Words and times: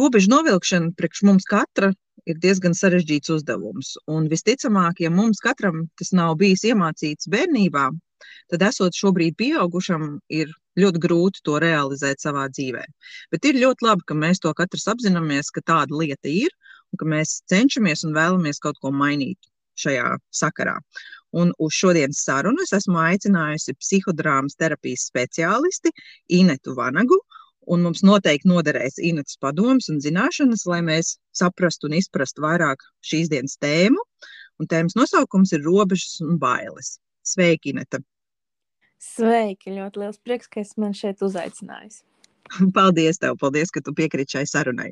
Robežu 0.00 0.30
novilkšana 0.32 0.94
priekš 0.96 1.20
mums 1.28 1.44
katra 1.48 1.90
ir 2.30 2.38
diezgan 2.40 2.72
sarežģīts 2.76 3.32
uzdevums. 3.34 3.90
Un 4.08 4.28
visticamāk, 4.32 5.02
ja 5.04 5.10
mums 5.12 5.42
katram 5.44 5.82
tas 6.00 6.14
nav 6.16 6.38
bijis 6.40 6.64
iemācīts 6.70 7.28
bērnībā, 7.34 7.90
tad 8.52 8.64
esot 8.68 8.96
šobrīd 8.96 9.36
pieaugušam, 9.40 10.06
ir 10.40 10.54
ļoti 10.80 11.02
grūti 11.04 11.44
to 11.44 11.58
realizēt 11.60 12.24
savā 12.24 12.46
dzīvē. 12.48 12.86
Bet 13.34 13.48
ir 13.50 13.60
ļoti 13.60 13.88
labi, 13.88 14.06
ka 14.08 14.16
mēs 14.16 14.40
to 14.40 14.52
katrs 14.56 14.88
apzināmies, 14.94 15.52
ka 15.52 15.64
tāda 15.72 16.00
lieta 16.02 16.32
ir 16.32 16.48
un 16.92 17.02
ka 17.02 17.08
mēs 17.14 17.40
cenšamies 17.52 18.06
un 18.08 18.16
vēlamies 18.16 18.62
kaut 18.64 18.80
ko 18.80 18.94
mainīt 19.02 19.50
šajā 19.80 20.14
sakarā. 20.40 20.78
Un 21.36 21.52
uz 21.62 21.76
šodienas 21.76 22.24
sarunu 22.26 22.64
es 22.64 22.72
esmu 22.74 22.98
aicinājusi 23.04 23.76
psihodrāmas 23.78 24.56
terapijas 24.58 25.04
speciālisti 25.12 25.92
Inetu 26.40 26.74
Vanagu. 26.78 27.20
Un 27.70 27.84
mums 27.86 28.02
noteikti 28.02 28.50
noderēs 28.50 28.98
Inetas 28.98 29.38
padoms 29.38 29.86
un 29.92 30.00
zināšanas, 30.02 30.66
lai 30.66 30.80
mēs 30.82 31.14
saprastu 31.36 31.86
un 31.86 31.94
izprastu 32.00 32.42
vairāk 32.42 32.82
šīs 33.06 33.30
dienas 33.30 33.54
tēmu. 33.62 34.02
Un 34.60 34.68
tēmas 34.70 34.96
nosaukums 34.98 35.54
ir 35.54 35.62
robežas 35.64 36.18
un 36.24 36.38
bailes. 36.40 36.98
Sveiki, 37.24 37.74
Ineta! 37.74 38.02
Sveiki! 39.00 39.70
Ļoti 39.76 40.02
liels 40.02 40.18
prieks, 40.20 40.50
ka 40.50 40.64
esi 40.64 40.82
man 40.82 40.96
šeit 40.96 41.22
uzaicinājis. 41.24 42.02
Paldies, 42.76 43.20
tev, 43.22 43.36
paldies, 43.40 43.70
ka 43.70 43.82
tu 43.84 43.94
piekrīti 43.96 44.36
šai 44.36 44.44
sarunai. 44.50 44.90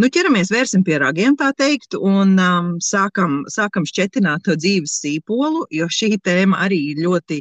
Nu, 0.00 0.10
ķeramies, 0.12 0.50
vērsim 0.52 0.82
pie 0.86 0.98
ragiem, 0.98 1.36
tā 1.38 1.52
teikt, 1.56 1.94
un 1.94 2.34
um, 2.42 2.72
sākam, 2.82 3.40
sākam 3.52 3.86
šķetināt 3.88 4.44
to 4.48 4.56
dzīves 4.58 4.98
sīpolu, 5.04 5.66
jo 5.74 5.86
šī 5.86 6.16
tēma 6.24 6.64
arī 6.66 6.80
ir 6.92 7.02
ļoti 7.06 7.40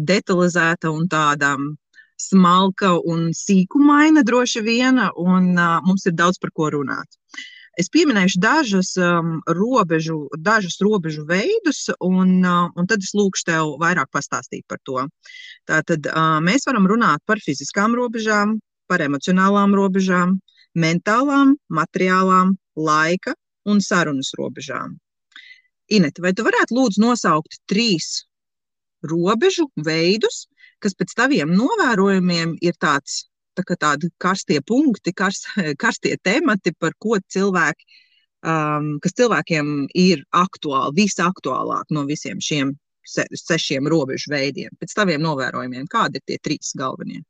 detalizēta 0.00 0.92
un 0.94 1.08
tāda 1.12 1.54
smalka 2.28 2.94
un 3.12 3.28
sīkumaina 3.36 4.24
droši 4.26 4.62
viena, 4.64 5.10
un 5.20 5.52
uh, 5.54 5.80
mums 5.86 6.06
ir 6.08 6.16
daudz 6.18 6.40
par 6.42 6.52
ko 6.56 6.70
runāt. 6.74 7.18
Es 7.80 7.88
pieminēšu 7.90 8.38
dažas, 8.38 8.92
um, 9.02 9.40
robežu, 9.58 10.18
dažas 10.38 10.76
robežu 10.84 11.24
veidus, 11.26 11.88
un, 11.98 12.36
uh, 12.46 12.68
un 12.78 12.90
tad 12.90 13.02
es 13.02 13.14
lūkšu 13.18 13.48
tev 13.48 13.72
vairāk 13.82 14.12
pastāstīt 14.14 14.62
par 14.70 14.78
to. 14.86 15.06
Tātad 15.70 16.06
uh, 16.10 16.38
mēs 16.44 16.68
varam 16.68 16.86
runāt 16.90 17.24
par 17.26 17.42
fiziskām 17.42 17.96
robežām, 17.98 18.60
par 18.86 19.02
emocionālām 19.02 19.74
robežām, 19.74 20.38
mentālām, 20.78 21.56
materiālām, 21.70 22.54
laika 22.78 23.34
un 23.66 23.82
sarunas 23.82 24.30
robežām. 24.38 24.94
Inete, 25.90 26.22
vai 26.22 26.32
tu 26.32 26.46
varētu 26.46 26.78
lūdzu 26.78 27.02
nosaukt 27.02 27.58
trīs 27.68 28.24
robežu 29.04 29.66
veidus, 29.84 30.46
kas 30.84 30.96
pēc 30.98 31.14
taviem 31.16 31.52
novērojumiem 31.56 32.58
ir 32.62 32.76
tāds 32.80 33.24
tā 33.54 33.76
tādi 33.78 34.10
karstie 34.18 34.60
punkti, 34.66 35.12
kars, 35.12 35.44
karstie 35.82 36.16
temati, 36.22 36.72
par 36.78 36.94
ko 36.98 37.18
cilvēki, 37.18 37.86
um, 38.42 38.94
kas 39.02 39.14
cilvēkiem 39.20 39.74
ir 39.94 40.24
aktuāli, 40.34 41.04
visaktuālāk 41.04 41.94
no 41.94 42.04
visiem 42.08 42.40
šiem 42.40 42.74
se, 43.06 43.26
sešiem 43.38 43.88
robežu 43.88 44.32
veidiem. 44.34 44.74
Pēc 44.80 44.96
taviem 44.96 45.22
novērojumiem, 45.22 45.86
kādi 45.90 46.20
ir 46.20 46.26
tie 46.26 46.40
trīs 46.42 46.74
galvenie? 46.78 47.22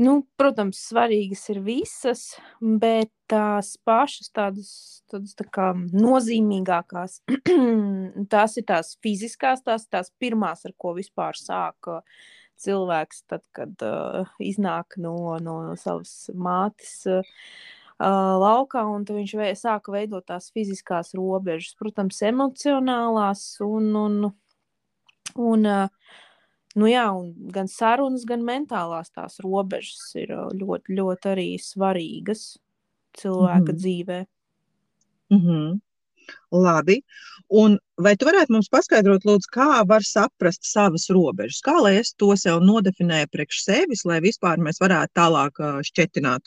Nu, 0.00 0.14
protams, 0.40 0.80
svarīgas 0.88 1.42
ir 1.52 1.60
visas, 1.60 2.24
bet 2.60 3.10
tās 3.28 3.74
pašas 3.84 4.32
tādas, 4.32 4.70
tādas 5.12 5.36
tā 5.36 5.44
kā 5.52 5.70
nozīmīgākās, 5.76 7.20
tās 8.32 8.56
ir 8.56 8.68
tās 8.70 8.94
fiziskās, 9.04 9.60
tās 9.66 9.84
tās 9.92 10.08
pirmās, 10.18 10.64
ar 10.64 10.72
ko 10.80 10.94
vispār 10.96 11.36
sāka 11.36 12.00
uh, 12.00 12.22
cilvēks, 12.60 13.24
tad, 13.30 13.44
kad 13.56 13.84
uh, 13.84 14.30
iznāk 14.42 14.98
no, 15.00 15.14
no 15.42 15.56
savas 15.80 16.30
mātes 16.34 16.94
uh, 17.10 17.22
laukā, 18.00 18.84
un 18.88 19.06
viņš 19.08 19.36
vei, 19.40 19.52
sāka 19.58 19.94
veidot 19.94 20.26
tās 20.28 20.50
fiziskās 20.54 21.14
robežas, 21.18 21.76
protams, 21.80 22.20
emocionālās 22.30 23.44
un, 23.64 23.90
un, 24.04 24.18
un 25.40 25.70
uh, 25.70 26.10
Nu 26.78 26.86
jā, 26.86 27.08
un 27.10 27.32
gan 27.50 27.66
sarunas, 27.70 28.24
gan 28.28 28.44
mentālās 28.46 29.10
tās 29.10 29.40
robežas 29.42 30.12
ir 30.14 30.30
ļoti, 30.30 30.94
ļoti 30.94 31.30
arī 31.32 31.46
svarīgas 31.58 32.58
cilvēka 33.18 33.58
mm 33.58 33.70
-hmm. 33.70 33.80
dzīvē. 33.82 34.18
Mm 35.30 35.40
-hmm. 35.46 35.80
Labi. 36.50 37.02
Un 37.48 37.78
vai 37.98 38.16
tu 38.16 38.26
varētu 38.26 38.54
mums 38.54 38.68
paskaidrot, 38.68 39.24
lūdzu, 39.24 39.50
kā 39.52 39.86
var 39.86 40.02
saprast 40.02 40.62
savas 40.64 41.08
robežas? 41.10 41.62
Kā 41.62 41.74
lai 41.82 41.96
es 41.96 42.12
to 42.12 42.36
sev 42.36 42.60
nodefinēju 42.62 43.26
priekš 43.32 43.64
sevis, 43.64 44.04
lai 44.04 44.20
vispār 44.20 44.58
mēs 44.58 44.78
varētu 44.80 45.12
tālāk 45.14 45.58
šķetināt 45.82 46.42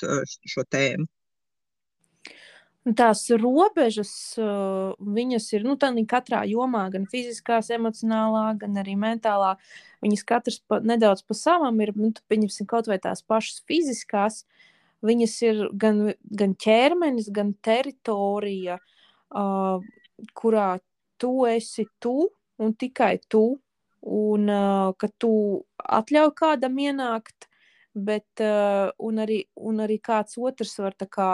šo 0.47 0.63
tēmu? 0.69 1.05
Tās 2.83 3.21
robežas, 3.39 4.11
viņas 4.35 5.45
ir 5.55 5.63
nu, 5.63 5.77
katrā 6.11 6.41
jomā, 6.51 6.89
gan 6.91 7.05
fiziskās, 7.07 7.69
emocionālā, 7.71 8.57
gan 8.59 8.75
arī 8.81 8.97
mentālā. 8.99 9.53
Viņas 10.03 10.25
katrs 10.27 10.59
pa, 10.67 10.81
nedaudz 10.83 11.23
pa 11.23 11.37
savam 11.37 11.79
ir, 11.79 11.93
nu, 11.95 12.11
pieņemsim, 12.27 12.67
kaut 12.67 12.91
vai 12.91 12.99
tās 12.99 13.23
pašas 13.23 13.63
fiziskās. 13.71 14.43
Viņas 15.03 15.37
ir 15.47 15.63
gan, 15.79 16.09
gan 16.27 16.57
ķermenis, 16.59 17.31
gan 17.31 17.53
teritorija, 17.63 18.75
uh, 18.75 18.93
uh, 19.33 19.81
kurā 20.37 20.77
tu 21.17 21.45
esi 21.49 21.85
tu 22.01 22.29
un 22.61 22.73
tikai 22.73 23.17
tu, 23.29 23.43
un 24.03 24.49
uh, 24.51 24.93
ka 24.99 25.09
tu 25.19 25.33
atļauj 25.79 26.31
kādam 26.37 26.77
ienākt, 26.79 27.47
bet 27.93 28.43
uh, 28.43 28.91
un 28.99 29.21
arī, 29.23 29.43
un 29.55 29.83
arī 29.85 29.99
kāds 30.03 30.37
otrs 30.37 30.77
var 30.81 30.97
tā 30.97 31.07
kā 31.09 31.29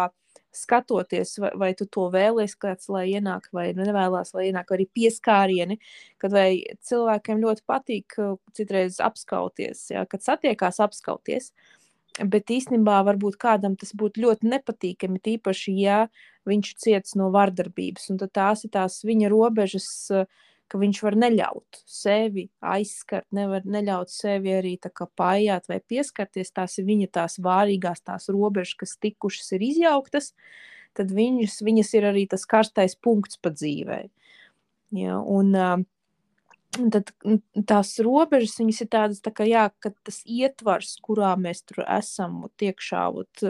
skatoties, 0.55 1.35
vai, 1.41 1.51
vai 1.61 1.71
tu 1.77 1.85
to 1.85 2.07
vēlēsies, 2.13 2.57
kāds 2.59 2.89
lai 2.89 3.05
ienāk, 3.13 3.49
vai 3.55 3.69
nevēlas, 3.77 4.33
lai 4.37 4.49
ienāk, 4.49 4.71
vai 4.71 4.79
arī 4.79 4.87
pieskārieni, 4.99 5.79
kad 6.21 6.35
cilvēkiem 6.89 7.43
ļoti 7.43 7.65
patīk 7.69 8.17
citreiz 8.57 9.01
apskauties, 9.03 9.89
jā, 9.93 10.05
kad 10.09 10.25
satiekās 10.25 10.81
apskauties. 10.83 11.51
Uh, 11.51 11.75
Bet 12.27 12.51
īstenībā 12.51 12.97
varbūt 13.07 13.37
kādam 13.39 13.77
tas 13.79 13.93
būtu 13.95 14.25
ļoti 14.25 14.49
nepatīkami, 14.51 15.21
tīpaši, 15.23 15.75
ja 15.79 15.99
viņš 16.49 16.73
ciets 16.81 17.15
no 17.19 17.29
vardarbības. 17.31 18.09
Un 18.11 18.19
tās 18.19 18.65
ir 18.65 18.73
tās 18.73 18.99
viņa 19.07 19.29
robežas, 19.31 19.87
ka 20.69 20.79
viņš 20.81 21.01
var 21.05 21.17
neļaut 21.19 21.81
sevi 21.89 22.47
aizskart, 22.61 23.27
nevar 23.35 23.65
neļaut 23.65 24.11
sevi 24.13 24.53
arī 24.55 24.75
pājāt 24.79 25.69
vai 25.69 25.79
pieskarties. 25.81 26.53
Tās 26.55 26.77
ir 26.79 26.87
viņa 26.87 27.11
tās 27.19 27.39
vārīgās 27.43 28.03
tās 28.05 28.29
robežas, 28.29 28.77
kas 28.79 28.97
tikušas 29.01 29.53
ir 29.57 29.65
izjauktas, 29.69 30.33
tad 30.97 31.13
viņas, 31.15 31.61
viņas 31.65 31.93
ir 31.99 32.09
arī 32.13 32.27
tas 32.29 32.45
karstais 32.45 32.95
punkts 32.95 33.41
pa 33.41 33.53
dzīvē. 33.53 34.03
Ja, 34.97 35.19
un, 35.21 35.53
uh, 35.53 35.87
Tad 36.69 37.09
tās 37.65 37.95
robežas 38.05 38.59
ir 38.61 38.89
tādas, 38.93 39.23
tā 39.25 39.31
kā, 39.33 39.45
jā, 39.49 39.63
ka 39.81 39.89
tas 40.05 40.19
ietvars, 40.29 40.91
kurā 41.01 41.31
mēs 41.41 41.63
tur 41.65 41.81
esam, 41.81 42.43
iekšā, 42.61 43.07
ot, 43.09 43.41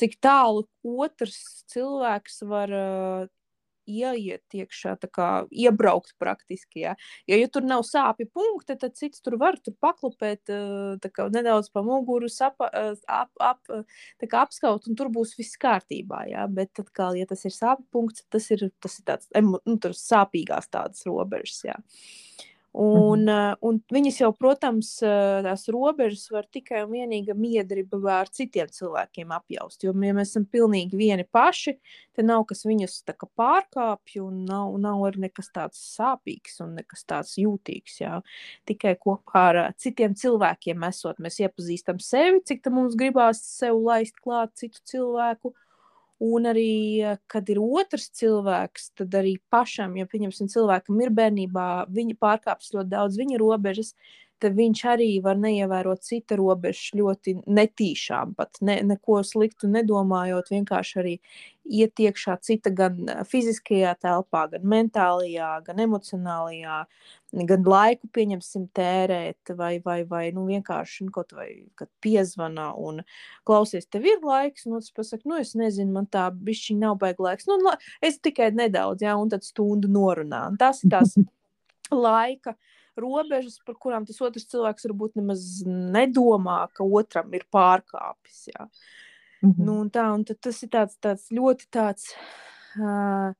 cik 0.00 0.16
tālu 0.24 0.64
otrs 1.04 1.36
cilvēks 1.68 2.40
var 2.48 2.72
uh, 2.72 3.28
ieiet 3.88 4.56
iekšā, 4.56 4.96
kā 5.12 5.28
iebraukt 5.50 6.14
praktiski. 6.20 6.84
Jā. 6.84 6.94
Jo, 7.28 7.38
ja 7.40 7.50
tur 7.52 7.66
nav 7.66 7.84
sāpju 7.88 8.28
punkti, 8.34 8.76
tad 8.80 8.96
cits 8.98 9.22
tur 9.24 9.38
var 9.40 9.58
tur 9.62 9.76
paklupēt 9.82 10.52
kā, 11.02 11.28
nedaudz 11.34 11.70
pa 11.72 11.84
muguru, 11.86 12.30
sapa, 12.32 12.70
ap, 13.06 13.32
ap, 13.40 13.62
kā, 14.22 14.44
apskaut, 14.44 14.88
un 14.88 14.98
tur 14.98 15.12
būs 15.12 15.36
viss 15.38 15.58
kārtībā. 15.60 16.24
Jā. 16.32 16.46
Bet, 16.52 16.72
tad, 16.78 16.90
kā, 16.94 17.12
ja 17.18 17.28
tas 17.28 17.44
ir 17.48 17.54
sāpju 17.56 17.88
punkts, 17.92 18.26
tas 18.32 18.48
ir, 18.54 18.68
tas 18.82 18.98
ir 18.98 19.06
tāds 19.08 19.30
nu, 19.42 19.78
sāpīgās 19.98 20.70
tādas 20.72 21.06
robežas. 21.08 21.62
Jā. 21.66 21.78
Un, 22.72 23.26
mhm. 23.28 23.58
un 23.68 23.78
viņas 23.92 24.22
jau, 24.22 24.30
protams, 24.32 24.94
tās 25.44 25.66
robežas 25.72 26.24
var 26.32 26.46
tikai 26.48 26.86
un 26.86 26.94
vienīgi 26.94 27.34
miedrība 27.36 28.00
ar 28.14 28.30
citiem 28.32 28.70
cilvēkiem 28.72 29.34
apjaust. 29.36 29.84
Jo, 29.84 29.92
ja 29.92 30.14
mēs 30.16 30.32
esam 30.32 30.46
pilnīgi 30.48 30.96
vieni 30.96 31.26
paši, 31.28 31.74
tad 32.16 32.30
nav 32.30 32.46
kas 32.48 32.64
viņus 32.64 33.02
pārkāpj, 33.36 34.22
un 34.24 34.46
nav, 34.48 34.72
nav 34.80 35.04
arī 35.04 35.26
nekas 35.26 35.52
tāds 35.52 35.82
sāpīgs 35.98 36.62
un 36.64 36.78
nekas 36.80 37.04
tāds 37.04 37.36
jūtīgs. 37.36 38.00
Jā. 38.00 38.22
Tikai 38.68 38.94
kopā 38.96 39.44
ar 39.50 39.60
citiem 39.76 40.16
cilvēkiem 40.16 40.88
esot, 40.88 41.20
mēs 41.20 41.42
iepazīstam 41.44 42.00
sevi, 42.00 42.40
cik 42.48 42.72
mums 42.72 42.96
gribās 42.96 43.44
sev 43.44 43.82
laist 43.84 44.16
klāt 44.24 44.56
citu 44.56 44.80
cilvēku. 44.88 45.52
Un 46.22 46.46
arī, 46.46 47.02
kad 47.30 47.48
ir 47.50 47.58
otrs 47.62 48.06
cilvēks, 48.14 48.92
tad 49.00 49.14
arī 49.18 49.36
pašam, 49.50 49.96
ja 49.98 50.06
pieņemsim, 50.06 50.50
cilvēkam 50.52 51.00
ir 51.02 51.10
bērnībā, 51.18 51.68
viņa 51.90 52.18
pārkāpjas 52.22 52.74
ļoti 52.76 52.92
daudz 52.92 53.18
viņa 53.18 53.40
robežas, 53.42 53.90
viņš 54.50 54.80
arī 54.90 55.08
var 55.22 55.38
neievērot 55.38 56.02
cita 56.02 56.36
robežas 56.38 56.90
ļoti 56.98 57.36
netīšām, 57.46 58.34
pat 58.38 58.58
ne, 58.66 58.80
neko 58.82 59.20
sliktu 59.26 59.70
nedomājot, 59.70 60.50
vienkārši 60.50 60.98
arī 61.02 61.14
iet 61.62 62.00
iekšā 62.02 62.34
cita 62.42 62.72
gan 62.74 62.98
fiziskajā 63.30 63.92
telpā, 64.02 64.48
gan 64.50 64.64
mentālajā, 64.66 65.50
gan 65.66 65.82
emocionālajā, 65.84 66.78
gan 67.48 67.68
laiku 67.68 68.10
pieņemsim 68.12 68.66
tērēt, 68.74 69.54
vai, 69.58 69.76
vai, 69.84 70.00
vai 70.08 70.24
nu, 70.34 70.44
vienkārši 70.50 71.06
nu, 71.06 71.14
kaut 71.14 71.32
vai 71.36 71.48
piezvana 72.02 72.72
un 72.74 73.00
klausies, 73.48 73.86
tev 73.86 74.10
ir 74.10 74.20
laiks, 74.26 74.66
un 74.66 74.80
otrs 74.80 74.90
pasaka, 74.96 75.28
nu 75.30 75.38
es 75.38 75.54
nezinu, 75.58 75.94
man 75.94 76.10
tā 76.10 76.26
bišķiņ 76.34 76.82
nav 76.82 76.98
baigi 77.02 77.28
laiks, 77.28 77.48
nu 77.50 77.76
es 78.02 78.18
tikai 78.18 78.50
nedaudz, 78.58 79.06
jā, 79.06 79.14
un 79.16 79.30
tad 79.32 79.46
stundu 79.46 79.90
norunā. 79.92 80.48
Un 80.50 80.58
tas 80.60 80.82
ir 80.82 80.92
tās 80.92 81.14
laika 82.06 82.56
robežas, 83.00 83.58
par 83.66 83.76
kurām 83.80 84.06
tas 84.06 84.20
otrs 84.24 84.48
cilvēks 84.50 84.86
varbūt 84.88 85.16
nemaz 85.20 85.62
nedomā, 85.66 86.66
ka 86.76 86.84
otram 86.84 87.32
ir 87.36 87.46
pārkāpis. 87.52 88.48
Jā. 88.52 88.68
Mm 89.42 89.50
-hmm. 89.50 89.64
nu, 89.64 89.80
un 89.80 89.90
tā, 89.90 90.06
un 90.14 90.24
tas 90.24 90.62
ir 90.62 90.68
tāds, 90.68 90.98
tāds 91.00 91.30
ļoti 91.30 91.66
tāds. 91.70 92.14
Uh, 92.76 93.34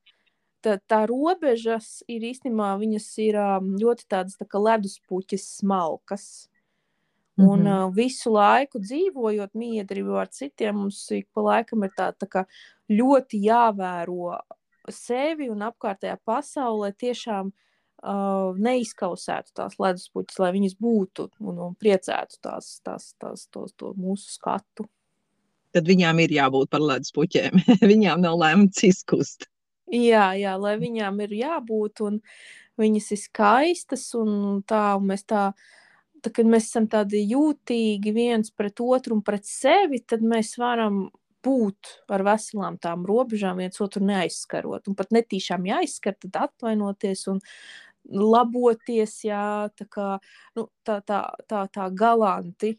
tā, 0.61 0.77
tā 0.87 1.05
robežas 1.07 2.03
ir 2.07 2.21
īstenībā 2.21 2.77
viņas 2.79 3.07
ir 3.17 3.35
um, 3.35 3.75
ļoti 3.75 4.07
tādas 4.07 4.37
tā 4.37 4.45
kā 4.45 4.59
leduspuķis 4.59 5.57
smalkas. 5.57 6.49
Un 7.37 7.59
mm 7.59 7.65
-hmm. 7.65 7.87
uh, 7.87 7.95
visu 7.95 8.31
laiku 8.31 8.79
dzīvojot 8.79 9.53
miedrībā 9.53 10.21
ar 10.21 10.27
citiem, 10.27 10.75
mums 10.75 11.11
ik 11.11 11.27
pa 11.33 11.41
laikam 11.41 11.83
ir 11.83 11.91
tā, 11.97 12.13
tā 12.13 12.27
kā 12.27 12.45
ļoti 12.89 13.41
jāvēro 13.49 14.39
sevi 14.89 15.49
un 15.49 15.59
apkārtējā 15.59 16.17
pasaulē 16.25 16.93
tiešām 16.93 17.47
uh, 17.47 17.53
neizkausētu 18.03 19.53
tās 19.55 19.77
leduspuķis, 19.79 20.39
lai 20.43 20.51
viņas 20.57 20.75
būtu 20.81 21.29
un, 21.39 21.61
un 21.69 21.77
priecētu 21.79 22.41
tās, 22.43 22.75
tās, 22.83 23.13
tās, 23.21 23.47
tos, 23.47 23.71
to 23.79 23.93
mūsu 23.95 24.33
skatu. 24.35 24.87
Tad 25.73 25.87
viņām 25.89 26.19
ir 26.21 26.35
jābūt 26.35 26.69
par 26.73 26.83
leduspuķiem. 26.83 27.63
viņām 27.93 28.21
nav 28.25 28.37
lemts 28.37 28.83
izkust. 28.85 29.47
Jā, 29.93 30.31
jā, 30.37 30.55
lai 30.57 30.75
viņām 30.81 31.21
ir 31.25 31.37
jābūt, 31.37 32.03
un 32.05 32.19
viņas 32.81 33.11
ir 33.13 33.21
skaistas, 33.21 34.05
un 34.17 34.61
tā, 34.67 34.83
un 34.97 35.09
mēs 35.11 35.25
tā, 35.29 35.49
tā, 36.23 36.31
kad 36.33 36.49
mēs 36.49 36.69
esam 36.71 36.87
tādi 36.89 37.23
jūtīgi 37.29 38.13
viens 38.15 38.53
pret 38.55 38.81
otru 38.81 39.19
un 39.19 39.25
pret 39.25 39.45
sevi, 39.47 40.01
tad 40.07 40.25
mēs 40.25 40.55
varam 40.61 41.05
būt 41.43 41.97
ar 42.13 42.23
veselām 42.25 42.77
tām 42.81 43.03
robežām, 43.07 43.59
viens 43.59 43.81
otru 43.83 44.03
neaizskarot. 44.07 44.87
Un 44.87 44.97
pat 44.97 45.11
netīšām 45.15 45.67
jāizskar, 45.67 46.15
tad 46.21 46.39
atvainoties 46.47 47.27
un 47.33 47.41
laboties, 48.09 49.23
jā, 49.23 49.69
tā 49.77 49.87
kā 49.89 50.07
nu, 50.55 50.67
tā, 50.83 50.99
tā, 51.07 51.21
tā, 51.47 51.67
tā 51.71 51.89
galanti, 51.89 52.77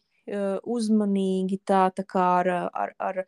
uzmanīgi, 0.65 1.59
tā, 1.69 1.91
tā 1.93 2.05
kā 2.09 2.29
ar, 2.41 2.49
ar, 2.73 2.94
ar 2.99 3.25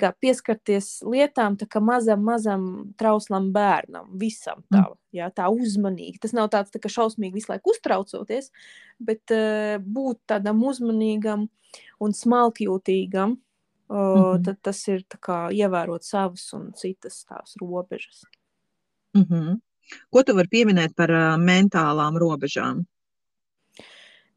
kā 0.00 0.12
pieskarties 0.22 1.00
lietām, 1.02 1.56
tā 1.58 1.66
kā 1.66 1.80
mazam, 1.82 2.22
mazam 2.22 2.64
trauslam 3.00 3.50
bērnam, 3.52 4.10
visam 4.18 4.62
tā, 4.70 4.84
mm. 4.84 4.98
jā, 5.18 5.30
tā 5.34 5.48
uzmanīgi. 5.50 6.20
Tas 6.22 6.34
nav 6.36 6.50
tāds 6.52 6.70
tā 6.70 6.78
kā 6.82 6.90
šausmīgi 6.92 7.40
visu 7.40 7.50
laiku 7.50 7.74
uztraucoties, 7.74 8.50
bet 9.02 9.34
uh, 9.34 9.80
būt 9.82 10.20
tādam 10.30 10.62
uzmanīgam 10.66 11.48
un 12.00 12.14
smalkjūtīgam, 12.14 13.34
uh, 13.36 13.96
mm 13.96 14.22
-hmm. 14.22 14.44
tad 14.44 14.60
tas 14.62 14.88
ir 14.88 15.04
kā, 15.18 15.50
ievērot 15.50 16.04
savas 16.04 16.52
un 16.52 16.72
citas 16.74 17.24
tās 17.24 17.56
robežas. 17.60 18.24
Mm 19.14 19.24
-hmm. 19.24 19.60
Ko 20.10 20.22
tu 20.26 20.36
vari 20.38 20.50
pieminēt 20.52 20.96
par 20.98 21.12
uh, 21.14 21.34
mentālām 21.40 22.18
robežām? 22.20 22.84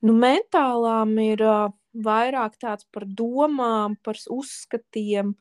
Nu, 0.04 0.16
mentālām 0.20 1.16
ir 1.24 1.44
uh, 1.46 1.70
vairāk 1.94 2.58
tāds 2.62 2.88
par 2.92 3.06
domām, 3.08 3.96
par 4.04 4.20
uzskatiem. 4.30 5.36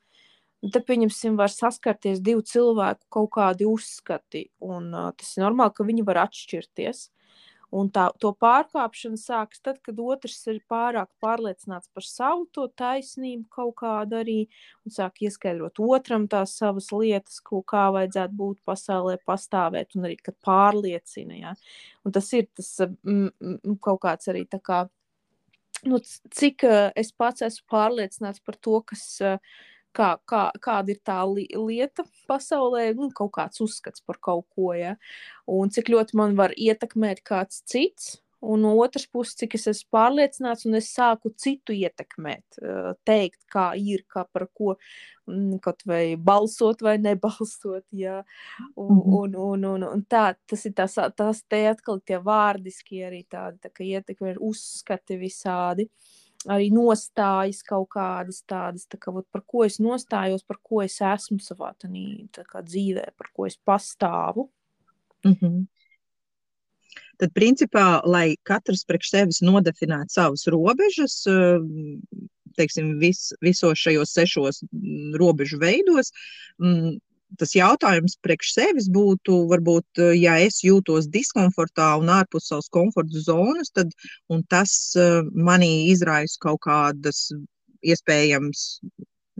Te, 0.63 0.79
pieņemsim, 0.79 1.35
var 1.41 1.51
saskarties 1.51 2.21
divu 2.23 2.45
cilvēku 2.47 3.09
kaut 3.11 3.33
kādi 3.35 3.67
uzskati, 3.67 4.47
un 4.63 4.93
uh, 4.95 5.11
tas 5.19 5.33
ir 5.35 5.47
normāli, 5.47 5.75
ka 5.75 5.87
viņi 5.89 6.07
var 6.07 6.23
atšķirties. 6.29 7.09
Un 7.73 7.89
tā, 7.89 8.11
to 8.21 8.35
pārkāpšana 8.37 9.17
sākas 9.17 9.63
tad, 9.65 9.79
kad 9.85 10.01
otrs 10.05 10.43
ir 10.53 10.59
pārāk 10.69 11.09
pārliecināts 11.25 11.89
par 11.97 12.05
savu 12.05 12.45
to 12.53 12.67
taisnību 12.77 13.47
kaut 13.55 13.75
kādu 13.81 14.19
arī, 14.19 14.37
un 14.85 14.93
sāk 14.93 15.23
ieskaidrot 15.25 15.81
otram 15.81 16.27
tās 16.29 16.53
savas 16.61 16.91
lietas, 16.93 17.41
ko 17.41 17.63
kā 17.65 17.87
vajadzētu 17.97 18.37
būt 18.37 18.61
pasaulē, 18.69 19.17
pastāvēt, 19.25 19.97
un 19.97 20.05
arī, 20.11 20.19
kad 20.21 20.37
pārliecina, 20.45 21.39
ja. 21.39 21.55
Un 22.05 22.13
tas 22.13 22.29
ir 22.37 22.51
tas 22.53 22.75
mm, 22.85 23.79
kaut 23.81 24.03
kāds 24.05 24.29
arī 24.29 24.45
tā 24.53 24.61
kā, 24.61 24.85
nu, 25.89 26.03
cik 26.37 26.69
es 26.93 27.15
pats 27.17 27.49
esmu 27.49 27.73
pārliecināts 27.73 28.45
par 28.45 28.61
to, 28.61 28.83
kas 28.93 29.07
kā, 29.97 30.17
kā, 30.29 30.43
kāda 30.63 30.95
ir 30.95 31.01
tā 31.05 31.21
li 31.29 31.47
lieta 31.53 32.05
pasaulē, 32.31 32.91
nu, 32.99 33.11
kaut 33.15 33.33
kāds 33.37 33.63
uzskats 33.65 34.05
par 34.05 34.21
kaut 34.21 34.47
ko, 34.57 34.73
ja? 34.77 34.97
un 35.51 35.73
cik 35.73 35.93
ļoti 35.93 36.19
man 36.19 36.37
var 36.39 36.57
ietekmēt 36.57 37.25
kāds 37.27 37.65
cits. 37.69 38.19
Un 38.43 38.65
no 38.65 38.73
otras 38.83 39.05
puses, 39.07 39.37
cik 39.39 39.53
es 39.55 39.69
esmu 39.71 39.93
pārliecināts, 39.95 40.65
un 40.67 40.75
es 40.75 40.89
sāku 40.91 41.31
citu 41.39 41.77
ietekmēt, 41.79 42.57
teikt, 43.07 43.39
kā 43.55 43.69
ir, 43.79 44.03
kā 44.11 44.25
par 44.35 44.49
ko, 44.51 44.73
mm, 45.31 45.61
kaut 45.63 45.85
vai 45.87 46.17
balsot 46.19 46.83
vai 46.83 46.97
nebalsot. 46.99 47.85
Jā. 47.95 48.25
Un, 48.75 48.97
-hmm. 48.97 49.15
un, 49.21 49.37
un, 49.37 49.69
un, 49.77 49.87
un 49.93 50.03
tā, 50.11 50.35
tas 50.51 50.67
ir 50.67 50.75
tas, 50.75 50.99
tas 51.15 51.45
te 51.47 51.63
atkal 51.71 52.03
tie 52.03 52.19
vārdiski 52.19 53.07
arī 53.07 53.23
tādi, 53.31 53.63
tā 53.63 53.71
kā 53.71 53.87
ietekmi 53.87 54.35
ir 54.35 54.43
uzskati 54.51 55.21
visādi. 55.23 55.87
Uh, 55.87 56.22
arī 56.51 56.71
nostājas 56.75 57.63
kaut 57.67 57.89
kādas 57.95 58.43
tādas, 58.49 58.87
tā 58.91 58.99
kā, 59.01 59.13
vat, 59.15 59.27
par 59.33 59.45
ko 59.47 59.65
es 59.67 59.79
nostājos, 59.83 60.45
par 60.47 60.59
ko 60.63 60.83
es 60.83 60.99
esmu 61.01 61.39
savā 61.43 61.73
tanī, 61.79 62.27
kā, 62.33 62.63
dzīvē, 62.63 63.11
par 63.17 63.31
ko 63.35 63.47
es 63.47 63.59
pastāvu. 63.59 64.49
Mm 65.25 65.37
-hmm. 65.41 65.67
Tad, 67.19 67.33
principā, 67.33 68.03
lai 68.05 68.37
katrs 68.43 68.85
priekš 68.85 69.11
sevis 69.11 69.43
nodefinētu 69.43 70.11
savas 70.11 70.47
robežas, 70.47 71.23
teiksim, 72.57 72.99
vis, 72.99 73.33
visos 73.41 73.79
šajos 73.79 74.13
sešos 74.13 74.63
robežu 75.21 75.59
veidos, 75.59 76.13
tas 77.39 77.55
jautājums 77.57 78.17
priekš 78.25 78.53
sevis 78.57 78.89
būtu, 78.93 79.37
varbūt, 79.51 79.87
eh, 80.01 80.13
ja 80.21 80.37
es 80.43 80.61
jūtos 80.65 81.09
diskomfortā 81.13 81.93
un 82.01 82.11
ārpus 82.13 82.51
savas 82.51 82.69
komforta 82.73 83.23
zonas, 83.25 83.71
tad 83.71 83.93
tas 84.49 84.75
eh, 84.97 85.23
manī 85.35 85.89
izraisa 85.93 86.39
kaut 86.41 86.63
kādas 86.67 87.31
iespējams. 87.83 88.81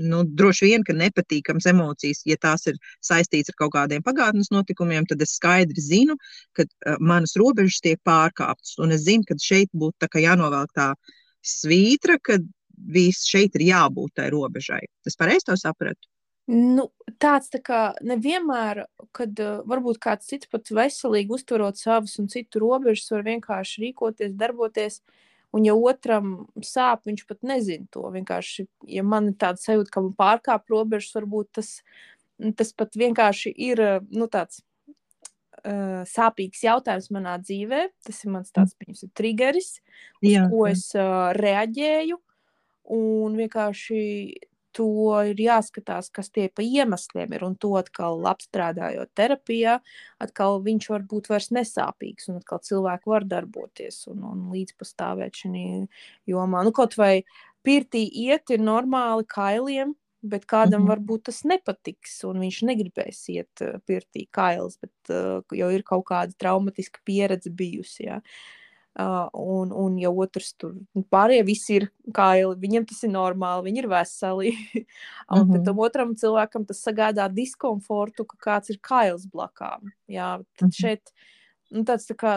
Nu, 0.03 0.23
droši 0.25 0.71
vien, 0.71 0.85
ka 0.89 0.95
nepatīkams 0.97 1.67
emocijas, 1.69 2.23
ja 2.25 2.39
tās 2.41 2.65
ir 2.67 2.79
saistītas 3.05 3.53
ar 3.53 3.59
kaut 3.61 3.75
kādiem 3.75 4.03
pagātnes 4.03 4.49
notikumiem, 4.51 5.05
tad 5.07 5.21
es 5.21 5.35
skaidri 5.37 5.85
zinu, 5.85 6.17
ka 6.57 6.65
uh, 6.65 6.97
manas 6.99 7.37
robežas 7.37 7.83
tiek 7.85 8.01
pārkāptas. 8.09 8.79
Un 8.81 8.97
es 8.97 9.05
zinu, 9.05 9.27
ka 9.29 9.37
šeit 9.37 9.69
būtu 9.77 10.09
jānovelk 10.25 10.73
tā 10.73 10.95
svītra, 11.45 12.17
ka 12.25 12.41
viss 12.97 13.29
šeit 13.29 13.61
ir 13.61 13.69
jābūt 13.69 14.17
tai 14.17 14.31
robežai. 14.33 14.81
Tas 15.05 15.21
pareizi 15.21 15.51
to 15.51 15.61
sapratu? 15.61 16.09
Nu, 16.51 16.89
tāds 17.23 17.53
tā 17.53 17.61
kā 17.63 17.81
nevienmēr, 18.03 18.83
kad 19.15 19.39
uh, 19.41 19.61
varbūt 19.69 20.01
kāds 20.03 20.27
cits 20.27 20.51
pat 20.51 20.73
veselīgi 20.75 21.31
uztverot 21.37 21.79
savas 21.79 22.17
un 22.19 22.27
citu 22.33 22.65
robežas, 22.65 23.13
var 23.15 23.23
vienkārši 23.29 23.85
rīkoties, 23.85 24.35
darboties. 24.39 24.99
Un, 25.53 25.67
ja 25.69 25.77
otram 25.77 26.49
sāp, 26.65 27.05
viņš 27.07 27.25
pat 27.29 27.47
nezina 27.47 27.87
to. 27.93 28.03
Vienkārši, 28.11 28.67
ja 28.91 29.05
man 29.07 29.31
ir 29.31 29.39
tāda 29.39 29.61
sajūta, 29.61 29.93
ka 29.93 30.03
man 30.03 30.15
pārkāp 30.19 30.73
robežas, 30.73 31.13
varbūt 31.15 31.51
tas, 31.61 31.73
tas 32.59 32.73
pat 32.75 32.97
vienkārši 32.99 33.53
ir 33.69 33.83
nu, 34.11 34.27
tāds 34.33 34.65
uh, 35.63 36.03
sāpīgs 36.09 36.65
jautājums 36.67 37.11
manā 37.15 37.37
dzīvē. 37.45 37.85
Tas 38.03 38.23
ir 38.25 38.33
mans 38.35 38.51
tāds, 38.51 38.75
piemēram, 38.81 39.13
triggeris, 39.15 39.75
uz 40.25 40.33
Jā. 40.33 40.49
ko 40.51 40.67
es 40.73 40.89
uh, 40.97 41.31
reaģēju. 41.39 42.19
Un 42.93 43.37
vienkārši 43.39 44.01
to 44.77 44.89
ir 45.31 45.41
jāskatās, 45.41 46.11
kas 46.15 46.31
tie 46.31 46.49
pa 46.49 46.65
iemesliem 46.65 47.33
ir. 47.37 47.45
Un 47.47 47.57
to 47.61 47.75
atkal 47.81 48.23
apstrādājot 48.31 49.13
terapijā, 49.19 49.79
atkal 50.23 50.61
viņš 50.65 50.91
var 50.93 51.07
būt 51.09 51.31
vairs 51.33 51.51
nesāpīgs, 51.55 52.29
un 52.33 52.41
atkal 52.41 52.63
cilvēki 52.65 53.13
var 53.13 53.27
darboties 53.29 54.07
un, 54.13 54.23
un 54.29 54.47
līdzpastāvēt 54.55 55.43
šajā 55.45 55.87
jomā. 56.33 56.63
Nu, 56.65 56.73
kaut 56.77 56.97
vai 57.01 57.25
pirtī 57.67 58.07
iet 58.09 58.51
ir 58.51 58.63
normāli 58.63 59.27
kailiem, 59.29 59.95
bet 60.23 60.47
kādam 60.47 60.83
mm 60.83 60.87
-hmm. 60.87 60.91
varbūt 60.91 61.23
tas 61.29 61.43
nepatiks, 61.45 62.25
un 62.25 62.41
viņš 62.41 62.63
negribēs 62.63 63.29
iet 63.29 63.63
pirtī 63.87 64.29
kails, 64.31 64.79
bet 64.79 65.11
uh, 65.11 65.43
jau 65.51 65.71
ir 65.71 65.83
kaut 65.83 66.05
kāda 66.07 66.33
traumatiska 66.39 67.01
pieredze 67.05 67.51
bijusi. 67.51 68.05
Jā. 68.07 68.21
Uh, 68.93 69.25
un, 69.33 69.71
un, 69.73 69.95
ja 69.97 70.11
otrs 70.13 70.51
tur 70.61 70.75
nu, 70.77 71.01
pārējie 71.09 71.45
visi 71.49 71.77
ir 71.79 71.87
kaili, 72.13 72.59
viņiem 72.61 72.85
tas 72.91 72.99
ir 73.07 73.13
normāli, 73.15 73.71
viņi 73.71 73.81
ir 73.81 73.89
veseli. 73.89 74.51
un 75.33 75.47
mm 75.47 75.47
-hmm. 75.49 75.65
tam 75.65 75.79
otram 75.81 76.13
cilvēkam 76.13 76.67
tas 76.69 76.83
sagādā 76.85 77.29
diskomfortu, 77.33 78.27
ka 78.29 78.37
kāds 78.37 78.69
ir 78.69 78.79
kails 78.85 79.25
blakām. 79.25 79.89
Jā, 80.09 80.45
tad 80.59 80.69
mm 80.69 80.69
-hmm. 80.69 80.81
šeit 80.81 81.13
nu, 81.71 81.85
tāds 81.89 82.05
tā 82.11 82.17
kā 82.21 82.35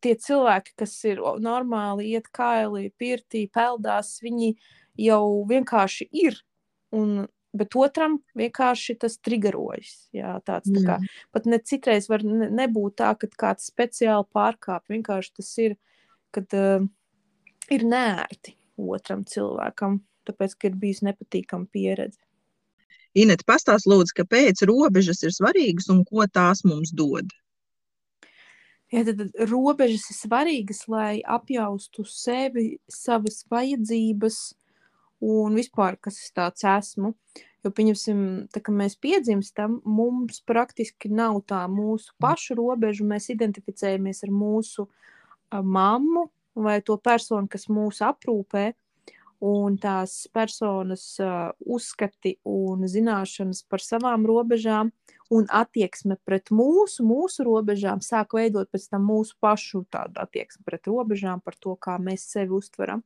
tie 0.00 0.14
cilvēki, 0.14 0.74
kas 0.76 1.04
ir 1.04 1.22
normāli, 1.40 2.10
iet 2.12 2.28
kaili, 2.34 2.92
pirtī, 2.98 3.48
peldās, 3.50 4.18
viņi 4.22 4.56
jau 4.98 5.44
vienkārši 5.48 6.08
ir. 6.12 6.42
Un, 6.90 7.28
bet 7.58 7.76
otram 7.78 8.18
vienkārši 8.38 8.96
tas 9.02 9.18
triggerojas. 9.24 9.94
Jā, 10.16 10.36
tāds, 10.46 10.70
tā 10.74 10.84
kā, 10.86 10.98
pat 11.34 11.48
ne 11.50 11.58
citreiz 11.60 12.08
var 12.10 12.24
ne, 12.26 12.50
nebūt 12.62 12.98
tā, 13.02 13.12
ka 13.18 13.30
kāds 13.44 13.68
speciāli 13.72 14.28
pārkāp. 14.34 14.86
Vienkārši 14.92 15.34
tas 15.40 15.50
ir, 15.64 15.76
kad 16.34 16.54
uh, 16.56 16.86
ir 17.74 17.84
nērti 17.88 18.54
otram 18.78 19.24
cilvēkam, 19.28 20.00
tāpēc, 20.28 20.54
ka 20.54 20.70
ir 20.70 20.78
bijusi 20.78 21.08
nepatīkama 21.08 21.68
pieredze. 21.74 22.20
Inet, 23.18 23.42
pastāst 23.48 23.88
lūdzu, 23.88 24.14
kāpēc 24.20 24.62
robežas 24.68 25.24
ir 25.24 25.32
svarīgas 25.34 25.88
un 25.92 26.04
ko 26.06 26.26
tās 26.30 26.62
mums 26.68 26.92
dod? 26.94 27.30
Ja, 28.92 29.02
tad, 29.04 29.24
robežas 29.50 30.06
ir 30.12 30.16
svarīgas, 30.16 30.84
lai 30.88 31.18
apjaustu 31.26 32.06
sevi, 32.08 32.78
savas 32.88 33.42
vajadzības 33.50 34.38
un 35.24 35.58
vispār, 35.58 35.98
kas 36.00 36.20
es 36.22 36.32
tāds 36.36 36.64
esmu. 36.64 37.12
Jo, 37.66 37.72
pieņemsim, 37.74 38.18
tā 38.54 38.62
kā 38.62 38.70
mēs 38.70 38.94
piedzimstam, 39.02 39.80
mums 39.82 40.38
praktiski 40.46 41.10
nav 41.10 41.40
tā 41.50 41.64
mūsu 41.70 42.14
pašu 42.22 42.54
robežu. 42.60 43.06
Mēs 43.08 43.32
identificējamies 43.34 44.22
ar 44.28 44.30
mūsu 44.30 44.86
mammu 45.50 46.28
vai 46.58 46.78
to 46.82 46.98
personu, 47.02 47.50
kas 47.50 47.66
mūs 47.70 48.02
aprūpē. 48.06 48.70
Un 49.48 49.76
tās 49.78 50.24
personas 50.34 51.02
uh, 51.22 51.52
uzskati 51.62 52.32
un 52.50 52.82
zināšanas 52.90 53.60
par 53.70 53.78
savām 53.78 54.24
robežām 54.26 54.90
un 55.30 55.46
attieksme 55.54 56.16
pret 56.26 56.50
mūsu, 56.50 57.04
mūsu 57.06 57.46
robežām 57.46 58.02
sāk 58.02 58.34
veidot 58.34 58.66
pēc 58.72 58.88
tam 58.90 59.06
mūsu 59.06 59.36
pašu 59.38 59.84
tādu 59.94 60.18
attieksmi 60.24 60.66
pret 60.66 60.90
robežām, 60.90 61.38
par 61.44 61.54
to, 61.54 61.76
kā 61.78 62.00
mēs 62.02 62.26
sevi 62.32 62.56
uztveram. 62.58 63.04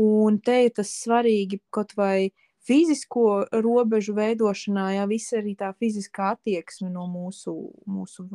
Un 0.00 0.40
te 0.42 0.64
ir 0.66 0.74
tas 0.74 0.90
svarīgi 1.04 1.60
kaut 1.70 1.94
vai 1.94 2.32
fizisko 2.64 3.44
robežu 3.64 4.14
veidošanā, 4.16 4.90
ja 4.98 5.06
viss 5.10 5.34
arī 5.36 5.54
tā 5.58 5.72
fiziskā 5.78 6.34
attieksme 6.34 6.90
no 6.92 7.06
mūsu, 7.10 7.54
mūsu 7.86 8.26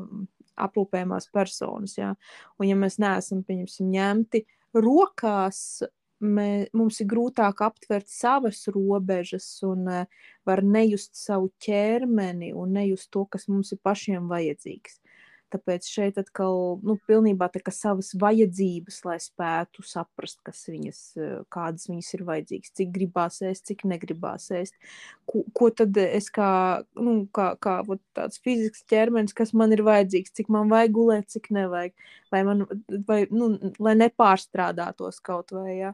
aprūpējumās 0.60 1.30
personas. 1.34 1.98
Ja? 1.98 2.14
Un 2.60 2.70
ja 2.70 2.78
mēs 2.80 3.00
neesam, 3.02 3.44
ņemti 3.48 4.44
rokās 4.78 5.82
mē, 6.20 6.70
mums 6.76 7.00
ir 7.02 7.10
grūtāk 7.10 7.64
aptvert 7.66 8.10
savas 8.12 8.66
robežas 8.72 9.48
un 9.66 9.88
uh, 9.88 10.26
var 10.48 10.64
nejust 10.66 11.16
savu 11.18 11.52
ķermeni 11.64 12.52
un 12.54 12.76
nejust 12.76 13.10
to, 13.14 13.26
kas 13.26 13.48
mums 13.52 13.72
ir 13.74 13.82
pašiem 13.84 14.30
vajadzīgs. 14.32 15.00
Tāpēc 15.50 15.88
šeit 15.90 16.18
atkal 16.22 16.78
nu, 16.86 16.94
pilnībā 17.10 17.48
savas 17.74 18.12
vajadzības, 18.22 19.00
lai 19.08 19.18
spētu 19.24 19.82
saprast, 19.86 20.38
kas 20.46 20.62
viņas, 20.70 21.00
eh, 21.18 21.40
kādas 21.50 21.88
viņas 21.90 22.14
ir 22.14 22.24
vajadzīgas, 22.28 22.74
cik 22.78 22.92
gribās 22.94 23.40
ēst, 23.42 23.66
cik 23.66 23.84
negribās 23.90 24.50
ēst. 24.54 24.78
Ko, 25.26 25.44
ko 25.54 25.70
tad 25.70 25.98
es 25.98 26.30
kā, 26.30 26.84
nu, 26.96 27.28
kā, 27.34 27.58
kā 27.58 27.80
ot, 27.88 28.02
tāds 28.14 28.38
fizisks 28.46 28.86
ķermenis, 28.90 29.34
kas 29.34 29.54
man 29.54 29.74
ir 29.74 29.82
vajadzīgs, 29.88 30.36
cik 30.38 30.50
man 30.54 30.70
vajag 30.70 30.94
gulēt, 30.94 31.30
cik 31.34 31.50
nevajag, 31.50 31.94
vai 32.32 32.44
man, 32.44 32.66
vai, 33.08 33.26
nu, 33.32 33.50
lai 33.80 33.96
nepārstrādātos 33.98 35.20
kaut 35.26 35.52
vai, 35.52 35.80
ja, 35.80 35.94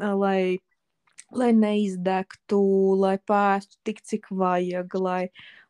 lai, 0.00 0.58
lai 1.36 1.52
neizdegtu, 1.52 2.64
lai 3.00 3.16
pēstu 3.18 3.76
tik, 3.84 4.00
cik 4.00 4.30
vajag, 4.30 5.00
lai 5.00 5.22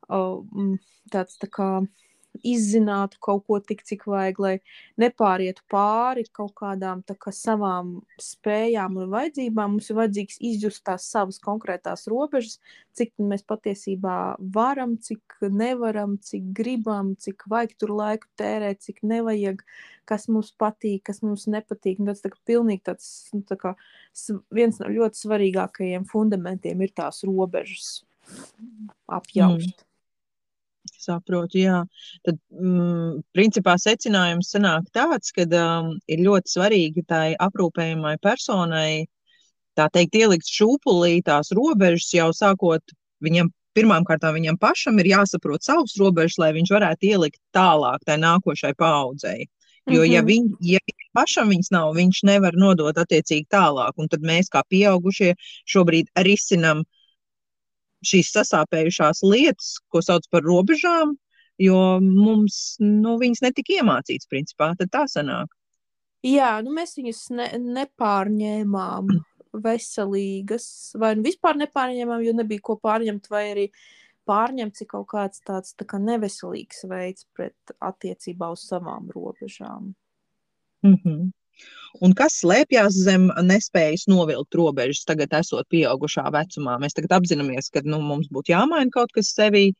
oh, 0.09 0.45
tāds 1.11 1.39
tā 1.43 1.51
kā 1.51 1.71
izzinātu 2.45 3.19
kaut 3.23 3.45
ko 3.47 3.59
tik, 3.61 3.83
cik 3.87 4.07
vajag, 4.11 4.41
lai 4.43 4.55
nepārietu 5.01 5.65
pāri 5.71 6.27
kaut 6.37 6.55
kādām 6.59 7.03
kā, 7.07 7.33
savām 7.35 7.97
spējām 8.23 8.99
un 9.03 9.13
vajadzībām. 9.15 9.77
Mums 9.77 9.91
ir 9.91 9.99
vajadzīgs 10.01 10.41
izjust 10.51 10.85
tās 10.87 11.09
savas 11.13 11.41
konkrētās 11.43 12.07
robežas, 12.11 12.59
cik 12.97 13.13
mēs 13.21 13.45
patiesībā 13.47 14.37
varam, 14.57 14.97
cik 15.03 15.39
nevaram, 15.53 16.17
cik 16.23 16.51
gribam, 16.57 17.15
cik 17.21 17.47
vajag 17.51 17.77
tur 17.81 17.95
laiku 17.97 18.31
tērēt, 18.41 18.83
cik 18.87 19.03
nevajag, 19.07 19.63
kas 20.09 20.29
mums 20.33 20.53
patīk, 20.59 21.05
kas 21.11 21.23
mums 21.25 21.47
nepatīk. 21.51 22.01
Un 22.01 22.13
tas 22.13 22.25
tā, 22.25 22.33
pilnīgi 22.49 22.87
tāds, 22.91 23.11
nu, 23.35 23.43
tā 23.47 23.59
kā, 23.61 23.75
viens 24.55 24.81
no 24.83 24.91
ļoti 24.93 25.25
svarīgākajiem 25.25 26.07
fundamentiem 26.11 26.85
ir 26.87 26.95
tās 26.97 27.25
robežas 27.27 28.01
apjaust. 29.07 29.77
Mm. 29.77 29.87
Saprotu, 31.01 31.59
jā. 31.61 31.83
Tad, 32.27 32.39
mm, 32.53 33.21
principā, 33.37 33.77
secinājums 33.81 34.51
sanāk 34.55 34.89
tāds, 34.97 35.33
ka 35.37 35.47
um, 35.47 35.93
ir 36.09 36.25
ļoti 36.25 36.55
svarīgi 36.55 37.05
tai 37.09 37.27
aprūpējumai 37.47 38.17
personai, 38.25 39.07
tā 39.77 39.89
teikt, 39.93 40.17
ielikt 40.17 40.49
šūpulī 40.51 41.21
tās 41.27 41.53
robežas 41.57 42.13
jau 42.15 42.33
sākot 42.37 42.97
viņam. 43.25 43.53
Pirmām 43.77 44.07
kārtām 44.09 44.33
viņam 44.39 44.57
pašam 44.57 44.97
ir 45.03 45.11
jāsaprot 45.11 45.61
savas 45.61 45.93
robežas, 46.01 46.39
lai 46.41 46.55
viņš 46.57 46.71
varētu 46.73 47.11
ielikt 47.11 47.37
tālāk 47.53 48.07
tai 48.09 48.15
nākošai 48.23 48.71
paudzei. 48.73 49.51
Jo, 49.87 50.01
ja, 50.03 50.23
mhm. 50.23 50.31
viņ, 50.31 50.47
ja 50.65 50.81
pašam 51.15 51.53
viņas 51.53 51.69
nav, 51.75 51.93
viņš 51.95 52.23
nevar 52.27 52.57
nodot 52.59 52.97
attiecīgi 52.99 53.47
tālāk. 53.53 53.93
Un 54.01 54.09
tad 54.09 54.25
mēs, 54.27 54.49
kā 54.51 54.65
pieaugušie, 54.73 55.35
šobrīd 55.69 56.09
risinām 56.27 56.87
šīs 58.07 58.33
sasāpējušās 58.37 59.23
lietas, 59.27 59.77
ko 59.93 60.03
sauc 60.05 60.27
par 60.31 60.45
robežām, 60.47 61.17
jo 61.63 61.81
mums 62.03 62.77
nu, 62.83 63.17
viņas 63.21 63.45
netika 63.49 63.81
iemācītas, 63.81 64.29
principā. 64.31 64.73
Tad 64.79 64.93
tā 64.93 65.07
sanāk. 65.11 65.53
Jā, 66.27 66.57
nu 66.65 66.73
mēs 66.75 66.97
viņus 66.99 67.23
ne, 67.37 67.51
nepārņēmām 67.79 69.13
veselīgas, 69.63 70.67
vai 70.99 71.15
nu 71.17 71.27
vispār 71.27 71.59
nepārņēmām, 71.61 72.25
jo 72.25 72.35
nebija 72.37 72.65
ko 72.65 72.77
pārņemt, 72.83 73.31
vai 73.33 73.45
arī 73.53 73.67
pārņemts 74.27 74.83
ir 74.83 74.91
kaut 74.91 75.07
kāds 75.13 75.43
tāds 75.47 75.77
tā 75.79 75.87
kā 75.89 76.01
neveselīgs 76.03 76.85
veids 76.91 77.29
pret 77.37 77.77
attiecībā 77.79 78.51
uz 78.53 78.67
savām 78.67 79.11
robežām. 79.15 79.95
Mm 80.85 80.99
-hmm. 81.05 81.31
Un 82.05 82.13
kas 82.17 82.41
slēpjas 82.43 82.97
zem 83.07 83.29
nespējas 83.49 84.05
novilkt 84.11 84.57
robežas, 84.59 85.05
tagad 85.09 85.33
esot 85.39 85.69
pieaugušā 85.73 86.27
vecumā? 86.35 86.77
Mēs 86.83 86.97
tagad 86.97 87.17
apzināmies, 87.21 87.71
ka 87.73 87.83
nu, 87.85 88.01
mums 88.05 88.29
būtu 88.33 88.53
jāmaina 88.53 88.93
kaut 88.93 89.15
kas 89.17 89.33
sevī, 89.33 89.71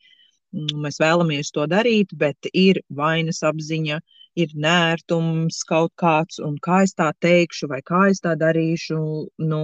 mēs 0.53 0.97
vēlamies 1.01 1.51
to 1.53 1.67
darīt, 1.69 2.13
bet 2.17 2.49
ir 2.53 2.81
vainas 2.89 3.43
apziņa, 3.45 3.99
ir 4.37 4.53
nērtums 4.53 5.63
kaut 5.69 5.93
kāds, 6.01 6.39
un 6.43 6.57
kā 6.63 6.83
es 6.85 6.93
tā 6.97 7.11
teikšu, 7.21 7.69
vai 7.71 7.81
kā 7.85 8.07
es 8.11 8.21
tā 8.23 8.35
darīšu. 8.39 8.99
Nu, 9.49 9.61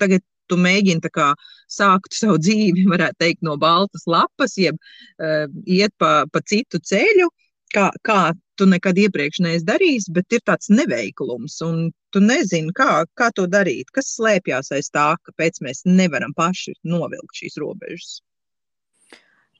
tagad 0.00 0.24
tu 0.50 0.58
mēģini 0.58 1.10
kā, 1.14 1.32
sākt 1.70 2.14
savu 2.20 2.38
dzīvi, 2.42 2.86
varētu 2.90 3.22
teikt, 3.22 3.44
no 3.46 3.56
baltas 3.60 4.06
lapas, 4.10 4.56
jeb 4.58 4.78
uh, 4.78 5.46
iet 5.66 5.94
pa, 5.98 6.24
pa 6.32 6.42
citu 6.46 6.82
ceļu, 6.82 7.30
kā, 7.74 7.90
kā 8.06 8.20
tu 8.58 8.66
nekad 8.68 8.98
iepriekš 8.98 9.40
neesi 9.44 9.66
darījis, 9.68 10.08
bet 10.16 10.36
ir 10.36 10.42
tāds 10.46 10.70
neveiklums, 10.72 11.58
un 11.66 11.90
tu 12.14 12.22
nezini, 12.24 12.72
kā, 12.76 13.04
kā 13.18 13.30
to 13.36 13.46
darīt. 13.50 13.92
Kas 13.94 14.14
slēpjas 14.16 14.72
aiz 14.76 14.90
tā, 14.94 15.12
kāpēc 15.28 15.60
mēs 15.64 15.84
nevaram 15.88 16.34
paši 16.36 16.76
novilkt 16.84 17.42
šīs 17.42 17.60
robežas? 17.62 18.16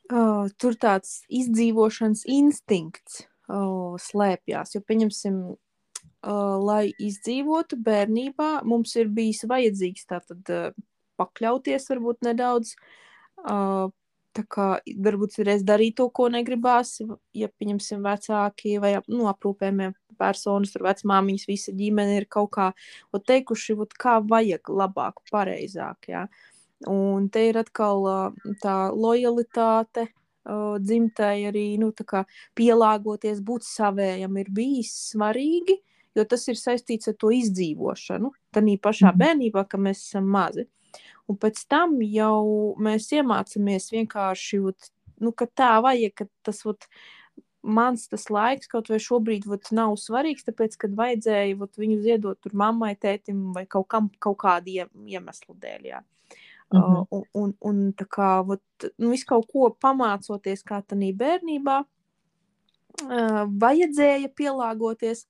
Uh, 0.07 0.47
tur 0.63 0.77
tāds 0.79 1.25
izdzīvošanas 1.35 2.27
instinkts 2.31 3.25
uh, 3.51 3.97
slēpjas. 3.99 4.77
Jo, 4.77 4.83
pieņemsim, 4.87 5.39
uh, 5.51 6.57
lai 6.63 6.93
izdzīvotu 7.03 7.79
bērnībā, 7.83 8.51
mums 8.69 8.95
ir 9.01 9.11
bijis 9.11 9.43
vajadzīgs 9.51 10.07
tātad 10.07 10.53
uh, 10.55 10.69
pakļauties 11.19 11.91
varbūt 11.91 12.23
nedaudz. 12.29 12.77
Uh, 13.43 13.91
Tā 14.37 14.43
kā 14.53 14.67
varbūt 15.05 15.39
reiz 15.47 15.63
darīt 15.65 15.97
to, 15.97 16.09
ko 16.13 16.27
negribās, 16.33 16.99
ja 17.37 17.49
pieņemsim 17.49 18.03
vecāki 18.05 18.77
vai 18.83 18.97
nu, 19.09 19.25
aprūpējumie 19.31 19.93
personas, 20.21 20.75
tur 20.75 20.85
vecmāmiņas, 20.87 21.47
visa 21.49 21.73
ģimene 21.77 22.19
ir 22.21 22.29
kaut 22.33 22.51
kā 22.57 22.67
teikuši, 23.17 23.79
ot, 23.81 23.97
kā 23.97 24.19
vajag 24.25 24.69
labāk, 24.69 25.25
pareizāk. 25.33 26.11
Ja? 26.13 26.27
Un 26.93 27.31
te 27.33 27.47
ir 27.49 27.61
atkal 27.63 28.05
tā 28.61 28.77
lojalitāte, 28.93 30.11
dzimtai 30.47 31.49
arī 31.49 31.67
nu, 31.81 31.93
pielāgoties, 32.57 33.43
būt 33.43 33.67
savējam 33.67 34.37
ir 34.43 34.53
bijis 34.53 34.93
svarīgi, 35.13 35.81
jo 36.17 36.25
tas 36.25 36.47
ir 36.49 36.61
saistīts 36.61 37.09
ar 37.09 37.17
to 37.21 37.33
izdzīvošanu. 37.35 38.33
Tā 38.53 38.63
pašā 38.79 39.11
mhm. 39.11 39.23
bērnībā, 39.25 39.67
kad 39.69 39.81
mēs 39.81 40.05
esam 40.09 40.29
mazi. 40.29 40.69
Un 41.27 41.39
pēc 41.43 41.65
tam 41.71 41.99
jau 42.07 42.75
mēs 42.83 43.11
iemācāmies 43.17 43.91
vienkārši, 43.91 44.61
ot, 44.71 44.91
nu, 45.23 45.33
ka 45.35 45.49
tā 45.51 45.73
vajag, 45.83 46.15
ka 46.21 46.27
tas 46.47 46.63
ot, 46.71 46.87
mans 47.67 48.05
tas 48.07 48.29
laiks 48.31 48.71
kaut 48.71 48.93
vai 48.93 49.01
šobrīd 49.03 49.49
ot, 49.51 49.73
nav 49.75 49.97
svarīgs, 49.99 50.47
tāpēc, 50.47 50.77
kad 50.85 50.95
vajadzēja 50.99 51.57
ot, 51.59 51.75
viņu 51.83 51.99
ziedot 52.05 52.39
tur 52.43 52.55
mammai, 52.55 52.95
tētim 52.95 53.51
vai 53.57 53.67
kaut, 53.67 53.89
kam, 53.91 54.13
kaut 54.23 54.39
kādu 54.45 54.87
iemeslu 54.87 55.59
dēļ. 55.59 55.91
Jā. 55.91 56.05
Uh 56.71 56.81
-huh. 56.81 57.01
uh, 57.01 57.07
un, 57.11 57.25
un, 57.35 57.53
un 57.61 57.93
tā 57.95 58.07
kā 58.11 58.31
ot, 58.43 58.63
nu, 58.99 59.11
visu 59.11 59.27
kaut 59.27 59.47
ko 59.51 59.71
pamācoties, 59.71 60.63
kā 60.67 60.83
tādā 60.83 61.11
bērnībā, 61.15 61.77
uh, 61.83 63.43
vajadzēja 63.63 64.31
pielāgoties, 64.35 65.27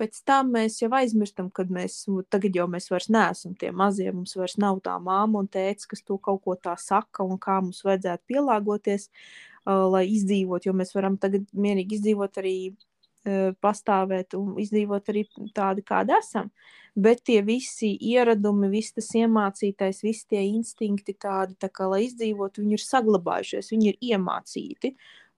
pēc 0.00 0.20
tam 0.28 0.52
mēs 0.56 0.80
jau 0.82 0.90
aizmirstam, 0.96 1.50
kad 1.54 1.70
mēs 1.72 2.02
tagad 2.32 2.56
jau 2.56 2.66
mēs 2.70 2.88
vairs 2.92 3.08
neesam 3.12 3.54
tie 3.58 3.72
mazie, 3.76 4.08
mums 4.12 4.34
vairs 4.38 4.56
nav 4.60 4.80
tā 4.84 4.96
māma 5.02 5.42
un 5.42 5.50
tēvs, 5.52 5.88
kas 5.90 6.04
to 6.06 6.18
kaut 6.22 6.42
ko 6.46 6.56
tā 6.56 6.76
saka 6.80 7.26
un 7.26 7.40
kā 7.42 7.60
mums 7.60 7.82
vajadzētu 7.86 8.32
pielāgoties, 8.32 9.08
uh, 9.08 9.86
lai 9.92 10.06
izdzīvot, 10.12 10.66
jo 10.66 10.76
mēs 10.76 10.94
varam 10.96 11.18
tagad 11.20 11.46
mierīgi 11.52 11.98
izdzīvot 11.98 12.40
arī 12.42 12.56
uh, 12.72 13.50
pastāvēt 13.62 14.36
un 14.38 14.54
izdzīvot 14.62 15.12
arī 15.12 15.26
tādi, 15.54 15.84
kādi 15.86 16.16
esam. 16.18 16.52
Bet 16.92 17.22
tie 17.24 17.38
visi 17.40 17.94
ieradumi, 18.12 18.68
viss 18.68 18.92
tas 18.92 19.08
iemācītais, 19.16 20.02
visi 20.04 20.26
tie 20.34 20.42
instinkti, 20.44 21.14
tādi, 21.16 21.56
tā 21.56 21.70
kā, 21.72 21.86
lai 21.88 22.02
izdzīvotu, 22.08 22.60
viņi 22.60 22.76
ir 22.76 22.84
saglabājušies, 22.84 23.70
viņi 23.72 23.92
ir 23.94 24.08
iemācīti. 24.12 24.92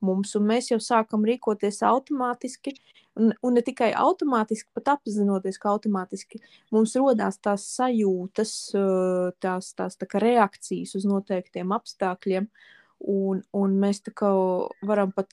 Mums, 0.04 0.34
un 0.36 0.48
mēs 0.48 0.72
jau 0.72 0.80
sākam 0.82 1.24
rīkoties 1.24 1.82
automātiski, 1.86 2.74
Un, 3.14 3.30
un 3.46 3.54
ne 3.54 3.62
tikai 3.62 3.92
automātiski, 3.94 4.72
pat 4.74 4.88
apzinoties, 4.96 5.58
ka 5.62 5.70
automātiski 5.70 6.40
mums 6.74 6.96
rodās 6.98 7.38
tās 7.38 7.66
sajūtas, 7.76 8.54
tās, 9.44 9.68
tās 9.78 9.98
tā 10.00 10.08
reakcijas 10.24 10.96
uz 10.98 11.06
noteiktiem 11.06 11.74
apstākļiem. 11.76 12.48
Un, 13.14 13.42
un 13.54 13.76
mēs 13.78 14.00
tā 14.02 14.10
kā 14.16 14.30
varam 14.88 15.12
pat 15.14 15.30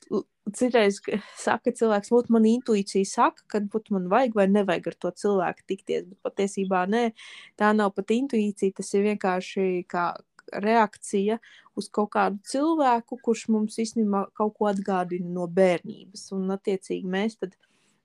citreiz, 0.54 1.00
saka 1.46 1.72
cilvēks, 1.74 2.12
lūk, 2.14 2.30
man 2.34 2.46
intuīcija 2.46 3.08
saka, 3.08 3.46
ka 3.50 3.62
būt 3.72 3.90
man 3.94 4.06
vajag 4.12 4.36
vai 4.38 4.46
nevajag 4.50 4.90
ar 4.92 4.98
to 5.04 5.12
cilvēku 5.24 5.66
tikties, 5.72 6.06
bet 6.10 6.18
patiesībā 6.28 6.84
nē, 6.90 7.04
tā 7.58 7.72
nav 7.74 7.94
pat 7.96 8.14
intuīcija, 8.14 8.76
tas 8.78 8.94
ir 8.94 9.08
vienkārši 9.10 9.66
kā 9.90 10.12
reakcija 10.52 11.38
uz 11.78 11.88
kaut 11.88 12.12
kādu 12.16 12.40
cilvēku, 12.48 13.18
kurš 13.24 13.46
mums 13.52 13.78
īstenībā 13.80 14.26
kaut 14.36 14.56
ko 14.58 14.68
atgādina 14.70 15.30
no 15.32 15.48
bērnības. 15.48 16.28
Un, 16.36 16.50
attiecīgi, 16.56 17.08
mēs 17.08 17.38
tad 17.40 17.56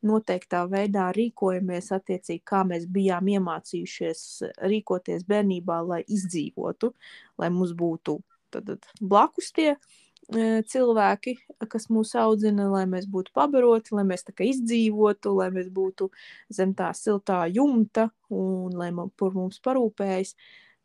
noteiktā 0.05 0.63
veidā 0.69 1.09
rīkojamies 1.15 1.91
attiecīgi, 1.97 2.43
kā 2.45 2.63
mēs 2.67 2.85
bijām 2.93 3.29
iemācījušies 3.33 4.23
rīkoties 4.71 5.25
bērnībā, 5.27 5.81
lai 5.87 6.01
izdzīvotu, 6.05 6.93
lai 7.41 7.49
mums 7.53 7.73
būtu 7.77 8.19
tad, 8.53 8.67
tad, 8.69 8.85
blakus 9.01 9.51
tie 9.55 9.71
e, 9.73 10.61
cilvēki, 10.69 11.35
kas 11.71 11.89
mūs 11.93 12.13
audzina, 12.19 12.69
lai 12.71 12.85
mēs 12.89 13.07
būtu 13.11 13.33
pabaroti, 13.35 13.95
lai 13.97 14.05
mēs 14.07 14.27
tā 14.27 14.35
kā 14.37 14.47
izdzīvotu, 14.47 15.33
lai 15.39 15.49
mēs 15.55 15.71
būtu 15.73 16.09
zem 16.53 16.75
tā 16.77 16.91
siltā 16.97 17.43
jumta 17.51 18.09
un 18.29 18.77
lai 18.77 18.91
man, 18.95 19.11
par 19.17 19.35
mums 19.35 19.59
parūpējas, 19.65 20.35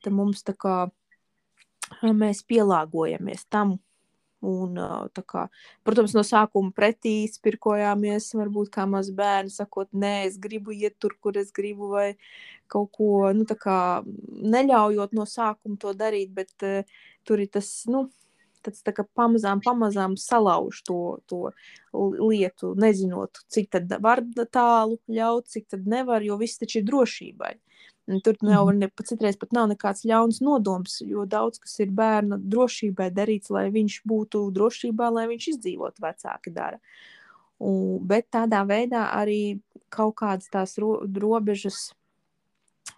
tad 0.02 0.16
mums 0.16 0.42
tā 0.47 0.57
kā 0.59 0.76
mēs 2.03 2.45
pielāgojamies 2.49 3.47
tam, 3.51 3.79
Un, 4.43 4.75
kā, 5.23 5.45
protams, 5.87 6.17
no 6.17 6.25
sākuma 6.27 6.73
pretī 6.75 7.29
spirkojāmies, 7.31 8.33
varbūt 8.35 8.73
kā 8.75 8.89
maz 8.91 9.12
bērni, 9.15 9.53
sakot, 9.55 9.87
nē, 9.95 10.27
es 10.27 10.39
gribu 10.43 10.75
iet 10.75 10.97
tur, 10.99 11.15
kur 11.23 11.39
es 11.39 11.53
gribu, 11.55 11.93
vai 11.95 12.09
kaut 12.67 12.91
ko, 12.99 13.31
nu, 13.39 13.47
kā 13.47 14.03
neļaujot 14.03 15.15
no 15.15 15.29
sākuma 15.31 15.79
to 15.79 15.95
darīt, 15.95 16.35
bet 16.35 16.67
uh, 16.67 16.83
tur 17.23 17.45
ir 17.45 17.53
tas, 17.55 17.71
nu, 17.87 18.09
tāds 18.64 18.85
tā 18.87 18.95
kā 18.97 19.04
pamazām, 19.19 19.62
pamazām 19.64 20.16
salauž 20.21 20.83
to, 20.87 21.00
to 21.31 21.50
lietu, 21.92 22.73
nezinot, 22.78 23.42
cik 23.52 23.71
tad 23.75 23.92
var 24.02 24.23
tālu 24.54 24.99
ļaut, 25.11 25.50
cik 25.52 25.69
tad 25.75 25.87
nevar, 25.90 26.25
jo 26.25 26.38
viss 26.40 26.61
taču 26.61 26.81
ir 26.81 26.88
drošībai. 26.88 27.54
Tur 28.26 28.35
jau 28.42 28.64
mhm. 28.66 28.81
ne, 28.83 28.88
citreiz 29.07 29.38
pat 29.38 29.52
nav 29.54 29.69
nekāds 29.71 30.02
ļauns 30.09 30.40
nodoms, 30.42 30.99
jo 31.07 31.23
daudz 31.28 31.61
kas 31.62 31.76
ir 31.85 31.92
bērna 31.95 32.38
drošībai 32.40 33.12
darīts, 33.14 33.52
lai 33.54 33.69
viņš 33.75 34.00
būtu 34.09 34.49
drošībā, 34.57 35.11
lai 35.14 35.28
viņš 35.31 35.49
izdzīvotu, 35.54 36.02
vecāki 36.02 36.52
dara. 36.54 36.81
Un, 37.62 38.00
bet 38.02 38.26
tādā 38.35 38.64
veidā 38.66 39.07
arī 39.14 39.61
kaut 39.92 40.16
kādas 40.19 40.50
tās 40.50 40.75
ro 40.83 40.97
robežas 41.07 41.92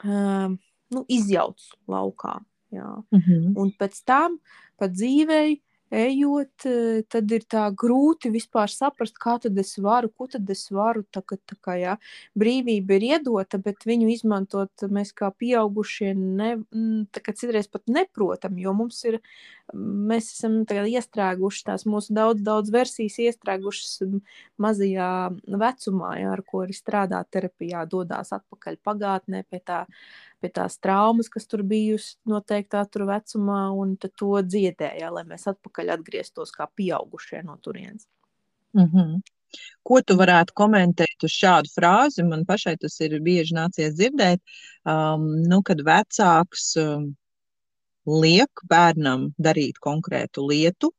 um, 0.00 0.56
nu, 0.88 1.04
izjauc 1.12 1.60
laukā. 1.90 2.38
Jā. 2.74 2.90
Mm 3.10 3.20
-hmm. 3.20 3.52
Un 3.56 3.72
pēc 3.78 4.02
tam 4.04 4.38
pa 4.78 4.88
dzīvei 4.88 5.60
ejot, 5.94 6.66
eh, 6.66 7.02
tad 7.08 7.30
ir 7.32 7.44
tā 7.50 7.64
grūti 7.70 8.30
vispār 8.32 8.70
saprast, 8.72 9.18
kā 9.20 9.36
tad 9.42 9.58
es 9.58 9.76
varu, 9.78 10.10
ko 10.10 10.26
tad 10.30 10.48
es 10.50 10.66
varu. 10.74 11.04
Tā, 11.12 11.22
ka, 11.22 11.36
tā 11.36 11.56
kā, 11.60 11.76
jā, 11.78 11.96
brīvība 12.38 12.98
ir 12.98 13.06
iedota, 13.12 13.60
bet 13.62 13.86
viņu 13.86 14.10
izmantot 14.12 14.86
mēs 14.90 15.12
kā 15.16 15.30
pieaugušie 15.30 16.14
ne, 16.16 16.56
citreiz 17.30 17.68
pat 17.70 17.86
neprotam, 17.86 18.58
jo 18.58 18.74
mums 18.74 19.04
ir, 19.04 19.20
mēs 19.72 20.32
esam 20.34 20.60
iestrēguši 20.68 21.64
tās 21.64 21.86
mūsu 21.88 22.12
daudz, 22.14 22.42
daudz 22.44 22.72
versijas 22.74 23.16
iestrēgušas 23.22 24.02
mazajā 24.60 25.10
vecumā, 25.46 26.10
jā, 26.20 26.34
ar 26.36 26.42
ko 26.44 26.64
arī 26.66 26.76
strādā 26.76 27.22
terapijā, 27.24 27.86
dodās 27.88 28.34
atpakaļ 28.36 28.78
pagātnē 28.84 29.44
pie 29.48 29.62
tā 29.64 29.84
pie 30.44 30.50
tās 30.52 30.76
traumas, 30.76 31.30
kas 31.32 31.48
tur 31.48 31.62
bijusi 31.64 32.18
noteiktā 32.28 32.82
tur 32.92 33.06
vecumā, 33.08 33.62
un 33.72 33.96
to 33.96 34.34
dziedēja, 34.44 35.08
lai 35.14 35.24
mēs 35.28 35.48
atpakaļ 35.54 35.94
atgrieztos 35.96 36.52
kā 36.52 36.68
pieaugušie 36.76 37.40
no 37.46 37.56
turienes. 37.64 38.04
Mm 38.76 38.90
-hmm. 38.92 39.22
Ko 39.86 40.00
tu 40.02 40.16
varētu 40.18 40.52
komentēt 40.60 41.24
uz 41.24 41.32
šādu 41.32 41.70
frāzi? 41.76 42.24
Man 42.28 42.44
pašai 42.44 42.76
tas 42.76 43.00
ir 43.00 43.20
bieži 43.20 43.54
nācies 43.54 43.94
dzirdēt, 43.94 44.40
um, 44.84 45.28
nu, 45.50 45.62
kad 45.62 45.80
vecāks 45.80 46.74
um, 46.76 47.14
liek 48.06 48.64
bērnam 48.70 49.30
darīt 49.38 49.80
konkrētu 49.82 50.46
lietu, 50.50 50.92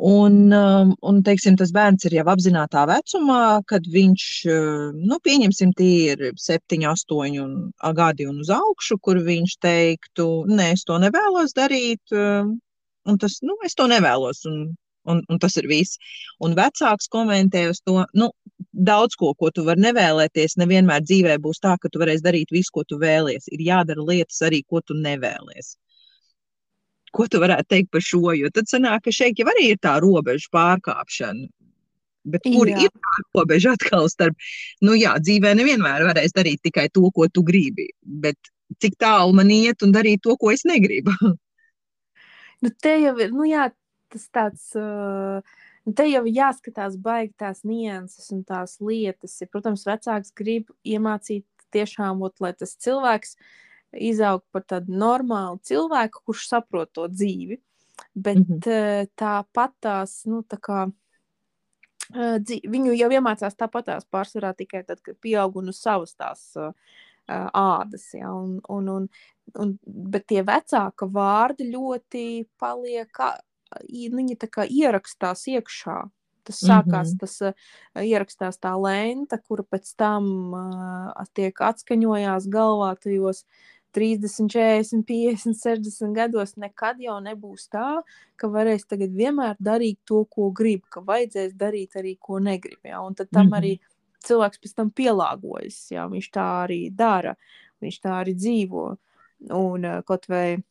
Un, 0.00 0.52
um, 0.52 0.92
un 1.04 1.18
teiksim, 1.20 1.56
tas 1.60 1.72
bērns 1.76 2.06
ir 2.08 2.14
jau 2.16 2.22
apzinātajā 2.32 2.86
vecumā, 2.88 3.40
kad 3.68 3.84
viņš, 3.96 4.22
uh, 4.48 4.94
nu, 4.96 5.18
pieņemsim, 5.26 5.74
tie 5.76 6.14
ir 6.14 6.22
7, 6.40 6.86
8 6.88 7.92
gadi 7.98 8.28
un 8.30 8.38
uz 8.40 8.48
augšu, 8.54 8.96
kur 9.04 9.20
viņš 9.26 9.56
teiktu, 9.60 10.28
nē, 10.48 10.70
es 10.78 10.86
to 10.88 10.96
nevēlos 11.02 11.52
darīt, 11.58 12.00
um, 12.16 12.54
un 13.04 13.20
tas, 13.20 13.40
nu, 13.44 13.58
es 13.66 13.76
to 13.76 13.90
nevēlos, 13.92 14.40
un, 14.48 14.70
un, 15.08 15.22
un 15.28 15.38
tas 15.42 15.56
ir 15.60 15.68
viss. 15.70 15.98
Un 16.44 16.56
vecāks 16.58 17.08
komentē 17.12 17.66
uz 17.70 17.80
to, 17.84 18.00
nu, 18.14 18.30
daudz 18.72 19.16
ko, 19.20 19.32
ko 19.38 19.50
tu 19.54 19.64
vari 19.66 19.84
nevēlēties, 19.86 20.58
nevienmēr 20.60 21.04
dzīvē 21.06 21.38
būs 21.42 21.62
tā, 21.64 21.76
ka 21.80 21.90
tu 21.92 22.02
varēsi 22.02 22.26
darīt 22.26 22.52
visu, 22.54 22.72
ko 22.74 22.84
tu 22.88 23.00
vēlies. 23.00 23.48
Ir 23.54 23.64
jādara 23.66 24.04
lietas 24.04 24.40
arī, 24.46 24.62
ko 24.68 24.82
tu 24.84 24.96
nevēlies. 24.98 25.76
Ko 27.16 27.26
tu 27.26 27.40
varētu 27.42 27.72
teikt 27.72 27.90
par 27.94 28.04
šo? 28.06 28.36
Jo 28.38 28.52
tad 28.54 28.70
sanāk, 28.70 29.06
ka 29.06 29.14
šeit 29.14 29.40
jau 29.40 29.48
arī 29.50 29.72
ir 29.72 29.80
tā 29.82 29.96
robeža 30.02 30.52
pārkāpšana. 30.54 31.48
Bet 32.30 32.44
kur 32.44 32.68
jā. 32.68 32.76
ir 32.84 32.92
tā 32.92 33.12
robeža 33.34 33.72
atkal 33.74 34.08
starp, 34.12 34.36
nu 34.84 34.94
jā, 34.98 35.14
dzīvē 35.24 35.54
nevienmēr 35.56 36.04
varēs 36.04 36.36
darīt 36.36 36.60
tikai 36.66 36.90
to, 36.92 37.06
ko 37.16 37.26
tu 37.32 37.42
gribi, 37.46 37.88
bet 38.04 38.36
cik 38.84 38.98
tālu 39.00 39.32
man 39.38 39.48
iet 39.50 39.82
un 39.82 39.94
darīt 39.94 40.20
to, 40.26 40.36
ko 40.36 40.52
es 40.52 40.66
negribu? 40.68 41.14
nu, 42.62 42.72
te 42.84 42.92
jau 43.00 43.14
ir, 43.24 43.32
nu 43.32 43.48
jā, 43.48 43.70
tas 44.12 44.26
tāds, 44.34 44.66
uh, 44.78 45.40
te 45.96 46.06
jau 46.10 46.24
jāskatās 46.28 46.98
baigi 47.00 47.34
tās 47.40 47.64
nianses 47.64 48.30
un 48.34 48.44
tās 48.44 48.78
lietas. 48.84 49.38
Ja, 49.40 49.48
protams, 49.50 49.86
vecāks 49.88 50.34
grib 50.36 50.70
iemācīt 50.84 51.46
tiešām, 51.74 52.22
ot, 52.26 52.40
lai 52.42 52.52
tas 52.58 52.76
cilvēks 52.76 53.36
izaugt 54.10 54.46
par 54.54 54.66
tādu 54.70 54.94
normālu 54.94 55.60
cilvēku, 55.66 56.22
kurš 56.26 56.48
saprot 56.52 56.92
to 56.94 57.08
dzīvi. 57.10 57.60
Bet 58.14 58.38
mm 58.38 58.58
-hmm. 58.58 59.10
tāpat 59.16 59.72
tās, 59.80 60.24
nu, 60.26 60.42
tā 60.42 60.56
kā 60.58 60.88
viņu 62.10 62.94
jau 62.96 63.10
iemācās 63.10 63.54
tāpatās 63.54 64.06
pārsvarā 64.10 64.54
tikai 64.56 64.84
tad, 64.84 65.00
kad 65.02 65.16
pieaug 65.20 65.56
un 65.56 65.68
uz 65.68 65.80
savas 65.80 66.14
tās 66.14 66.56
uh, 66.56 66.72
ādas. 67.28 68.14
Ja, 68.14 68.32
un, 68.32 68.60
un, 68.68 68.88
un, 68.88 69.08
un, 69.58 69.78
bet 69.84 70.26
tie 70.26 70.42
vecāka 70.42 71.06
vārdi 71.06 71.70
ļoti 71.70 72.46
paliek, 72.58 73.10
viņi 73.88 74.38
tā 74.40 74.48
kā 74.50 74.66
ierakstās 74.68 75.46
iekšā. 75.50 76.00
Tas 76.44 76.62
sākās, 76.64 77.12
mm 77.12 77.14
-hmm. 77.14 77.18
tas 77.20 77.40
uh, 77.42 77.52
ierakstās 78.00 78.58
tā 78.58 78.72
lenta, 78.80 79.38
kura 79.38 79.62
pēc 79.62 79.92
tam 79.96 80.54
uh, 80.54 81.26
tiek 81.34 81.54
atskaņojās 81.60 82.48
galvā 82.48 82.94
tajos 82.96 83.44
30, 83.92 84.48
40, 84.48 85.04
50, 85.04 85.54
60 85.54 86.14
gados 86.14 86.56
nekad 86.56 87.00
jau 87.02 87.18
nebūs 87.20 87.68
tā, 87.72 88.02
ka 88.36 88.48
varēs 88.48 88.86
tagad 88.86 89.14
vienmēr 89.14 89.56
darīt 89.58 89.98
to, 90.06 90.24
ko 90.30 90.50
grib, 90.50 90.84
ka 90.90 91.00
vajadzēs 91.00 91.56
darīt 91.58 91.96
arī, 91.98 92.16
ko 92.20 92.38
negrib. 92.38 92.78
Ja? 92.84 93.02
Un 93.02 93.14
tad 93.14 93.28
tam 93.30 93.46
mm 93.46 93.52
-hmm. 93.52 93.58
arī 93.58 93.78
cilvēks 94.24 94.60
pēc 94.62 94.74
tam 94.76 94.90
pielāgojas, 94.90 95.90
ja 95.90 96.06
viņš 96.08 96.30
tā 96.30 96.46
arī 96.64 96.90
dara, 96.94 97.34
viņš 97.80 98.00
tā 98.00 98.10
arī 98.22 98.34
dzīvo. 98.34 98.96
Un 99.50 99.84
uh, 99.84 100.02
kaut 100.04 100.28
vai 100.28 100.62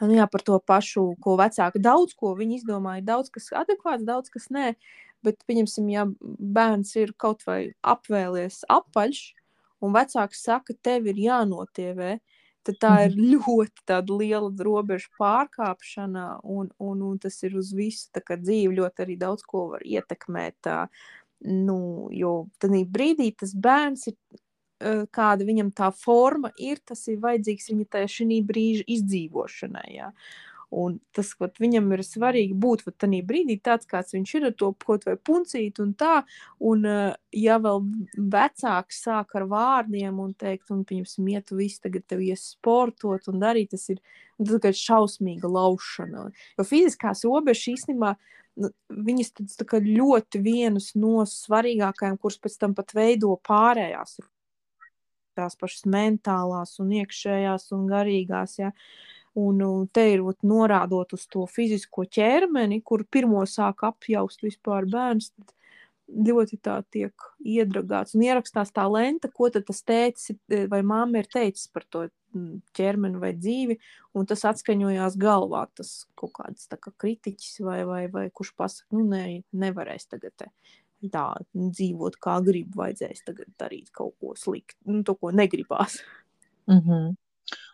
nu 0.00 0.14
jā, 0.16 0.26
par 0.30 0.44
to 0.46 0.58
pašu, 0.64 1.10
ko 1.24 1.36
vecāki 1.40 1.82
daudz 1.82 2.14
ko 2.18 2.34
viņi 2.38 2.60
izdomāja, 2.60 3.04
daudz 3.04 3.32
kas 3.34 3.50
adekvāts, 3.56 4.06
daudz 4.08 4.32
kas 4.32 4.48
nē. 4.54 4.72
Bet, 5.26 5.40
pieņemsim, 5.50 5.88
ja 5.90 6.04
bērns 6.22 6.94
ir 7.00 7.10
kaut 7.18 7.42
vai 7.46 7.72
apvēlies 7.82 8.62
apaļš, 8.70 9.22
un 9.82 9.94
vecāks 9.96 10.44
saka, 10.46 10.76
tev 10.78 11.08
ir 11.10 11.18
jānotievē, 11.18 12.18
tad 12.68 12.78
tā 12.82 12.92
ir 13.08 13.16
mhm. 13.16 13.32
ļoti 13.34 13.98
liela 14.12 14.50
robeža 14.68 15.10
pārkāpšana, 15.18 16.26
un, 16.44 16.70
un, 16.78 17.02
un 17.10 17.18
tas 17.18 17.34
ir 17.42 17.58
uz 17.58 17.72
visu 17.74 18.10
dzīvi 18.14 18.78
ļoti 18.78 19.06
arī 19.06 19.18
daudz 19.18 19.42
ko 19.42 19.70
var 19.74 19.82
ietekmēt. 19.82 20.60
Tā, 20.62 20.84
Nu, 21.46 22.08
jo 22.10 22.48
tajā 22.58 22.82
brīdī 22.90 23.28
tas 23.38 23.52
bērns 23.54 24.08
ir 24.10 24.16
kāda 25.14 25.46
viņam 25.46 25.72
tā 25.74 25.90
forma 25.94 26.52
ir, 26.58 26.82
tas 26.86 27.06
ir 27.10 27.18
vajadzīgs 27.22 27.72
viņa 27.72 27.88
tajā 27.96 28.12
šī 28.18 28.42
brīža 28.46 28.86
izdzīvošanai. 28.98 29.88
Jā. 29.96 30.12
Un 30.68 30.98
tas, 31.16 31.30
ko 31.32 31.48
viņam 31.56 31.86
ir 31.96 32.02
svarīgi 32.04 32.52
būt 32.52 32.82
tajā 33.00 33.22
brīdī, 33.24 33.56
tāds 33.64 33.88
kāds 33.88 34.12
viņš 34.12 34.34
ir, 34.36 34.46
ar 34.50 34.56
to 34.60 34.68
kaut 34.84 35.06
vai 35.08 35.14
puncīt 35.16 35.80
un 35.80 35.94
tā. 35.96 36.20
Un, 36.60 36.84
ja 37.32 37.56
vēl 37.64 37.80
vecāks 38.36 39.00
sāk 39.06 39.32
ar 39.40 39.48
vārdiem 39.48 40.20
un 40.20 40.34
teikt, 40.36 40.68
un 40.74 40.84
pieņemsim, 40.84 41.30
tu 41.40 41.56
viss 41.56 41.80
tagad 41.80 42.04
tev 42.04 42.20
ies 42.26 42.50
sportot 42.52 43.30
un 43.32 43.40
darīt, 43.40 43.72
tas 43.72 43.88
ir 43.94 44.02
tas 44.38 44.76
šausmīga 44.76 45.48
laušana. 45.50 46.28
Jo 46.58 46.68
fiziskās 46.68 47.24
robežas 47.24 47.72
īstenībā 47.72 48.12
nu, 48.60 48.70
viņas 48.92 49.32
tad, 49.38 49.52
ļoti 49.88 50.42
vienas 50.44 50.92
no 50.98 51.24
svarīgākajām, 51.28 52.20
kuras 52.20 52.38
pēc 52.44 52.58
tam 52.60 52.76
pat 52.76 52.92
veido 52.96 53.32
pārējās. 53.48 54.18
Tās 55.38 55.54
pašas 55.58 55.86
mentālās, 55.90 56.78
un 56.82 56.90
iekšējās 56.98 57.70
un 57.76 57.86
garīgās. 57.90 58.58
Ja. 58.58 58.72
Un, 59.38 59.60
te 59.94 60.02
ir 60.14 60.24
ot, 60.26 60.40
norādot 60.42 61.14
uz 61.14 61.28
to 61.30 61.44
fizisko 61.46 62.08
ķermeni, 62.10 62.80
kur 62.82 63.04
pirmo 63.06 63.44
sāk 63.46 63.84
apjaust 63.86 64.42
vispār 64.42 64.88
bērns. 64.90 65.30
Ļoti 66.08 66.56
tā 66.64 66.78
tiek 66.88 67.26
iedragāts 67.44 68.16
un 68.16 68.24
ierakstās 68.24 68.72
tā 68.72 68.86
lenta, 68.88 69.28
ko 69.28 69.50
tas 69.52 69.82
tēcis 69.84 70.38
e, 70.48 70.62
vai 70.72 70.80
māma 70.80 71.20
ir 71.20 71.28
teicis 71.28 71.68
par 71.68 71.84
to 71.92 72.06
ķermeni 72.76 73.20
vai 73.20 73.34
dzīvi, 73.36 73.76
un 74.16 74.26
tas 74.28 74.44
atskaņojās 74.48 75.18
galvā. 75.20 75.66
Tas 75.76 76.06
kaut 76.18 76.32
kāds 76.40 76.68
kā 76.72 76.92
kritiķis 77.04 77.60
vai, 77.66 77.82
vai, 77.88 78.02
vai 78.12 78.28
kurš 78.32 78.54
pasakā, 78.58 78.96
nu, 78.96 79.04
nē, 79.12 79.42
nevarēs 79.52 80.08
tagad 80.08 80.34
te, 80.40 80.50
tā 81.06 81.26
dzīvot 81.54 82.18
kā 82.22 82.38
grib, 82.46 82.72
vajadzēs 82.78 83.22
tagad 83.26 83.48
darīt 83.60 83.92
kaut 83.94 84.16
ko 84.20 84.34
sliktu, 84.36 84.78
nu, 84.90 85.02
to, 85.06 85.14
ko 85.14 85.30
negribās. 85.30 86.00
Mm 86.66 86.80
-hmm. 86.80 87.14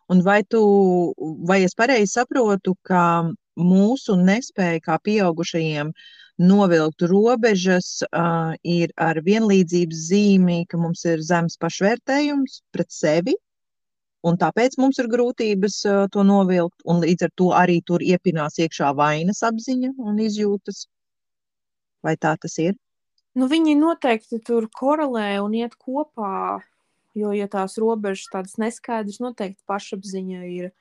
Un 0.08 0.20
vai, 0.22 0.42
tu, 0.44 0.60
vai 1.48 1.62
es 1.64 1.74
pareizi 1.74 2.12
saprotu, 2.12 2.76
ka 2.82 3.32
mūsu 3.56 4.16
nespēja 4.20 4.80
kā 4.84 4.98
pieaugušajiem 4.98 5.92
novilkt 6.38 7.02
robežas 7.02 8.02
uh, 8.02 8.52
ir 8.62 8.92
ar 8.96 9.20
vienlīdzības 9.22 10.02
zīmi, 10.10 10.66
ka 10.68 10.76
mums 10.76 11.04
ir 11.04 11.22
zems 11.22 11.56
pašvērtējums 11.56 12.62
pret 12.74 12.90
sevi, 12.90 13.36
un 14.26 14.36
tāpēc 14.36 14.76
mums 14.78 14.98
ir 14.98 15.08
grūtības 15.08 15.84
uh, 15.86 16.06
to 16.10 16.24
novilkt, 16.26 16.82
un 16.84 17.00
līdz 17.00 17.22
ar 17.28 17.30
to 17.36 17.50
arī 17.54 17.80
tur 17.86 18.02
iepinās 18.02 18.58
iekšā 18.58 18.94
vainas 18.98 19.42
apziņa 19.46 19.94
un 19.98 20.18
izjūtas. 20.18 20.88
Vai 22.02 22.16
tā 22.16 22.34
tas 22.40 22.58
ir? 22.58 22.74
Nu, 23.34 23.48
viņi 23.50 23.74
noteikti 23.78 24.38
tur 24.46 24.68
korelē 24.70 25.40
un 25.42 25.56
iet 25.58 25.74
kopā 25.80 26.62
Jo, 27.14 27.30
ja 27.30 27.46
tās 27.50 27.76
robežas 27.78 28.26
tādas 28.32 28.56
neskaidras, 28.58 29.20
noteikti 29.22 29.62
pašapziņa 29.70 30.40
ir 30.50 30.72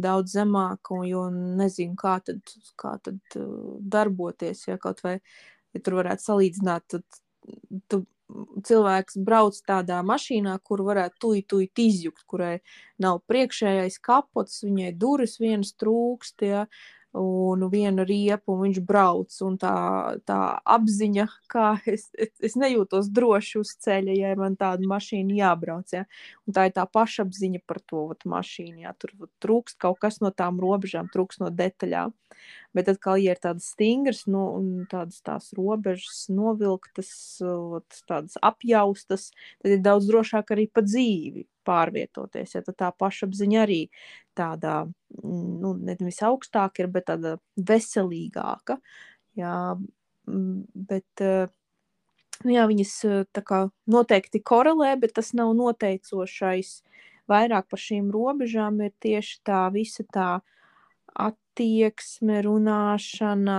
daudz 0.00 0.32
zemāka, 0.38 1.02
jo 1.04 1.26
nezinu, 1.32 1.98
kā 2.00 2.16
tad, 2.24 2.40
kā 2.80 2.94
tad 3.04 3.36
uh, 3.36 3.74
darboties, 3.92 4.64
ja 4.70 4.78
kaut 4.80 5.02
vai, 5.04 5.18
ja 5.76 5.82
tur 5.84 5.98
varētu 6.00 6.24
salīdzināt, 6.24 6.86
tad 6.94 7.20
tu, 7.92 8.00
cilvēks 8.64 9.18
brauc 9.20 9.58
tādā 9.68 9.98
mašīnā, 10.08 10.54
kur 10.64 10.80
varētu 10.86 11.20
tuji, 11.20 11.44
tuji 11.52 11.68
izjukt, 11.84 12.24
kurai 12.24 12.54
nav 12.96 13.20
priekšējais 13.28 14.00
kapots, 14.00 14.62
viņai 14.64 14.94
durvis 14.96 15.36
vienas 15.42 15.74
trūkst, 15.76 16.46
ja, 16.48 16.64
un 17.18 17.64
viena 17.72 18.04
riepa, 18.08 18.52
un 18.54 18.62
viņš 18.66 18.80
brauc. 18.86 19.34
Un 19.44 19.58
tā, 19.60 19.74
tā 20.28 20.38
apziņa, 20.76 21.26
kā 21.52 21.74
es, 21.88 22.08
es 22.16 22.56
nejūtos 22.58 23.10
droši 23.12 23.60
uz 23.60 23.74
ceļa, 23.84 24.16
ja 24.16 24.32
man 24.38 24.56
tāda 24.60 24.88
mašīna 24.88 25.36
jābrauc. 25.40 25.92
Ja? 25.92 26.06
Un 26.46 26.56
tā 26.56 26.68
ir 26.68 26.76
tā 26.76 26.86
pašapziņa 26.88 27.62
par 27.68 27.82
to 27.84 28.06
vat, 28.12 28.24
mašīnu. 28.28 28.82
Ja? 28.86 28.96
Tur 28.98 29.14
vat, 29.18 29.32
trūkst 29.44 29.78
kaut 29.82 30.00
kas 30.02 30.20
no 30.24 30.32
tām 30.34 30.60
robežām, 30.62 31.10
trūkst 31.12 31.44
no 31.44 31.52
detaļām. 31.52 32.16
Bet 32.72 32.88
atkal, 32.88 33.18
ja 33.20 33.34
ir 33.34 33.40
tādas 33.42 33.68
stingras, 33.74 34.22
nu, 34.30 34.42
un 34.56 34.86
tādas 34.88 35.20
tās 35.24 35.50
robežas 35.56 36.24
novilktas, 36.32 37.10
tādas 38.08 38.38
apjaustas, 38.40 39.28
tad 39.60 39.74
ir 39.74 39.82
daudz 39.84 40.08
drošāk 40.08 40.54
arī 40.54 40.68
pa 40.72 40.84
dzīvi 40.86 41.44
pārvietoties. 41.68 42.56
Ja? 42.56 42.62
Tā 42.64 42.90
pašapziņa 42.96 43.62
arī 43.66 43.80
tāda 44.38 44.82
mm, 44.86 45.48
nu, 45.62 45.74
nevis 45.84 46.22
augstāka, 46.24 46.84
ir, 46.84 46.92
bet 46.94 47.10
tāda 47.10 47.36
veselīgāka. 47.56 48.78
Jā, 49.38 49.56
bet 50.26 51.24
nu, 52.44 52.50
jā, 52.52 52.64
viņas 52.68 52.94
kā, 53.48 53.66
noteikti 53.90 54.42
korelē, 54.44 54.94
bet 55.00 55.16
tas 55.18 55.32
nav 55.36 55.54
noteicošais. 55.58 56.80
Vairāk 57.30 57.68
par 57.70 57.80
šīm 57.80 58.10
robežām 58.12 58.80
ir 58.84 58.92
tieši 59.00 59.38
tā 59.46 59.66
visa 59.72 60.04
tā 60.12 60.30
attieksme, 61.14 62.40
runāšana, 62.46 63.58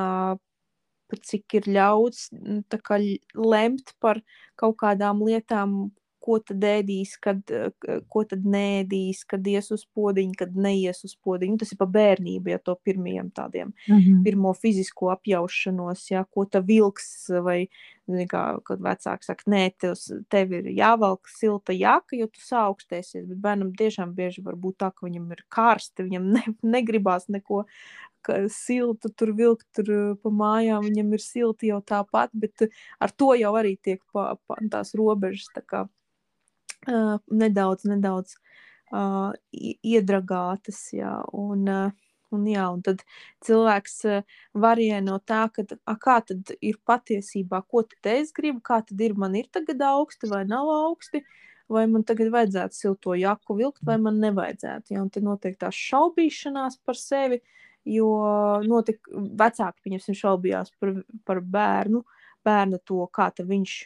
cik 1.14 1.60
ir 1.60 1.68
ļauts 1.76 2.30
mm, 2.34 2.64
kā, 2.82 2.98
lemt 3.38 3.94
par 4.02 4.22
kaut 4.60 4.80
kādām 4.82 5.22
lietām, 5.26 5.94
ko 6.24 6.38
tad 6.40 6.64
ēdīs, 6.64 7.16
kad, 7.22 7.42
eh, 7.52 7.72
ko 8.12 8.24
tad 8.28 8.46
nēdīs, 8.48 9.24
kad 9.28 9.48
ies 9.48 9.72
uz 9.76 9.84
podziņu, 9.96 10.38
kad 10.40 10.56
neies 10.56 11.04
uz 11.04 11.16
podziņu. 11.26 11.58
Tas 11.60 11.74
ir 11.76 11.80
pa 11.82 11.88
bērnību, 11.98 12.54
ja 12.54 12.60
to 12.60 12.76
pirmiem 12.86 13.32
tādiem, 13.32 13.74
mm 13.88 13.98
-hmm. 13.98 14.24
pirmo 14.24 14.54
fizisko 14.54 15.12
apjaušanos, 15.16 16.06
ja, 16.12 16.24
ko 16.24 16.46
ta 16.46 16.60
vilks 16.60 17.30
vai, 17.44 17.68
kā, 18.08 18.60
kad 18.64 18.80
vecāks 18.80 19.28
saka, 19.32 19.44
nē, 19.48 19.72
tev, 19.80 19.94
tev 20.30 20.52
ir 20.54 20.66
jāvelk 20.72 21.28
silta 21.28 21.74
jaka, 21.74 22.16
jo 22.16 22.28
tu 22.28 22.40
saaugstēsies, 22.40 23.28
bet 23.28 23.38
bērnam 23.38 23.74
tiešām 23.76 24.16
bieži 24.16 24.44
var 24.44 24.56
būt 24.56 24.78
tā, 24.78 24.92
ka 24.92 25.08
viņam 25.08 25.32
ir 25.32 25.44
karsti, 25.50 26.04
viņam 26.04 26.32
ne, 26.34 26.44
negribās 26.64 27.30
neko 27.30 27.66
siltu 28.50 29.10
tur 29.10 29.34
vilkt 29.36 29.68
tur 29.76 29.92
eh, 29.92 30.16
pa 30.24 30.30
mājām, 30.30 30.88
viņam 30.88 31.14
ir 31.14 31.20
silti 31.20 31.68
jau 31.68 31.82
tāpat, 31.82 32.30
bet 32.34 32.70
ar 33.00 33.12
to 33.12 33.34
jau 33.36 33.54
arī 33.60 33.78
tiek 33.82 34.02
pa, 34.14 34.36
pa, 34.48 34.56
tās 34.72 34.94
robežas 34.96 35.50
tā 35.54 35.62
kā 35.62 35.88
uh, 36.88 37.20
nedaudz, 37.32 37.86
nedaudz 37.90 38.38
uh, 38.94 39.32
iedragātas. 39.54 40.86
Jā, 40.96 41.20
un, 41.34 41.68
uh, 41.70 42.10
un, 42.34 42.48
jā, 42.50 42.66
un 42.74 42.82
tad 42.86 43.04
cilvēks 43.46 44.00
varēja 44.66 45.00
no 45.06 45.20
tā, 45.24 45.46
ka, 45.54 45.66
a, 45.86 45.96
kā 46.02 46.20
tad 46.28 46.54
ir 46.60 46.80
patiesībā, 46.88 47.64
ko 47.70 47.86
tad 47.88 48.12
es 48.16 48.34
gribu, 48.36 48.64
kā 48.66 48.82
tad 48.88 49.02
ir, 49.02 49.16
man 49.20 49.38
ir 49.40 49.50
tagad 49.54 49.82
augsti 49.94 50.30
vai 50.32 50.44
nav 50.50 50.70
augsti. 50.74 51.24
Vai 51.72 51.86
man 51.88 52.04
tagad 52.04 52.28
vajadzētu 52.30 52.76
silto 52.76 53.14
jaku 53.16 53.56
vilkt, 53.56 53.80
vai 53.88 53.96
man 53.98 54.18
nevajadzētu? 54.22 54.94
Ja? 54.94 55.02
Un 55.02 55.08
tad 55.10 55.24
notiek 55.24 55.56
tā 55.58 55.70
šaubīšanās 55.74 56.76
par 56.84 56.98
sevi, 57.00 57.40
jo 57.88 58.10
notik, 58.68 59.00
vecāki, 59.40 59.80
pieņemsim, 59.88 60.18
šaubījās 60.20 60.74
par, 60.84 60.92
par 61.26 61.40
bērnu, 61.56 62.04
bērnu 62.46 62.82
to, 62.84 63.00
kā 63.16 63.30
viņš 63.40 63.78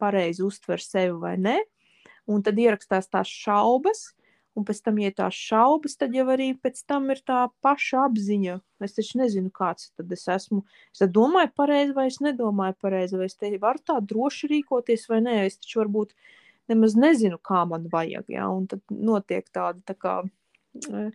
pareizi 0.00 0.42
uztver 0.46 0.82
sevi 0.82 1.14
vai 1.20 1.36
ne 1.36 1.58
un 2.28 2.44
tad 2.44 2.58
ierakstās 2.60 3.10
tās 3.10 3.30
šaubas, 3.32 4.10
un 4.58 4.66
pēc 4.66 4.80
tam, 4.84 4.98
ja 5.00 5.12
tās 5.14 5.36
šaubas, 5.38 5.96
tad 5.98 6.14
jau 6.16 6.26
arī 6.32 6.50
pēc 6.58 6.80
tam 6.90 7.08
ir 7.14 7.22
tā 7.26 7.46
paša 7.64 8.08
apziņa. 8.08 8.58
Es 8.84 8.96
taču 8.96 9.20
nezinu, 9.20 9.52
kāds 9.54 9.92
tad 9.98 10.12
es 10.14 10.26
esmu. 10.34 10.64
Es 10.94 11.02
domāju 11.14 11.52
pareizi, 11.58 11.94
vai 11.96 12.08
es 12.10 12.18
nedomāju 12.24 12.76
pareizi, 12.82 13.18
vai 13.20 13.28
es 13.30 13.38
te 13.38 13.52
varu 13.62 13.82
tā 13.86 13.98
droši 14.02 14.50
rīkoties, 14.54 15.08
vai 15.10 15.22
nē. 15.26 15.36
Es 15.46 15.60
taču 15.62 15.82
varbūt 15.82 16.14
nemaz 16.72 16.96
nezinu, 16.98 17.40
kā 17.42 17.64
man 17.68 17.88
vajag, 17.92 18.26
ja? 18.34 18.48
un 18.52 18.66
tad 18.70 18.82
notiek 18.92 19.46
tāda 19.54 19.80
tā 19.88 19.96
kā 19.96 20.14
e, 20.26 21.08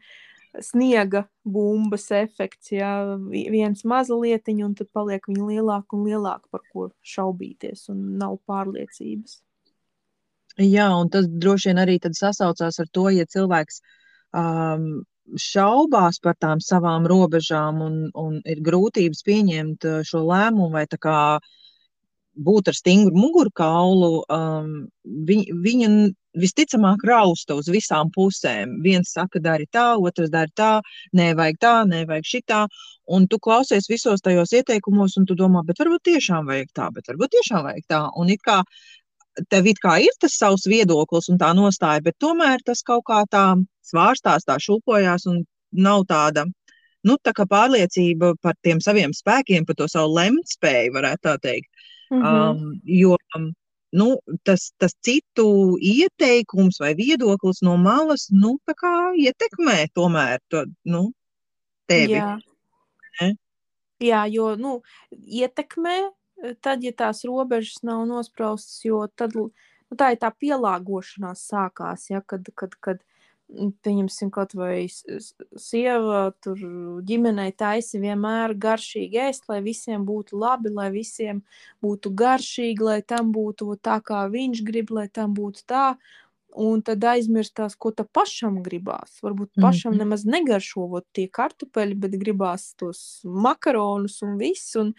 sniega 0.64 1.26
bumbas 1.46 2.10
efekts, 2.16 2.72
ja 2.74 2.94
viens 3.30 3.84
maza 3.90 4.18
lietiņa, 4.18 4.66
un 4.66 4.76
tad 4.80 4.90
paliek 4.96 5.30
viņa 5.30 5.50
lielāka 5.52 5.98
un 5.98 6.08
lielāka, 6.08 6.48
par 6.54 6.64
ko 6.72 6.90
šaubīties, 7.16 7.88
un 7.94 8.06
nav 8.22 8.40
pārliecības. 8.50 9.42
Jā, 10.62 10.88
un 10.94 11.10
tas 11.10 11.26
droši 11.28 11.72
vien 11.72 11.82
arī 11.82 11.98
sasaucās 12.04 12.80
ar 12.80 12.88
to, 12.94 13.08
ja 13.10 13.26
cilvēks 13.26 13.82
um, 14.38 15.04
šaubās 15.40 16.20
par 16.22 16.36
tām 16.38 16.60
savām 16.62 17.08
robežām 17.10 17.82
un, 17.82 17.96
un 18.14 18.40
ir 18.46 18.62
grūtības 18.62 19.24
pieņemt 19.26 19.88
šo 20.06 20.22
lēmumu 20.28 20.72
vai 20.74 20.86
kā 20.86 21.40
būt 22.34 22.70
ar 22.70 22.76
stingru 22.76 23.16
mugurkaulu, 23.18 24.24
um, 24.30 24.70
viņa, 25.04 25.58
viņa 25.64 25.90
visticamāk 26.42 27.04
rausta 27.06 27.56
uz 27.56 27.70
visām 27.70 28.10
pusēm. 28.14 28.80
Viens 28.82 29.14
saka, 29.14 29.40
dari 29.40 29.68
tā, 29.70 29.94
otrs 30.02 30.32
dari 30.34 30.50
tā, 30.58 30.82
nevajag 31.14 31.60
tā, 31.62 31.74
nevajag 31.90 32.26
šitā. 32.26 32.64
Un 33.14 33.28
tu 33.28 33.38
klausies 33.38 33.90
visos 33.90 34.24
tajos 34.26 34.54
ieteikumos, 34.58 35.18
un 35.20 35.28
tu 35.30 35.38
domā, 35.38 35.62
bet 35.68 35.82
varbūt 35.84 36.06
tiešām 36.10 36.50
vajag 36.50 36.74
tā, 36.74 36.90
bet 36.96 37.10
varbūt 37.12 37.36
tiešām 37.38 37.68
vajag 37.70 37.86
tā. 37.94 38.02
Un 38.18 38.34
it 38.34 38.42
kā 38.42 38.64
tev 39.50 39.68
it 39.72 39.80
kā 39.84 39.98
ir 40.04 40.14
tas 40.22 40.36
savs 40.38 40.68
viedoklis 40.70 41.30
un 41.32 41.40
tā 41.42 41.54
nostāja, 41.58 42.04
bet 42.06 42.20
tomēr 42.22 42.62
tas 42.66 42.84
kaut 42.86 43.06
kā 43.10 43.24
tā 43.32 43.46
svārstās, 43.86 44.46
tā 44.48 44.60
šūpojās 44.62 45.28
un 45.32 45.44
nav 45.72 46.06
tāda. 46.10 46.46
Nu, 47.04 47.18
tā 47.20 47.34
kā 47.36 47.46
pārliecība 47.50 48.34
par 48.42 48.56
tiem 48.64 48.80
saviem 48.80 49.12
spēkiem, 49.12 49.66
par 49.68 49.76
to 49.76 49.90
savu 49.92 50.14
lemtspēju, 50.16 50.94
varētu 50.96 51.28
tā 51.28 51.36
teikt. 51.44 51.70
Mhm. 52.14 52.24
Um, 52.24 52.80
jo 52.86 53.18
nu, 53.94 54.08
tas, 54.44 54.72
tas 54.82 54.96
citu 55.06 55.78
ieteikums 55.78 56.80
vai 56.82 56.94
viedoklis 56.98 57.62
no 57.62 57.76
malas 57.78 58.28
nu, 58.32 58.56
ietekmē 59.26 59.88
tomēr 59.94 60.40
to, 60.50 60.66
nu, 60.86 61.12
tevi. 61.88 62.18
Jā. 62.18 62.38
ne? 63.22 63.30
Jā, 64.04 64.26
jo 64.34 64.56
nu, 64.60 64.82
ietekmē, 65.12 65.98
tad, 66.62 66.84
ja 66.84 66.92
tās 66.92 67.24
robežas 67.28 67.84
nav 67.84 68.06
nospraustas, 68.10 68.82
jo 68.86 69.06
tad 69.16 69.36
nu, 69.38 69.50
tā 69.98 70.14
ir 70.14 70.22
tā 70.22 70.32
pielāgošanās 70.34 71.44
sākās, 71.52 72.10
ja, 72.10 72.22
kad, 72.26 72.48
kad, 72.58 72.74
kad 72.84 73.04
mm, 73.54 73.72
pieņemsim 73.86 74.32
kaut 74.34 74.56
vai 74.58 74.88
sieva 74.90 76.32
tur 76.44 76.58
ģimenei 77.06 77.54
taisa 77.56 78.02
vienmēr 78.02 78.56
garšīgi 78.58 79.22
ēst, 79.28 79.48
lai 79.52 79.62
visiem 79.66 80.06
būtu 80.08 80.40
labi, 80.42 80.74
lai 80.74 80.90
visiem 80.96 81.44
būtu 81.84 82.12
garšīgi, 82.24 82.82
lai 82.84 83.02
tam 83.02 83.32
būtu 83.36 83.78
tā, 83.82 84.00
kā 84.02 84.26
viņš 84.34 84.64
grib, 84.68 84.92
lai 84.92 85.08
tam 85.14 85.36
būtu 85.38 85.66
tā. 85.70 85.88
Un 86.54 86.84
tad 86.86 87.02
aizmirstās, 87.02 87.74
ko 87.74 87.90
tam 87.98 88.06
pašam 88.14 88.60
gribās. 88.62 89.16
Varbūt 89.26 89.56
pašam 89.58 89.96
Mhm. 89.96 90.00
nemaz 90.04 90.24
negaršo 90.24 91.02
tie 91.12 91.26
kartupeļi, 91.28 91.96
bet 91.98 92.12
gribās 92.22 92.76
tos 92.78 93.22
makaronus 93.26 94.22
un 94.22 94.38
viss. 94.38 94.76
Un, 94.76 94.94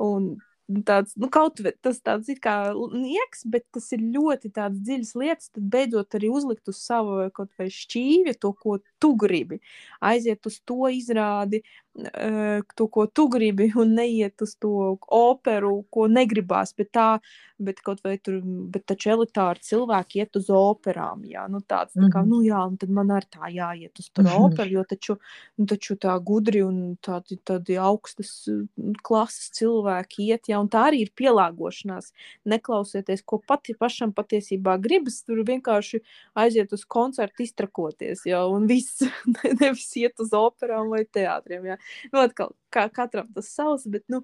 un 0.00 0.40
tāds, 0.86 1.14
nu, 1.20 1.28
kaut 1.32 1.60
vai 1.62 1.76
tas 1.84 2.00
tāds 2.02 2.30
it 2.32 2.40
kā 2.42 2.56
nieks, 2.74 3.44
bet 3.50 3.66
tas 3.74 3.86
ir 3.94 4.02
ļoti 4.16 4.50
dziļs 4.86 5.12
lietas, 5.18 5.50
tad 5.54 5.68
beidzot 5.72 6.18
arī 6.18 6.30
uzlikt 6.32 6.68
uz 6.72 6.80
savu 6.82 7.28
kaut 7.36 7.52
vai 7.60 7.68
šķīvi 7.72 8.36
to, 8.42 8.52
ko 8.62 8.78
tu 8.98 9.14
gribi. 9.16 9.60
Aiziet 10.00 10.46
uz 10.46 10.60
to 10.64 10.88
izrādi, 10.92 11.62
eh, 11.96 12.60
to, 12.76 12.86
ko 12.88 13.06
tu 13.06 13.28
gribi, 13.28 13.70
un 13.76 13.94
neiet 13.96 14.42
uz 14.42 14.54
to 14.60 14.98
operu, 15.08 15.84
ko 15.90 16.06
negribās, 16.08 16.74
bet 16.76 16.90
tā, 16.92 17.20
bet 17.58 17.80
kaut 17.80 18.02
vai 18.04 18.18
tur, 18.18 18.40
bet 18.44 18.84
taču 18.86 19.10
elitāri 19.14 19.62
cilvēki 19.64 20.20
iet 20.20 20.36
uz 20.36 20.50
operām, 20.52 21.22
jā, 21.24 21.46
nu 21.48 21.60
tāds, 21.60 21.94
tā 21.96 22.08
kā, 22.12 22.20
Mhm. 22.20 22.28
nu 22.28 22.42
jā, 22.44 22.60
un 22.68 22.76
tad 22.76 22.90
man 22.90 23.08
arī 23.08 23.26
tā 23.32 23.48
jāiet 23.52 23.98
uz 23.98 24.10
tur 24.12 24.24
operu, 24.24 24.70
jo 24.70 24.84
taču, 24.84 25.18
nu 25.58 25.66
taču 25.66 25.96
tā 25.96 26.18
gudri 26.22 26.62
un 26.62 26.96
tādi, 27.02 27.38
tādi 27.44 27.76
augstas 27.80 28.46
uh, 28.48 28.66
klases 29.02 29.50
cilvēki 29.56 30.28
iet, 30.28 30.48
jā, 30.48 30.60
un 30.60 30.68
tā 30.68 30.90
arī 30.90 31.00
ir 31.06 31.10
pielāgošanās. 31.16 32.12
Neklausieties, 32.44 33.22
ko 33.24 33.38
pati 33.46 33.74
pašam 33.74 34.12
patiesībā 34.12 34.76
gribas, 34.80 35.22
tur 35.24 35.42
vienkārši 35.44 36.00
aiziet 36.36 36.72
uz 36.72 36.84
koncertu 36.84 37.42
iztrakoties, 37.42 38.26
jā, 38.28 38.42
un 38.52 38.66
viss, 38.66 38.95
nevis 39.60 39.88
iet 40.00 40.20
uz 40.22 40.32
operām 40.36 40.92
vai 40.92 41.04
teātriem, 41.04 41.72
jā. 41.72 41.76
Nu, 42.12 42.22
atkal, 42.22 42.54
kā 42.72 42.86
katram 42.92 43.28
tas 43.34 43.50
savs, 43.52 43.86
bet, 43.90 44.04
nu, 44.12 44.22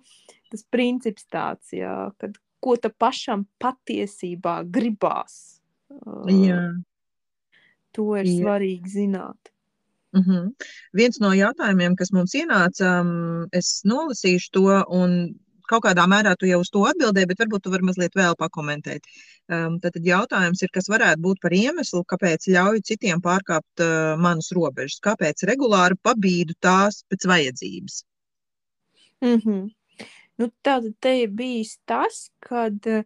tas 0.52 0.64
princips 0.70 1.26
tāds, 1.30 1.72
jā, 1.76 2.12
kad 2.22 2.38
ko 2.62 2.76
ta 2.78 2.90
pašam 2.90 3.46
patiesībā 3.62 4.62
gribās. 4.70 5.58
Jā. 6.30 6.62
To 7.96 8.12
ir 8.16 8.28
Jā. 8.28 8.36
svarīgi 8.38 8.88
zināt. 8.88 9.50
Uh 10.12 10.20
-huh. 10.26 10.52
Viens 10.92 11.18
no 11.20 11.32
jautājumiem, 11.32 11.96
kas 11.96 12.12
mums 12.12 12.34
ienāca, 12.34 13.00
um, 13.00 13.48
es 13.52 13.82
nolasīšu 13.84 14.50
to, 14.52 14.84
un 14.88 15.34
kaut 15.72 15.84
kādā 15.86 16.04
mērā 16.10 16.34
tu 16.38 16.48
jau 16.48 16.60
uz 16.62 16.70
to 16.72 16.84
atbildēji, 16.90 17.30
bet 17.30 17.42
varbūt 17.42 17.64
tu 17.64 17.72
vari 17.72 17.88
mazliet 17.88 18.16
vēl 18.18 18.36
pakomentēt. 18.40 19.08
Um, 19.52 19.78
tad 19.82 19.98
jautājums 20.06 20.62
ir, 20.64 20.72
kas 20.74 20.90
varētu 20.92 21.22
būt 21.24 21.42
par 21.42 21.56
iemeslu, 21.56 22.04
kāpēc 22.12 22.48
ļauju 22.54 22.84
citiem 22.92 23.22
pārkāpt 23.24 23.84
uh, 23.84 24.14
manas 24.20 24.52
robežas, 24.56 25.00
kāpēc 25.04 25.46
regulāri 25.50 25.98
pabīdu 26.02 26.58
tās 26.62 27.02
pēc 27.10 27.28
vajadzības. 27.32 28.02
Mm 29.22 29.38
-hmm. 29.38 29.66
nu, 30.38 30.50
tad 30.62 30.88
te 31.00 31.18
ir 31.22 31.30
bijis 31.30 31.78
tas, 31.86 32.28
kad 32.42 32.86
uh, 32.90 33.04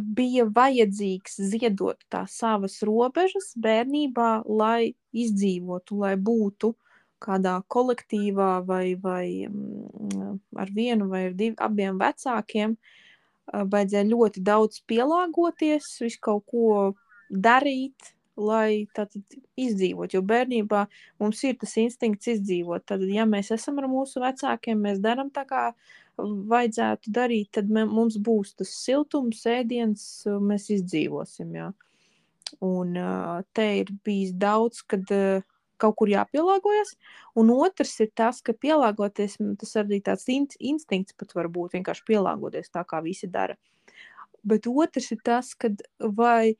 bija 0.00 0.44
vajadzīgs 0.44 1.36
ziedot 1.52 1.98
tās 2.10 2.38
savas 2.38 2.80
robežas 2.82 3.52
bērnībā, 3.56 4.42
lai 4.46 4.94
izdzīvotu, 5.12 5.98
lai 6.04 6.16
būtu 6.16 6.74
kādā 7.22 7.58
kolektīvā 7.72 8.50
vai, 8.66 8.94
vai 9.00 9.26
mm, 9.48 10.40
ar 10.58 10.72
vienu 10.74 11.08
vai 11.12 11.26
ar 11.30 11.36
div, 11.38 11.54
abiem 11.62 12.00
vecākiem. 12.00 12.76
Vajadzēja 13.52 14.08
ļoti 14.08 14.42
daudz 14.46 14.82
pielāgoties, 14.88 15.88
visu 16.02 16.20
kaut 16.22 16.44
ko 16.50 16.66
darīt, 17.32 18.12
lai 18.36 18.86
tātad 18.96 19.22
izdzīvot. 19.60 20.14
Jo 20.14 20.22
bērnībā 20.24 20.84
mums 21.20 21.42
ir 21.44 21.58
tas 21.60 21.74
instinkts 21.80 22.30
izdzīvot. 22.32 22.86
Tad, 22.88 23.04
ja 23.10 23.26
mēs 23.28 23.52
esam 23.54 23.80
ar 23.82 23.88
mūsu 23.92 24.22
vecākiem, 24.22 24.80
mēs 24.86 25.02
darām 25.04 25.30
tā, 25.34 25.44
kā 25.48 25.64
vajadzētu 26.18 27.12
darīt, 27.12 27.52
tad 27.58 27.70
mums 27.72 28.18
būs 28.20 28.54
tas 28.58 28.72
siltums, 28.82 29.44
ēdiens, 29.48 30.04
mēs 30.40 30.70
izdzīvosim. 30.78 31.56
Jā. 31.58 31.70
Un 32.62 32.96
te 33.56 33.68
ir 33.80 33.92
bijis 34.04 34.34
daudz, 34.36 34.82
kad 34.84 35.08
kaut 35.82 35.96
kur 35.98 36.10
jāpielāgojas. 36.12 36.94
Un 37.38 37.50
otrs 37.54 37.96
ir 38.04 38.12
tas, 38.18 38.40
ka 38.44 38.54
pielāgoties, 38.54 39.38
tas 39.60 39.74
arī 39.82 40.00
tāds 40.04 40.28
in 40.32 40.46
instinkts 40.72 41.16
pat 41.18 41.34
var 41.38 41.50
būt 41.52 41.76
vienkārši 41.78 42.06
pielāgoties 42.08 42.72
tā, 42.72 42.84
kā 42.88 43.02
visi 43.04 43.30
dara. 43.30 43.58
Bet 44.44 44.66
otrs 44.70 45.12
ir 45.14 45.20
tas, 45.24 45.52
ka 45.54 45.70
vai, 46.00 46.54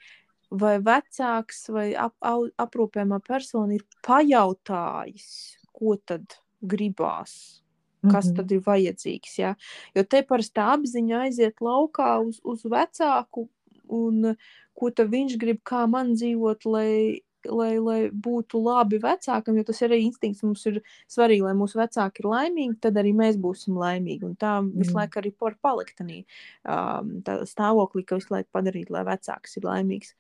vai 0.51 0.77
vecāks 0.83 1.67
vai 1.75 1.89
ap, 1.99 2.15
aprūpējumā 2.23 3.19
persona 3.27 3.79
ir 3.79 3.87
pajautājis, 4.07 5.29
ko 5.73 5.97
tad 5.97 6.39
gribās, 6.63 7.63
kas 8.07 8.29
Mhm. 8.31 8.37
tad 8.37 8.53
ir 8.53 8.61
vajadzīgs. 8.61 9.39
Ja? 9.39 9.55
Jo 9.95 10.05
te 10.05 10.23
parasti 10.23 10.59
tā 10.59 10.77
apziņa 10.77 11.25
aiziet 11.27 11.57
laukā 11.61 12.21
uz, 12.27 12.41
uz 12.45 12.63
vecāku, 12.63 13.49
un 13.89 14.37
ko 14.79 14.91
viņš 14.91 15.37
grib, 15.39 15.63
kā 15.65 15.89
man 15.89 16.15
dzīvot, 16.15 16.65
lai, 16.67 17.21
lai, 17.51 17.77
lai 17.83 17.99
būtu 18.11 18.61
labi 18.63 18.99
vecākam, 19.03 19.57
jo 19.59 19.65
tas 19.69 19.83
arī 19.87 20.03
instinkts. 20.07 20.43
Mums 20.47 20.65
ir 20.71 20.81
svarīgi, 21.11 21.43
lai 21.47 21.55
mūsu 21.59 21.81
vecāki 21.81 22.23
ir 22.23 22.29
laimīgi, 22.31 22.79
tad 22.81 22.99
arī 23.01 23.13
mēs 23.17 23.39
būsim 23.43 23.77
laimīgi. 23.79 24.25
Un 24.29 24.37
tā 24.37 24.59
visu 24.65 24.93
Mm. 24.93 24.99
laiku 25.01 25.21
arī 25.21 25.33
par 25.39 25.57
palikt 25.63 25.99
tādā 25.99 26.23
um, 26.65 27.23
tā 27.23 27.41
stāvoklī, 27.49 28.05
ka 28.07 28.17
visu 28.17 28.35
laiku 28.35 28.49
padarīt, 28.53 28.91
lai 28.91 29.05
vecāks 29.05 29.57
ir 29.57 29.63
laimīgs. 29.69 30.15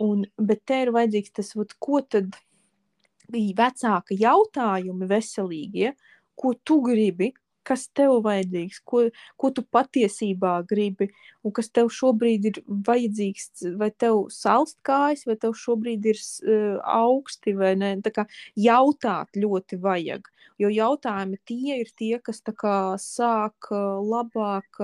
Un, 0.00 0.26
bet 0.38 0.64
te 0.66 0.82
ir 0.82 0.92
vajadzīgs 0.92 1.32
tas, 1.32 1.54
vat, 1.56 1.74
ko 1.78 2.00
tad 2.00 2.36
bija 3.32 3.54
vecāka 3.66 4.16
jautājumi 4.18 5.08
veselīgi, 5.08 5.86
ja? 5.88 5.92
ko 6.34 6.54
tu 6.64 6.80
gribi, 6.82 7.32
kas 7.66 7.86
tev 7.96 8.18
vajadzīgs, 8.24 8.80
ko, 8.88 9.04
ko 9.36 9.50
tu 9.54 9.64
patiesībā 9.74 10.54
gribi, 10.68 11.10
un 11.42 11.54
kas 11.54 11.70
tev 11.70 11.90
šobrīd 11.94 12.48
ir 12.50 12.60
vajadzīgs, 12.88 13.66
vai 13.80 13.90
tev 13.90 14.26
salst 14.34 14.78
kājas, 14.86 15.24
vai 15.28 15.36
tev 15.40 15.56
šobrīd 15.58 16.10
ir 16.12 16.18
uh, 16.18 16.80
augsti, 16.82 17.56
vai 17.58 17.74
ne. 17.78 17.94
Tā 18.04 18.14
kā 18.14 18.26
jautāt 18.58 19.38
ļoti 19.38 19.78
vajag, 19.82 20.28
jo 20.62 20.72
jautājumi 20.72 21.40
tie 21.48 21.80
ir 21.84 21.94
tie, 21.96 22.16
kas 22.22 22.42
kā 22.52 22.76
sāk 23.00 23.70
uh, 23.70 24.02
labāk 24.02 24.82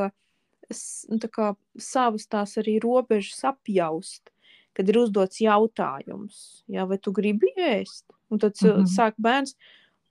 s- 0.71 1.07
nu, 1.11 1.19
kā 1.19 1.55
savas 1.79 2.27
tās 2.27 2.57
arī 2.61 2.79
robežas 2.83 3.45
apjaust, 3.53 4.31
kad 4.77 4.89
ir 4.89 5.01
uzdots 5.01 5.41
jautājums, 5.43 6.63
jā, 6.71 6.87
vai 6.87 6.99
tu 7.03 7.13
gribi 7.13 7.51
ēst? 7.57 8.05
Un 8.31 8.39
tad 8.39 8.55
mm. 8.61 8.71
-hmm. 8.71 8.87
sāk 8.93 9.15
bērns, 9.19 9.57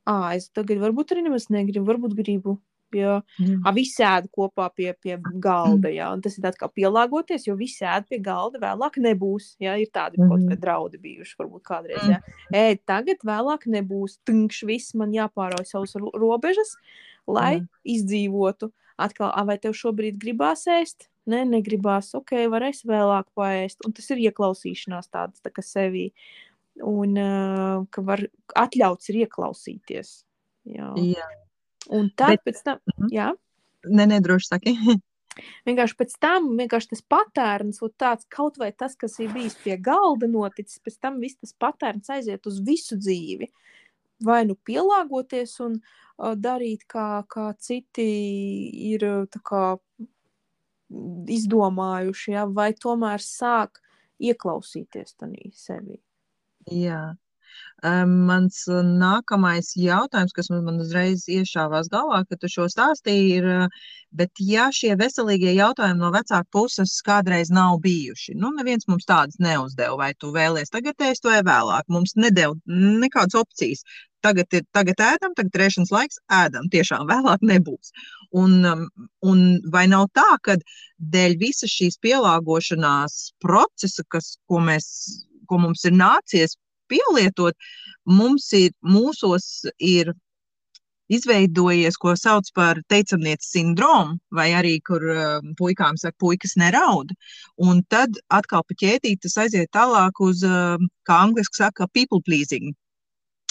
ah, 0.08 0.32
es 0.38 0.48
tagad 0.56 0.80
varbūt 0.82 1.12
arī 1.14 1.26
nemaz 1.28 1.50
negribu, 1.54 1.86
varbūt 1.92 2.16
gribu. 2.18 2.58
Jā, 2.96 3.18
Jā. 3.44 3.56
ah, 3.68 3.74
visi 3.76 4.00
ēd 4.08 4.30
kopā 4.32 4.70
pie, 4.74 4.94
pie 5.04 5.18
galda, 5.44 5.90
jā, 5.92 6.06
un 6.16 6.22
tas 6.24 6.38
ir 6.40 6.46
tāds 6.46 6.56
kā 6.56 6.70
pielāgoties, 6.72 7.44
jo 7.50 7.56
visi 7.60 7.84
ēd 7.84 8.06
pie 8.08 8.18
galda, 8.24 8.62
vēlāk 8.64 8.96
nebūs, 9.04 9.58
jā, 9.60 9.74
ir 9.84 9.90
tādi 9.92 10.16
Mhm. 10.22 10.30
kaut 10.32 10.46
vai 10.48 10.56
draudi 10.56 10.98
bijuši, 11.04 11.36
varbūt 11.42 11.64
kādreiz, 11.68 12.00
jā. 12.08 12.22
Ēd 12.56 12.80
tagad, 12.88 13.20
vēlāk 13.28 13.68
nebūs, 13.68 14.16
tinkš, 14.26 14.64
viss 14.66 14.96
man 14.96 15.12
jāpārauj 15.12 15.68
savus 15.68 15.96
ro- 16.00 16.16
robežas, 16.16 16.78
lai 17.28 17.60
Jā. 17.60 17.68
izdzīvotu. 17.86 18.72
Atkal, 18.98 19.32
ah, 19.36 19.44
vai 19.44 19.58
tev 19.58 19.74
šobrīd 19.74 20.18
gribās 20.18 20.64
ēst? 20.66 21.10
Nē, 21.28 21.44
negribās, 21.44 22.16
ok, 22.16 22.48
varēs 22.48 22.86
vēlāk 22.88 23.26
paēst, 23.36 23.84
un 23.86 23.92
tas 23.92 24.10
ir 24.12 24.32
ieklausīšanās 24.32 25.10
tāds, 25.12 25.42
tā 25.44 25.52
kā 25.52 25.60
sevī, 25.62 26.14
un 26.84 27.18
uh, 27.18 27.86
ka 27.92 28.02
var 28.06 28.22
atļauts 28.56 29.10
ir 29.10 29.24
ieklausīties, 29.26 30.24
jā. 30.70 30.92
Jā. 31.02 31.28
Un 31.90 32.10
tad 32.16 32.38
Bet- 32.38 32.44
pēc 32.46 32.64
tam, 32.64 32.80
Mhm. 32.98 33.10
jā, 33.12 33.32
Nē, 33.88 34.04
nē, 34.10 34.18
droši 34.22 34.48
saki. 34.50 34.72
vienkārši 35.68 35.96
pēc 35.96 36.16
tam 36.20 36.58
vienkārši 36.58 36.90
tas 36.90 37.02
patērns, 37.08 37.80
tāds 37.98 38.26
kaut 38.30 38.58
vai 38.58 38.72
tas, 38.72 38.96
kas 38.96 39.20
ir 39.20 39.30
bijis 39.32 39.56
pie 39.64 39.78
galda 39.78 40.28
noticis, 40.28 40.80
pēc 40.84 40.98
tam 41.00 41.20
viss 41.22 41.38
tas 41.40 41.54
patērns 41.54 42.10
aiziet 42.10 42.46
uz 42.48 42.60
visu 42.60 42.98
dzīvi. 42.98 43.48
Vai 44.26 44.44
nu 44.46 44.56
pielāgoties 44.56 45.60
un 45.62 45.78
uh, 46.18 46.34
darīt, 46.36 46.84
kā, 46.90 47.24
kā 47.30 47.54
citi 47.62 48.08
ir 48.92 49.00
tā 49.30 49.40
kā 49.46 49.78
izdomājuši, 51.28 52.32
ja? 52.34 52.46
vai 52.50 52.72
tomēr 52.74 53.22
sāk 53.24 53.80
ieklausīties 54.20 55.16
tajā 55.20 55.52
sevi. 55.54 56.00
Jā. 56.74 57.16
Mans 57.86 58.64
nākamais 58.68 59.70
jautājums, 59.78 60.34
kas 60.34 60.50
man 60.50 60.82
uzreiz 60.82 61.28
iešāvās 61.30 61.92
galvā, 61.94 62.24
kad 62.26 62.42
tu 62.42 62.50
šo 62.50 62.66
stāstīji, 62.74 63.38
ir, 63.38 63.46
bet 64.18 64.42
ja 64.42 64.72
šie 64.74 64.96
veselīgie 64.98 65.54
jautājumi 65.54 66.02
no 66.02 66.10
vecāku 66.16 66.50
puses 66.58 66.96
kādreiz 67.06 67.52
nav 67.54 67.78
bijuši, 67.86 68.34
nu 68.42 68.50
neviens 68.58 68.90
mums 68.90 69.06
tādas 69.06 69.38
neuzdeva, 69.38 69.96
vai 70.02 70.12
tu 70.18 70.34
vēlies 70.34 70.74
tagad 70.74 71.06
ēst 71.06 71.30
vai 71.30 71.44
vēlāk, 71.46 71.86
mums 71.88 72.18
nedēļ 72.18 72.58
nekādas 73.06 73.38
opcijas. 73.46 73.86
Tagad 74.26 74.50
ir 74.58 74.64
tagad 74.74 75.02
ēdam, 75.06 75.36
tagad 75.38 75.56
ir 75.56 75.64
ēšanas 75.68 75.92
laiks, 75.94 76.18
ēdam. 76.34 76.66
Tiešām 76.74 77.06
vēlāk 77.08 77.44
nebūs. 77.46 77.92
Un, 78.42 78.66
un 79.22 79.44
vai 79.72 79.86
nav 79.92 80.08
tā, 80.18 80.26
ka 80.44 80.58
dēļ 80.98 81.38
visas 81.40 81.72
šīs 81.72 82.00
pielāgošanās 82.02 83.20
procesa, 83.44 84.04
kas, 84.10 84.34
ko, 84.50 84.60
mēs, 84.66 84.88
ko 85.50 85.60
mums 85.64 85.86
ir 85.86 85.96
nācies 85.98 86.56
pielietot, 86.92 87.56
mums 88.08 88.48
ir, 88.56 88.72
mūsos 88.84 89.68
ir 89.80 90.14
izveidojies, 91.12 91.96
ko 92.00 92.14
sauc 92.20 92.50
par 92.56 92.80
teicamnieces 92.92 93.52
sindromu, 93.56 94.18
vai 94.32 94.50
arī, 94.60 94.76
kur 94.84 95.04
um, 95.14 95.54
puikām 95.60 96.00
saka, 96.00 96.16
puikas 96.20 96.58
neraud. 96.60 97.14
Un 97.64 97.82
tad 97.92 98.20
atkal 98.34 98.66
pa 98.68 98.76
ķētīt 98.82 99.24
tas 99.24 99.38
aiziet 99.46 99.72
tālāk 99.76 100.20
uz, 100.24 100.44
um, 100.48 100.90
kā 101.08 101.22
angliski 101.28 101.62
saka, 101.62 101.88
people 101.96 102.22
pleasing. 102.26 102.76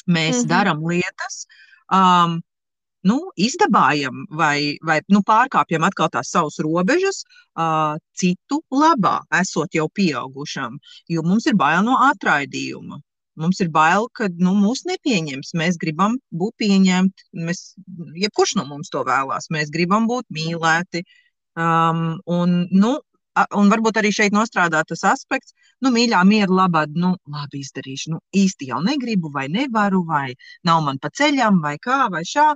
Mēs 0.06 0.36
mm 0.36 0.42
-hmm. 0.42 0.50
darām 0.52 0.84
lietas, 0.84 1.46
um, 1.92 2.42
nu, 3.08 3.16
izdabājam 3.48 4.24
vai, 4.40 4.76
vai 4.88 5.00
nu, 5.12 5.22
pārkāpjam 5.26 5.86
atkal 5.88 6.10
tās 6.12 6.30
savas 6.34 6.58
robežas 6.64 7.22
uh, 7.24 7.98
citu 8.18 8.60
labā, 8.72 9.18
esot 9.40 9.76
jau 9.78 9.88
pieaugušam, 10.00 10.78
jo 11.12 11.26
mums 11.26 11.46
ir 11.50 11.58
bail 11.58 11.84
no 11.86 11.98
atraidījuma. 12.10 13.00
Mums 13.36 13.60
ir 13.60 13.68
bail, 13.68 14.06
ka 14.16 14.30
nu, 14.40 14.54
mūs 14.56 14.86
nepieņems. 14.88 15.52
Mēs 15.60 15.76
gribam 15.80 16.16
būt 16.40 16.54
pieņemti. 16.62 17.26
Mēs, 17.46 17.74
jebkurš 18.16 18.54
no 18.56 18.64
mums 18.70 18.88
to 18.94 19.02
vēlās. 19.04 19.50
Mēs 19.52 19.72
gribam 19.74 20.06
būt 20.08 20.24
mīlēti. 20.32 21.02
Um, 21.60 22.16
un, 22.32 22.62
nu, 22.72 22.94
un 23.60 23.70
varbūt 23.72 24.00
arī 24.00 24.12
šeit 24.14 24.34
nostrādā 24.36 24.82
tas 24.88 25.04
aspekts, 25.08 25.52
nu, 25.84 25.92
mīļā, 25.92 26.22
miera 26.28 26.52
labad, 26.62 26.96
nu, 26.96 27.12
labi 27.32 27.60
izdarīšu. 27.64 28.14
Nu, 28.14 28.22
īsti 28.44 28.70
jau 28.72 28.80
negribu, 28.84 29.30
vai 29.32 29.46
nevaru, 29.52 30.02
vai 30.08 30.32
nav 30.64 30.82
man 30.88 31.00
pa 31.02 31.12
ceļam, 31.12 31.60
vai 31.64 31.76
kā, 31.82 32.06
vai 32.12 32.24
šā, 32.28 32.48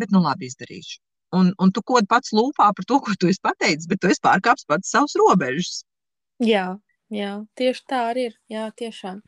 bet, 0.00 0.14
nu, 0.14 0.22
labi 0.24 0.48
izdarīšu. 0.50 0.98
Un, 1.36 1.52
un 1.60 1.72
tu 1.74 1.82
kod 1.84 2.08
pats 2.08 2.32
lūpā 2.32 2.70
par 2.76 2.86
to, 2.88 2.98
ko 3.04 3.14
tu 3.20 3.28
esi 3.28 3.42
pateicis, 3.44 3.88
bet 3.90 4.00
tu 4.00 4.08
esi 4.08 4.22
pārkāpis 4.24 4.68
pats 4.68 4.92
savus 4.94 5.16
robežas. 5.20 5.82
Jā, 6.40 6.78
jā, 7.12 7.32
tieši 7.58 7.84
tā 7.90 8.02
arī 8.12 8.28
ir. 8.30 8.36
Jā, 8.52 8.68
tiešām. 8.78 9.20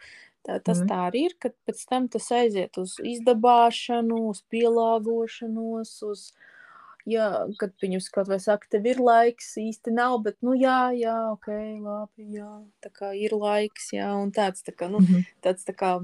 Tā, 0.47 0.57
tas 0.65 0.81
mm. 0.81 0.87
tā 0.89 1.01
arī 1.11 1.27
ir, 1.29 1.35
ka 1.37 1.51
pēc 1.69 1.83
tam 1.91 2.07
tas 2.09 2.31
aiziet 2.33 2.79
uz 2.81 2.95
izdabāšanu, 3.05 4.23
uz 4.31 4.41
pielāgošanos, 4.49 5.93
uz, 6.09 6.23
jā, 7.09 7.29
kad 7.61 7.73
viņus 7.83 8.11
kaut 8.15 8.29
vai 8.31 8.41
saka, 8.43 8.69
tev 8.71 8.87
ir 8.91 9.01
laiks, 9.03 9.55
īsti 9.61 9.95
nav, 9.95 10.19
bet, 10.27 10.39
nu, 10.45 10.55
jā, 10.59 10.91
jā, 10.97 11.17
ok, 11.35 11.49
labi, 11.85 12.29
jā, 12.37 12.51
tā 12.85 12.93
kā 12.95 13.13
ir 13.17 13.35
laiks, 13.37 13.93
jā, 13.97 14.11
un 14.21 14.33
tāds, 14.35 14.65
tā 14.67 14.75
kā, 14.75 14.91
nu, 14.91 15.01
mm 15.01 15.07
-hmm. 15.07 15.33
tāds, 15.43 15.65
tā 15.65 15.75
kā 15.75 15.97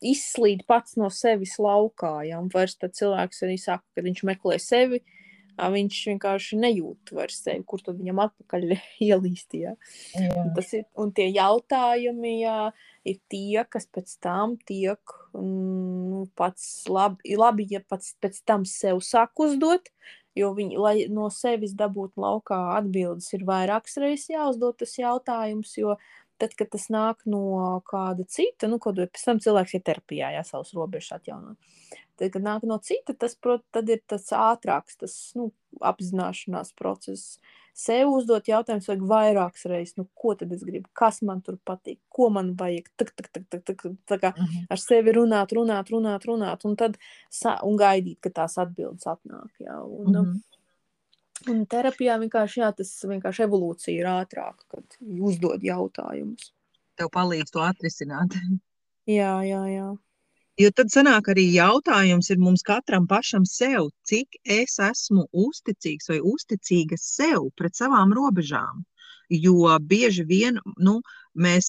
izslīd 0.00 0.64
pats 0.66 0.96
no 0.96 1.10
sevis 1.10 1.58
laukā, 1.58 2.22
jā, 2.28 2.38
un 2.38 2.48
vairs 2.54 2.76
tad 2.76 2.94
cilvēks 2.94 3.42
arī 3.42 3.58
saka, 3.58 3.84
kad 3.94 4.04
viņš 4.04 4.24
meklē 4.24 4.58
sevi, 4.58 5.02
viņš 5.58 5.96
vienkārši 6.12 6.58
nejūt 6.62 7.12
vairs 7.12 7.40
sevi, 7.42 7.64
kur 7.66 7.82
tad 7.82 7.98
viņam 7.98 8.20
atpakaļ 8.22 8.76
ielīst. 9.08 9.54
Jā. 9.58 9.74
Jā. 10.14 10.44
Tas 10.54 10.72
ir, 10.72 10.84
un 10.94 11.10
tie 11.12 11.28
jautājumi 11.34 12.40
jā, 12.44 12.70
ir 13.08 13.18
tie, 13.32 13.64
kas 13.68 13.88
pēc 13.90 14.14
tam 14.22 14.56
tiek 14.68 15.16
nu, 15.34 16.26
pats 16.38 16.86
labi, 16.88 17.34
labi, 17.38 17.66
ja 17.72 17.82
pats 17.82 18.14
pēc 18.22 18.42
tam 18.46 18.66
sev 18.68 19.02
sāk 19.04 19.38
uzdot, 19.42 19.90
jo 20.38 20.52
viņi, 20.56 20.78
lai 20.80 20.94
no 21.12 21.28
sevis 21.34 21.74
dabūtu 21.78 22.22
laukā 22.22 22.58
atbildes, 22.78 23.28
ir 23.36 23.44
vairākas 23.48 23.98
reizes 24.02 24.30
jāuzdod 24.32 24.78
tas 24.80 24.94
jautājums, 24.98 25.74
jo 25.80 25.96
tad, 26.38 26.54
kad 26.58 26.70
tas 26.72 26.86
nāk 26.94 27.24
no 27.26 27.42
kāda 27.88 28.26
cita, 28.30 28.70
nu, 28.70 28.78
kad 28.82 29.00
pēc 29.00 29.24
tam 29.26 29.42
cilvēks 29.42 29.74
ir 29.74 29.84
terapijā, 29.86 30.32
jā, 30.36 30.44
savus 30.46 30.74
robežas 30.76 31.18
atjaunot. 31.18 31.58
Tad, 32.18 32.32
kad 32.34 32.42
nāk 32.42 32.66
no 32.66 32.78
cita, 32.82 33.14
tas, 33.14 33.36
prot, 33.38 33.64
tad 33.74 33.90
ir 33.90 34.02
tas 34.10 34.26
ātrāks, 34.34 34.98
tas 35.02 35.14
nu, 35.38 35.50
apzināšanās 35.84 36.74
process. 36.78 37.38
Sev 37.78 38.10
uzdot 38.10 38.48
jautājumus 38.50 38.88
vajag 38.90 39.02
vairākas 39.06 39.66
reizes, 39.70 39.94
nu, 40.00 40.08
ko 40.18 40.32
tad 40.38 40.50
es 40.56 40.64
gribu, 40.66 40.88
kas 40.98 41.20
man 41.22 41.44
tur 41.46 41.60
patīk, 41.68 42.00
ko 42.10 42.26
man 42.34 42.50
vajag. 42.58 42.88
Tak, 42.98 43.12
tak, 43.14 43.28
tak, 43.30 43.44
tak, 43.54 43.62
tak, 43.70 43.84
tā 44.10 44.18
kā 44.18 44.32
mhm. 44.34 44.66
ar 44.74 44.82
sevi 44.82 45.14
runāt, 45.14 45.54
runāt, 45.54 45.92
runāt, 45.94 46.26
runāt, 46.26 46.66
un 46.66 46.74
tad 46.80 46.98
un 47.62 47.78
gaidīt, 47.78 48.18
ka 48.24 48.34
tās 48.40 48.58
atbildes 48.58 49.06
atnāk. 49.06 49.52
Jā, 49.62 49.78
un, 49.84 50.10
uh 50.10 50.22
-huh. 50.24 50.36
Un 51.46 51.66
terapijā 51.70 52.18
vienkārši, 52.18 52.60
jā, 52.60 52.72
tas 52.74 52.88
vienkārši 53.06 53.44
evolūcija 53.44 53.94
ir 53.94 54.06
ātrāka, 54.10 54.64
kad 54.68 54.96
uzdod 55.00 55.62
jautājumus. 55.62 56.52
Tev 56.98 57.12
palīdz 57.14 57.52
to 57.54 57.62
atrisināt. 57.62 58.34
jā, 59.18 59.34
jā, 59.46 59.62
jā. 59.70 59.96
Jo 60.58 60.72
tad 60.74 60.88
sanāk 60.90 61.28
arī 61.30 61.44
jautājums 61.54 62.32
ir 62.34 62.40
mums 62.42 62.64
katram 62.66 63.04
pašam 63.06 63.44
sev, 63.46 63.92
cik 64.10 64.40
es 64.42 64.72
esmu 64.82 65.28
uzticīgs 65.44 66.10
vai 66.10 66.18
uzticīga 66.32 66.98
sev 66.98 67.46
pret 67.60 67.78
savām 67.78 68.10
robežām. 68.16 68.82
Jo 69.30 69.76
bieži 69.78 70.24
vien 70.26 70.58
nu, 70.82 70.96
mēs, 71.38 71.68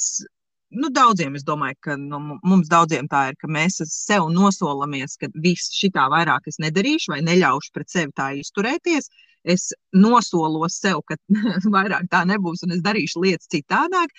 nu, 0.74 0.90
daudziem, 0.96 1.38
es 1.38 1.46
domāju, 1.46 1.78
ka 1.86 2.00
nu, 2.02 2.40
mums 2.42 2.72
daudziem 2.72 3.06
tā 3.12 3.28
ir, 3.30 3.38
ka 3.38 3.52
mēs 3.60 3.78
sev 3.94 4.32
nosolamies, 4.34 5.20
ka 5.22 5.30
viss 5.38 5.70
šitā 5.78 6.08
vairāk 6.10 6.50
es 6.50 6.58
nedarīšu 6.58 7.14
vai 7.14 7.22
neļaušu 7.30 7.76
pret 7.78 7.94
sevi 7.94 8.16
tā 8.18 8.32
izturēties. 8.42 9.12
Es 9.46 9.70
nosolos 9.94 10.82
sev, 10.82 11.04
ka 11.06 11.20
vairāk 11.78 12.10
tā 12.10 12.26
nebūs 12.26 12.66
un 12.66 12.74
es 12.80 12.82
darīšu 12.90 13.22
lietas 13.22 13.54
citādāk. 13.54 14.18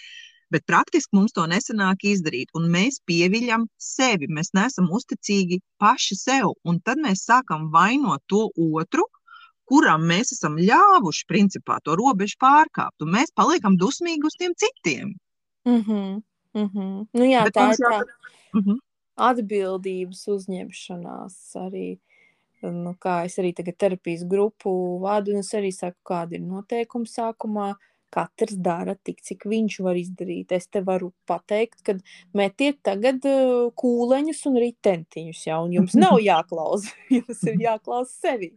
Bet 0.50 0.66
praktiski 0.66 1.14
mums 1.16 1.32
to 1.32 1.44
nesanāk 1.46 2.02
izdarīt. 2.10 2.50
Un 2.58 2.66
mēs 2.72 2.98
pieviļam 3.06 3.68
sevi, 3.78 4.26
mēs 4.28 4.50
neesam 4.58 4.90
uzticīgi 4.90 5.60
paši 5.78 6.18
sev. 6.18 6.54
Un 6.66 6.80
tad 6.84 6.98
mēs 6.98 7.22
sākam 7.28 7.68
vainot 7.74 8.24
to 8.26 8.48
otru, 8.56 9.06
kuram 9.70 10.08
mēs 10.10 10.34
esam 10.34 10.58
ļāvuši 10.58 11.26
principā 11.30 11.78
to 11.84 11.94
robežu 11.98 12.40
pārkāpt. 12.42 12.98
Un 13.04 13.14
mēs 13.14 13.30
paliekam 13.36 13.78
dusmīgi 13.78 14.26
uz 14.26 14.36
tiem 14.38 14.56
citiem. 14.58 15.14
Mm 15.68 15.82
-hmm. 15.84 16.22
Mm 16.54 16.68
-hmm. 16.74 17.06
Nu, 17.12 17.24
jā, 17.24 17.44
bet 17.44 17.54
tā 17.54 17.70
ir 17.70 17.78
tā 17.78 18.02
mm 18.54 18.60
-hmm. 18.60 18.78
atbildības 19.14 20.28
uzņemšanās 20.28 21.36
arī. 21.54 21.98
Nu, 22.62 22.94
kā 23.00 23.24
es 23.24 23.38
arī 23.38 23.54
tagad 23.54 23.76
terapijas 23.76 24.24
grupu 24.28 24.98
vadu, 24.98 25.30
un 25.30 25.38
es 25.38 25.54
arī 25.54 25.72
saku, 25.72 25.98
kāda 26.04 26.34
ir 26.34 26.40
noteikuma 26.40 27.04
sākumā. 27.04 27.74
Katrs 28.10 28.56
dara 28.58 28.96
tik, 28.98 29.20
cik 29.26 29.46
viņš 29.50 29.76
var 29.86 29.98
izdarīt. 29.98 30.54
Es 30.56 30.66
te 30.68 30.82
varu 30.86 31.12
pateikt, 31.30 31.82
ka 31.86 31.96
metiet 32.36 32.80
tagad 32.86 33.26
uh, 33.28 33.68
kūleņus 33.78 34.42
un 34.50 34.58
ritentiņus, 34.64 35.44
ja, 35.46 35.60
un 35.62 35.76
jums 35.78 35.94
nav 35.98 36.18
jāklausa, 36.30 36.94
jums 37.18 37.44
ir 37.46 37.62
jāklausa 37.66 38.30
sevi. 38.30 38.52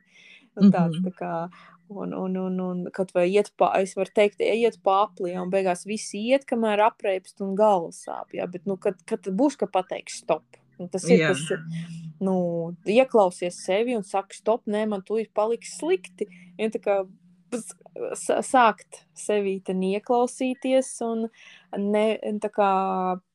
Un 0.54 0.70
tāds, 0.70 1.00
tā 1.02 1.10
kā, 1.18 1.36
un, 1.90 2.12
un, 2.14 2.36
un, 2.38 2.60
un 2.62 2.82
kaut 2.94 3.10
vai 3.16 3.26
iet 3.32 3.50
pa, 3.58 3.72
es 3.82 3.96
varu 3.98 4.14
teikt, 4.14 4.44
iet 4.46 4.78
pa 4.86 5.00
apli, 5.08 5.34
un 5.42 5.50
beigās 5.54 5.88
visi 5.90 6.22
iet, 6.30 6.46
kamēr 6.50 6.84
apreipst 6.92 7.42
un 7.42 7.56
galvas 7.58 8.04
sāp, 8.06 8.36
ja, 8.38 8.46
bet, 8.50 8.68
nu, 8.70 8.78
kad, 8.82 9.00
kad 9.10 9.30
būs, 9.34 9.58
ka 9.58 9.70
pateiks 9.72 10.22
stop. 10.22 10.46
Un 10.82 10.90
tas 10.94 11.06
ir, 11.10 11.22
tas 11.26 11.42
nu, 12.24 12.36
ieklausies 12.90 13.60
sevi 13.66 13.98
un 13.98 14.06
saka, 14.08 14.36
stop, 14.36 14.66
nē, 14.70 14.86
man 14.90 15.04
tu 15.06 15.20
ir 15.22 15.30
paliks 15.36 15.78
slikti. 15.80 16.28
Ja, 16.58 16.70
kā 16.82 17.04
sākt 18.18 19.04
sevī 19.18 19.60
ieklausīties, 19.68 20.90
un 21.06 21.28
ne, 21.78 22.06
kā, 22.50 22.72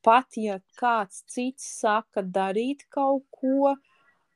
pat 0.03 0.37
ja 0.37 0.59
kāds 0.79 1.25
cits 1.29 1.69
saka 1.81 2.23
darīt 2.23 2.87
kaut 2.91 3.25
ko, 3.31 3.75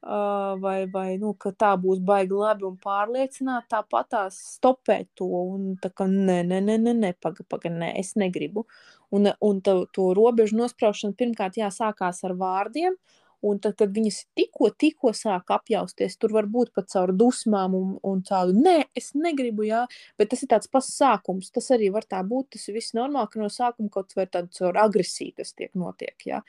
uh, 0.02 0.54
vai, 0.62 0.86
vai 0.90 1.16
nu, 1.18 1.34
ka 1.34 1.52
tā 1.52 1.74
būs 1.76 2.00
baigi 2.00 2.34
labi 2.34 2.66
un 2.68 2.76
pārliecināt, 2.82 3.68
tāpat 3.70 4.10
tās 4.10 4.38
stopēt 4.56 5.08
to 5.14 5.26
un 5.26 5.76
tā 5.82 5.90
kā 5.90 6.06
nē, 6.06 6.42
nē, 6.46 6.60
nē, 6.60 6.78
nē, 6.78 6.94
nē 6.94 7.12
paga, 7.20 7.44
paga, 7.48 7.70
nē, 7.70 7.92
es 7.98 8.14
negribu. 8.16 8.66
Un, 9.12 9.28
un 9.40 9.60
to, 9.60 9.86
to 9.92 10.12
robežu 10.16 10.56
nospraušana 10.56 11.18
pirmkārt 11.18 11.58
jāsākās 11.60 12.22
ar 12.24 12.36
vārdiem, 12.38 12.96
Un 13.42 13.58
tad, 13.62 13.74
kad 13.80 13.90
viņas 13.94 14.20
tikko, 14.38 14.68
tikko 14.78 15.10
sāk 15.16 15.50
apjausties, 15.54 16.14
tur 16.20 16.34
var 16.36 16.46
būt 16.50 16.70
pat 16.76 16.90
caur 16.92 17.10
dusmām 17.18 17.74
un, 17.74 17.96
un 18.06 18.20
tādu, 18.26 18.54
nē, 18.54 18.76
es 18.98 19.12
negribu, 19.18 19.66
jā, 19.66 19.82
bet 20.20 20.30
tas 20.30 20.44
ir 20.44 20.52
tāds 20.52 20.70
pats 20.70 20.92
sākums. 20.94 21.50
Tas 21.54 21.72
arī 21.74 21.90
var 21.94 22.06
tā 22.06 22.22
būt, 22.26 22.52
tas 22.54 22.68
ir 22.68 22.78
viss 22.78 22.94
normāli, 22.98 23.32
ka 23.32 23.42
no 23.42 23.50
sākuma 23.50 23.90
kaut 23.90 24.14
vai 24.18 24.28
tādu 24.30 24.54
caur 24.58 24.78
agresiju 24.84 25.40
tas 25.42 25.50
tiek 25.58 25.74
notiek, 25.74 26.14
jā. 26.28 26.42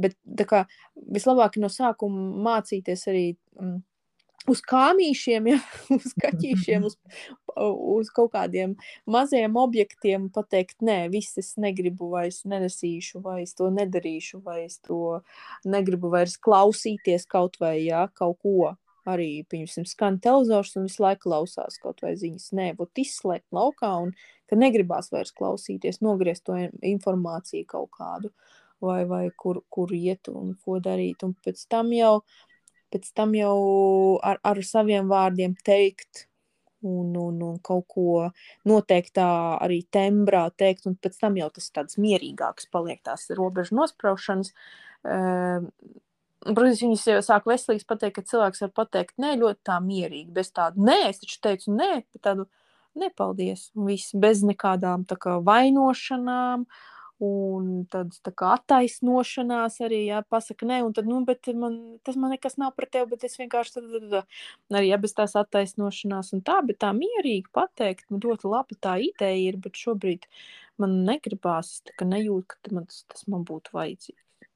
Bet 0.00 0.16
tā 0.38 0.46
kā 0.48 0.64
vislabāk 1.12 1.58
no 1.60 1.68
sākuma 1.72 2.30
mācīties 2.46 3.04
arī 3.10 3.24
mm, 3.60 3.78
uz 4.48 4.62
kāmīšiem, 4.64 5.48
ja, 5.50 5.58
uz 5.96 6.14
kaķīšiem, 6.20 6.84
uz, 6.88 6.96
uz 7.56 8.10
kaut 8.14 8.32
kādiem 8.34 8.76
maziem 9.10 9.56
objektiem 9.60 10.28
pateikt, 10.32 10.78
nē, 10.86 11.02
viss 11.12 11.38
es 11.40 11.54
negribu 11.60 12.10
vairs 12.14 12.42
nenesīšu, 12.48 13.20
vai 13.24 13.42
es 13.44 13.56
to 13.58 13.70
nedarīšu, 13.74 14.42
vai 14.44 14.64
es 14.66 14.78
to 14.86 15.20
negribu 15.68 16.12
vairs 16.12 16.38
klausīties 16.40 17.28
kaut 17.30 17.60
vai, 17.60 17.80
jā, 17.86 18.06
kaut 18.14 18.40
ko. 18.44 18.76
Arī, 19.08 19.46
piemēram, 19.48 19.86
skan 19.88 20.18
televizors 20.20 20.74
un 20.76 20.84
visu 20.84 21.00
laiku 21.00 21.24
klausās 21.24 21.80
kaut 21.80 22.02
vai 22.04 22.12
ziņas. 22.20 22.50
Nē, 22.54 22.66
būt 22.76 23.00
izslēgt 23.00 23.48
laukā 23.56 23.94
un 24.04 24.12
ka 24.46 24.58
negribās 24.60 25.08
vairs 25.10 25.32
klausīties, 25.34 26.02
nogriezt 26.04 26.44
to 26.46 26.58
informāciju 26.84 27.64
kaut 27.66 27.88
kādu 27.96 28.28
vai, 28.84 29.06
vai 29.08 29.22
kur, 29.40 29.62
kur 29.72 29.90
iet 29.96 30.28
un 30.28 30.52
ko 30.60 30.76
darīt. 30.84 31.24
Un 31.24 31.32
pēc 31.32 31.64
tam 31.72 31.94
jau 31.96 32.12
uh, 32.20 32.49
pēc 32.92 33.12
tam 33.16 33.34
jau 33.38 34.18
ar, 34.26 34.40
ar 34.44 34.60
saviem 34.66 35.08
vārdiem 35.10 35.54
teikt 35.66 36.26
un, 36.82 37.14
un, 37.16 37.40
un 37.44 37.56
kaut 37.64 37.86
ko 37.92 38.12
noteiktā 38.68 39.26
arī 39.60 39.82
tembrā 39.92 40.46
teikt, 40.56 40.86
un 40.88 40.96
pēc 40.96 41.18
tam 41.20 41.36
jau 41.40 41.50
tas 41.54 41.70
tāds 41.74 41.98
mierīgāks 42.00 42.70
paliek 42.72 43.02
tās 43.04 43.28
robežu 43.36 43.76
nospraušanas. 43.80 44.54
Uh, 45.04 45.66
Protams, 46.40 46.80
viņas 46.80 47.02
jau 47.04 47.18
sāk 47.20 47.44
veselīgs 47.50 47.84
pateikt, 47.84 48.14
ka 48.16 48.22
cilvēks 48.24 48.62
var 48.64 48.70
pateikt, 48.78 49.18
nē, 49.20 49.34
ļoti 49.42 49.60
tā 49.68 49.74
mierīgi, 49.84 50.30
bez 50.32 50.48
tādu, 50.56 50.80
nē, 50.88 50.94
es 51.10 51.20
taču 51.20 51.36
teicu, 51.44 51.74
nē, 51.76 51.88
bet 52.14 52.22
tādu, 52.24 52.46
nepaldies, 52.96 53.66
viss 53.76 54.14
bez 54.16 54.40
nekādām 54.48 55.04
kā 55.20 55.34
vainošanām, 55.44 56.64
uh, 56.64 56.99
Un 57.20 57.84
tad 57.92 58.14
tā 58.24 58.30
kā 58.32 58.54
attaisnošanās 58.56 59.74
arī, 59.84 59.98
jā, 60.08 60.22
pasaka, 60.32 60.64
nē, 60.64 60.78
un 60.86 60.94
tad, 60.96 61.04
nu, 61.04 61.18
bet 61.28 61.50
man, 61.52 61.74
tas 62.06 62.16
man 62.16 62.32
nekas 62.32 62.56
nav 62.56 62.72
par 62.78 62.86
tevi, 62.88 63.10
bet 63.10 63.26
es 63.28 63.36
vienkārši 63.36 63.74
tad, 63.74 63.90
tad, 63.92 64.06
tad 64.14 64.78
arī, 64.78 64.86
ja 64.88 64.96
bez 65.02 65.12
tās 65.18 65.36
attaisnošanās 65.36 66.32
un 66.32 66.40
tā, 66.46 66.56
bet 66.64 66.80
tā 66.80 66.94
mierīgi 66.96 67.52
pateikt, 67.52 68.06
man 68.08 68.24
ļoti 68.24 68.48
labi 68.48 68.78
tā 68.80 68.96
ideja 69.04 69.50
ir, 69.50 69.58
bet 69.60 69.76
šobrīd 69.76 70.24
man 70.80 71.02
negribās, 71.10 71.74
es 71.74 71.84
tā 71.90 71.98
kā 72.00 72.08
nejūtu, 72.08 72.56
ka 72.56 72.72
man 72.78 72.88
tas, 72.88 73.02
tas 73.12 73.28
man 73.28 73.44
būtu 73.44 73.76
vajadzīgs. 73.76 74.48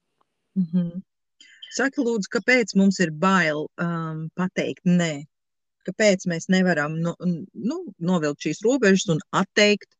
Mm 0.57 0.67
-hmm. 0.71 1.03
Saka, 1.75 2.01
lūdzu, 2.01 2.31
kāpēc 2.31 2.73
mums 2.79 2.99
ir 3.03 3.11
bail 3.11 3.67
um, 3.83 4.29
pateikt 4.39 4.87
nē? 4.87 5.25
Kāpēc 5.85 6.25
mēs 6.31 6.47
nevaram 6.49 6.95
nu, 6.97 7.13
nu, 7.53 7.77
novilkt 7.99 8.47
šīs 8.47 8.63
robežas 8.65 9.09
un 9.13 9.19
atteikt 9.29 9.91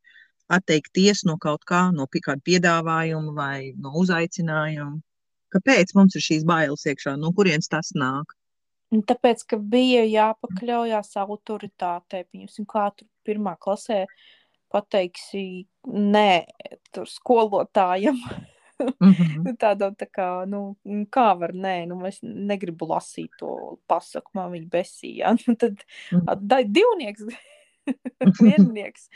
atteikties 0.51 1.23
no 1.25 1.37
kaut 1.41 1.65
kā, 1.65 1.89
no 1.95 2.07
kāda 2.07 2.41
piedāvājuma 2.45 3.33
vai 3.35 3.73
no 3.77 3.93
uzaicinājuma. 4.01 5.01
Kāpēc 5.55 5.93
mums 5.95 6.15
ir 6.15 6.23
šīs 6.25 6.43
bailes 6.47 6.83
iekšā? 6.85 7.15
No 7.17 7.31
kurienes 7.35 7.71
tas 7.71 7.93
nāk? 7.95 8.33
Tāpēc, 8.93 9.43
ka 9.49 9.57
bija 9.57 10.03
jāpakļaujas 10.05 11.15
autoritātei. 11.23 12.25
Piemēram, 12.29 12.67
kā 12.69 12.89
tur 12.97 13.07
pirmā 13.25 13.55
klasē 13.59 14.05
pateiksi 14.71 15.65
nē, 15.87 16.43
tur 16.91 17.09
skolotājam. 17.09 18.19
Mm 18.75 19.11
-hmm. 19.11 19.55
Tādā 19.55 19.87
tā 19.95 20.05
kā, 20.11 20.45
nu, 20.45 20.75
kā 21.07 21.39
var, 21.39 21.53
nē, 21.53 21.87
nu, 21.87 22.05
es 22.05 22.19
negribu 22.21 22.85
lasīt 22.85 23.31
to 23.39 23.79
pasaku, 23.87 24.31
man 24.33 24.51
viņa 24.51 24.69
besīja. 24.69 25.31
Nu, 25.47 25.55
tad 25.55 25.71
mm 26.11 26.19
-hmm. 26.19 26.73
divnieks 26.73 27.23
viennieks. 28.41 29.09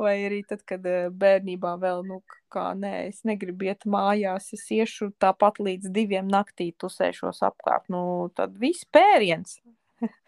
Vai 0.00 0.16
arī 0.26 0.42
tad, 0.48 0.64
kad 0.68 0.86
eh, 0.88 1.08
bērnībā 1.10 1.74
vēl, 1.82 2.04
nu, 2.08 2.20
kā 2.52 2.70
nē, 2.78 2.94
es 3.08 3.22
negribu 3.28 3.68
iet 3.68 3.86
mājās, 3.90 4.52
es 4.56 4.66
iešu 4.74 5.12
tāpat 5.22 5.60
līdz 5.62 5.92
diviem 5.94 6.28
naktī 6.30 6.70
tusēšos 6.80 7.42
apkārt. 7.46 7.90
Nu, 7.92 8.30
tad 8.36 8.58
viss 8.60 8.86
pēriens. 8.94 9.58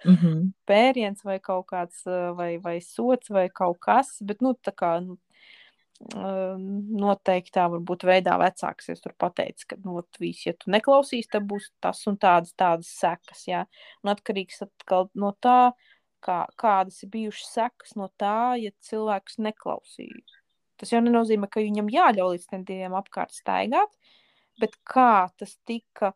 Mm 0.04 0.16
-hmm. 0.16 0.50
Pēriens 0.70 1.24
vai 1.24 1.38
kaut 1.40 1.66
kāds, 1.72 2.06
eh, 2.06 2.32
vai, 2.36 2.58
vai 2.58 2.80
sots 2.80 3.30
vai 3.30 3.48
kaut 3.48 3.78
kas, 3.80 4.18
bet, 4.20 4.40
nu, 4.40 4.54
tā 4.54 4.72
kā, 4.72 5.00
nu, 5.04 5.18
eh, 6.14 6.56
noteiktā 7.02 7.68
varbūt 7.70 8.04
veidā 8.04 8.38
vecāks 8.38 8.88
es 8.88 9.00
tur 9.00 9.12
pateicu, 9.18 9.66
ka, 9.68 9.76
nu, 9.84 10.02
viss, 10.20 10.46
ja 10.46 10.52
tu 10.52 10.70
neklausīs, 10.70 11.28
tad 11.28 11.42
būs 11.42 11.70
tas 11.80 12.06
un 12.06 12.16
tādas, 12.16 12.54
tādas 12.54 12.86
sekas, 12.86 13.46
jā. 13.46 13.66
Un 14.04 14.14
atkarīgs 14.14 14.62
atkal 14.62 15.10
no 15.14 15.36
tā, 15.40 15.72
kā, 16.26 16.40
kādas 16.60 16.98
ir 17.04 17.12
bijušas 17.14 17.54
sekas 17.56 17.96
no 17.98 18.10
tā, 18.20 18.56
ja 18.60 18.74
cilvēks 18.88 19.38
neklausīs. 19.46 20.36
Tas 20.76 20.92
jau 20.92 21.00
nenozīmē, 21.00 21.48
ka 21.48 21.62
viņam 21.64 21.88
jāļauj 21.92 22.34
līdz 22.34 22.46
tam 22.50 22.64
diviem 22.68 22.96
apkārt 22.98 23.32
staigāt, 23.32 23.92
bet 24.60 24.76
kā 24.84 25.28
tas 25.40 25.56
tika 25.68 26.12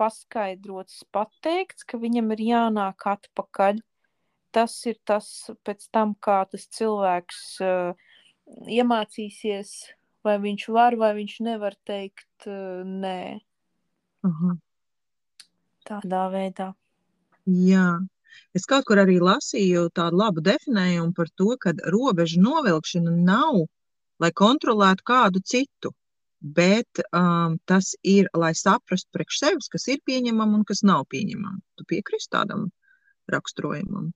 paskaidrots, 0.00 1.04
pateikts, 1.14 1.84
ka 1.86 2.00
viņam 2.00 2.32
ir 2.34 2.44
jānāk 2.48 3.06
atpakaļ. 3.12 3.82
Tas 4.50 4.74
ir 4.90 4.96
tas 5.06 5.26
pēc 5.66 5.86
tam, 5.94 6.16
kā 6.18 6.40
tas 6.50 6.64
cilvēks 6.74 7.42
uh, 7.62 7.92
iemācīsies, 8.66 9.74
vai 10.26 10.40
viņš 10.42 10.64
var, 10.74 10.96
vai 10.98 11.12
viņš 11.20 11.36
nevar 11.46 11.76
teikt 11.86 12.48
uh, 12.50 12.82
nē. 12.82 13.38
Uh 14.26 14.40
-huh. 14.40 14.56
Tādā 15.86 16.24
veidā. 16.34 16.72
Jā, 17.46 18.00
Es 18.56 18.66
kaut 18.70 18.86
kur 18.88 19.00
arī 19.02 19.18
lasīju 19.22 19.88
tādu 19.94 20.20
labu 20.20 20.44
definējumu 20.44 21.14
par 21.16 21.30
to, 21.38 21.54
ka 21.60 21.74
robežu 21.94 22.42
novilkšana 22.42 23.14
nav, 23.14 23.64
lai 24.20 24.30
kontrolētu 24.36 25.06
kādu 25.06 25.42
citu, 25.46 25.94
bet 26.40 27.02
um, 27.12 27.58
tas 27.68 27.92
ir, 28.02 28.28
lai 28.36 28.52
saprastu 28.56 29.12
priekš 29.14 29.42
sevis, 29.42 29.68
kas 29.72 29.86
ir 29.92 30.00
pieņemama 30.08 30.60
un 30.60 30.64
kas 30.68 30.82
nav 30.86 31.04
pieņemama. 31.12 31.60
Tu 31.76 31.86
piekrīsti 31.92 32.32
tādam 32.36 32.70
raksturojumam? 33.30 34.10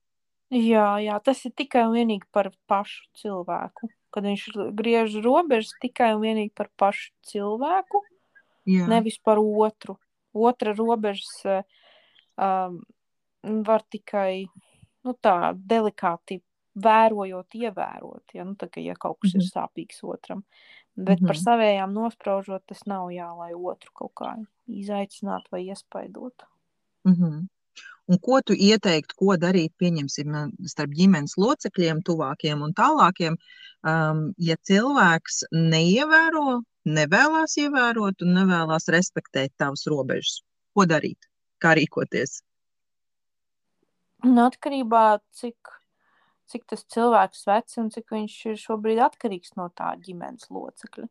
Jā, 0.54 0.88
jā, 1.02 1.18
tas 1.24 1.40
ir 1.48 1.54
tikai 1.56 1.86
un 1.88 1.94
vienīgi 1.98 2.28
par 2.32 2.50
pašu 2.70 3.06
cilvēku. 3.20 3.90
Kad 4.14 4.26
viņš 4.28 4.42
griež 4.78 5.16
robežas 5.24 5.74
tikai 5.82 6.12
un 6.14 6.22
vienīgi 6.22 6.52
par 6.54 6.68
pašu 6.78 7.10
cilvēku, 7.26 8.04
jā. 8.70 8.86
nevis 8.90 9.18
par 9.18 9.40
otru. 9.42 9.96
Otra 10.34 10.74
robežas 10.74 11.30
um, 11.46 12.78
var 13.66 13.84
tikai 13.90 14.46
nu, 15.04 15.14
tā 15.22 15.52
delikāti 15.54 16.40
vērojot, 16.74 17.54
ievērot, 17.54 18.34
ja, 18.34 18.44
nu, 18.44 18.56
tā, 18.58 18.68
ka, 18.72 18.80
ja 18.82 18.96
kaut 18.98 19.20
kas 19.22 19.34
mm 19.34 19.40
-hmm. 19.40 19.44
ir 19.44 19.50
mhm. 19.50 19.58
sāpīgs 19.58 19.98
otram. 20.02 20.44
Bet 20.96 21.20
mm 21.20 21.24
-hmm. 21.24 21.26
par 21.26 21.36
mhm. 21.36 21.44
savējām 21.44 21.92
nospraužot, 21.92 22.62
tas 22.66 22.86
nav 22.86 23.10
jā, 23.10 23.28
lai 23.38 23.54
otru 23.54 23.90
kaut 23.94 24.12
kā 24.14 24.46
izaicinātu 24.66 25.50
vai 25.50 25.66
iespaidot. 25.66 26.34
Mm 27.04 27.14
-hmm. 27.14 27.46
Un 28.06 28.18
ko 28.18 28.40
tu 28.42 28.52
ieteiktu, 28.52 29.14
ko 29.16 29.36
darīt, 29.36 29.72
pieņemsim, 29.80 30.34
starp 30.68 30.90
ģimenes 30.90 31.36
locekļiem, 31.36 32.02
tuvākiem 32.02 32.62
un 32.62 32.74
tālākiem, 32.80 33.36
um, 33.92 34.34
ja 34.36 34.56
cilvēks 34.56 35.44
neievēro, 35.52 36.62
nevēlas 36.84 37.56
ievērot 37.56 38.22
un 38.22 38.34
nevēlas 38.34 38.88
respektēt 38.88 39.54
tavas 39.56 39.86
robežas? 39.86 40.42
Ko 40.74 40.84
darīt? 40.84 41.18
Kā 41.58 41.74
rīkoties? 41.78 42.42
Un 44.24 44.40
atkarībā 44.40 45.18
cik, 45.36 45.70
cik 46.48 46.64
tas 46.70 46.84
cilvēks 46.94 47.44
vecs 47.48 47.76
un 47.82 47.90
cik 47.92 48.14
viņš 48.14 48.36
ir 48.52 48.62
šobrīd 48.62 49.02
atkarīgs 49.04 49.52
no 49.58 49.68
tā 49.76 49.90
ģimenes 50.00 50.48
locekļa. 50.54 51.10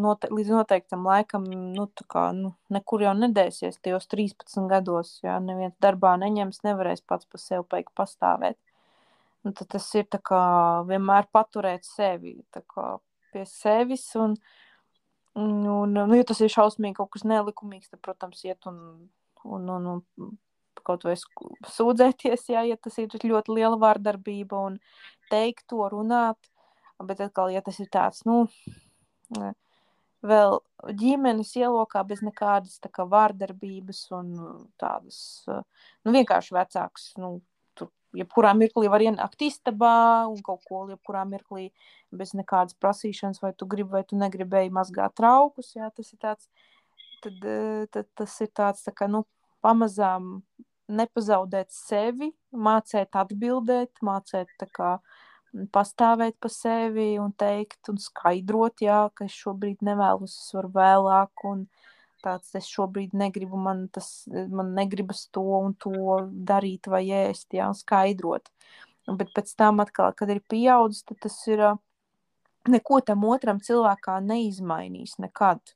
Note, 0.00 0.28
līdz 0.30 0.52
noteiktam 0.54 1.02
laikam, 1.08 1.44
nu, 1.50 1.88
kā, 2.12 2.28
nu, 2.36 2.52
nekur 2.70 3.02
jau 3.02 3.12
nedēsies 3.18 3.80
tajos 3.82 4.06
13 4.12 4.68
gados, 4.70 5.16
ja 5.24 5.34
neviens 5.42 5.74
darbā 5.82 6.14
neņems, 6.22 6.62
nevarēs 6.64 7.02
pats 7.02 7.26
pa 7.26 7.40
sevi 7.42 7.66
paik 7.74 7.90
pastāvēt. 7.98 8.56
Un 9.44 9.56
tad 9.56 9.72
tas 9.74 9.88
ir 9.98 10.06
kā 10.30 10.42
vienmēr 10.86 11.26
paturēt 11.34 11.88
sevi 11.88 12.36
kā, 12.54 12.86
pie 13.34 13.42
sevis 13.50 14.04
un, 14.20 14.36
un, 15.34 15.56
un 15.66 15.98
nu, 15.98 16.14
ja 16.14 16.28
tas 16.28 16.40
ir 16.44 16.52
šausmīgi 16.52 17.00
kaut 17.00 17.10
kas 17.16 17.26
nelikumīgs, 17.26 17.90
tad, 17.90 18.00
protams, 18.06 18.44
iet 18.46 18.70
un, 18.70 18.78
un, 19.44 19.74
un, 19.74 19.90
un 19.98 20.38
kaut 20.90 21.06
vai 21.06 21.16
sūdzēties, 21.70 22.48
jā, 22.52 22.66
ja 22.68 22.76
tas 22.76 22.98
ir 22.98 23.14
ļoti 23.14 23.56
liela 23.56 23.78
vārdarbība 23.80 24.66
un 24.70 24.78
teikt 25.30 25.68
to, 25.70 25.82
runāt. 25.92 26.50
Bet 27.00 27.22
atkal, 27.24 27.48
ja 27.48 27.62
tas 27.64 27.78
ir 27.80 27.88
tāds, 27.88 28.26
nu, 28.28 28.42
vēl 30.26 30.58
ģimenes 31.00 31.54
ielokā 31.56 32.02
bez 32.08 32.20
nekādas 32.24 32.76
tā 32.82 32.90
kā 32.92 33.06
vārdarbības 33.08 34.02
un 34.18 34.34
tādas, 34.80 35.20
nu, 35.48 36.12
vienkārši 36.12 36.56
vecāks, 36.58 37.06
nu, 37.20 37.38
jebkurā 38.16 38.52
mirklī 38.58 38.90
var 38.90 39.04
ienākt 39.04 39.42
istabā 39.46 40.26
un 40.28 40.40
kaut 40.44 40.64
ko, 40.68 40.82
jebkurā 40.90 41.22
mirklī 41.28 41.70
bez 42.10 42.34
nekādas 42.34 42.76
prasīšanas, 42.82 43.40
vai 43.42 43.52
tu 43.54 43.68
gribi 43.70 43.94
vai 43.96 44.04
tu 44.04 44.18
negribēji 44.18 44.72
mazgāt 44.74 45.14
traukus, 45.18 45.74
jā, 45.76 45.90
tas 45.94 46.12
ir 46.12 46.20
tāds, 46.22 46.50
tad, 47.24 47.46
tad 47.94 48.10
tas 48.18 48.40
ir 48.42 48.50
tāds, 48.56 48.82
tā 48.86 48.94
kā, 48.96 49.08
nu, 49.10 49.24
pamazām 49.64 50.40
nepazaudēt 50.90 51.70
sevi, 51.74 52.30
mācīt 52.52 53.16
atbildēt, 53.16 54.02
mācīt 54.04 54.66
kā, 54.76 54.96
pastāvēt 55.74 56.36
pa 56.40 56.50
sevi 56.52 57.12
un 57.18 57.32
teikt 57.38 57.90
un 57.90 57.98
skaidrot, 57.98 58.82
jā, 58.84 59.02
ka 59.14 59.26
es 59.26 59.34
šobrīd 59.34 59.82
nevēlos, 59.86 60.36
es 60.36 60.54
varu 60.54 60.70
vēlāk 60.76 61.46
un 61.50 61.64
tāds 62.24 62.54
es 62.58 62.68
šobrīd 62.68 63.14
negribu, 63.16 63.58
man 63.58 63.86
tas, 63.92 64.28
man 64.28 64.74
negribas 64.76 65.24
to 65.34 65.42
un 65.60 65.74
to 65.80 66.20
darīt 66.46 66.90
vai 66.92 67.06
ēst, 67.24 67.48
jā, 67.56 67.70
skaidrot. 67.76 68.50
Bet 69.10 69.32
pēc 69.34 69.54
tam 69.58 69.80
atkal, 69.82 70.12
kad 70.14 70.30
ir 70.30 70.42
pieaudzis, 70.46 71.06
tas 71.18 71.38
ir 71.50 71.64
neko 72.68 73.00
tam 73.06 73.24
otram 73.26 73.60
cilvēkā 73.64 74.20
neizmainīs 74.22 75.16
nekad. 75.22 75.74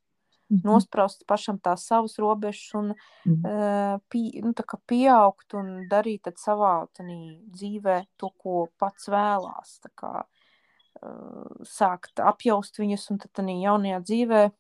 -hmm. 0.55 0.65
Nospraust 0.65 1.27
pašam 1.27 1.59
tās 1.59 1.87
savas 1.87 2.19
robežas 2.19 2.75
un 2.75 2.87
mm 2.87 3.35
-hmm. 3.35 3.95
uh, 3.95 4.01
pie, 4.09 4.41
nu, 4.43 4.53
pieaugt 4.87 5.55
un 5.55 5.89
darīt 5.91 6.27
savā 6.37 6.87
dzīvē 6.99 8.05
to, 8.17 8.31
ko 8.39 8.69
pats 8.79 9.09
vēlās. 9.09 9.81
Kā, 9.95 10.25
uh, 10.25 11.47
sākt 11.63 12.21
apjaust 12.21 12.79
viņus 12.79 13.11
un 13.11 13.19
tad 13.19 13.47
jaunajā 13.49 14.01
dzīvē 14.01 14.51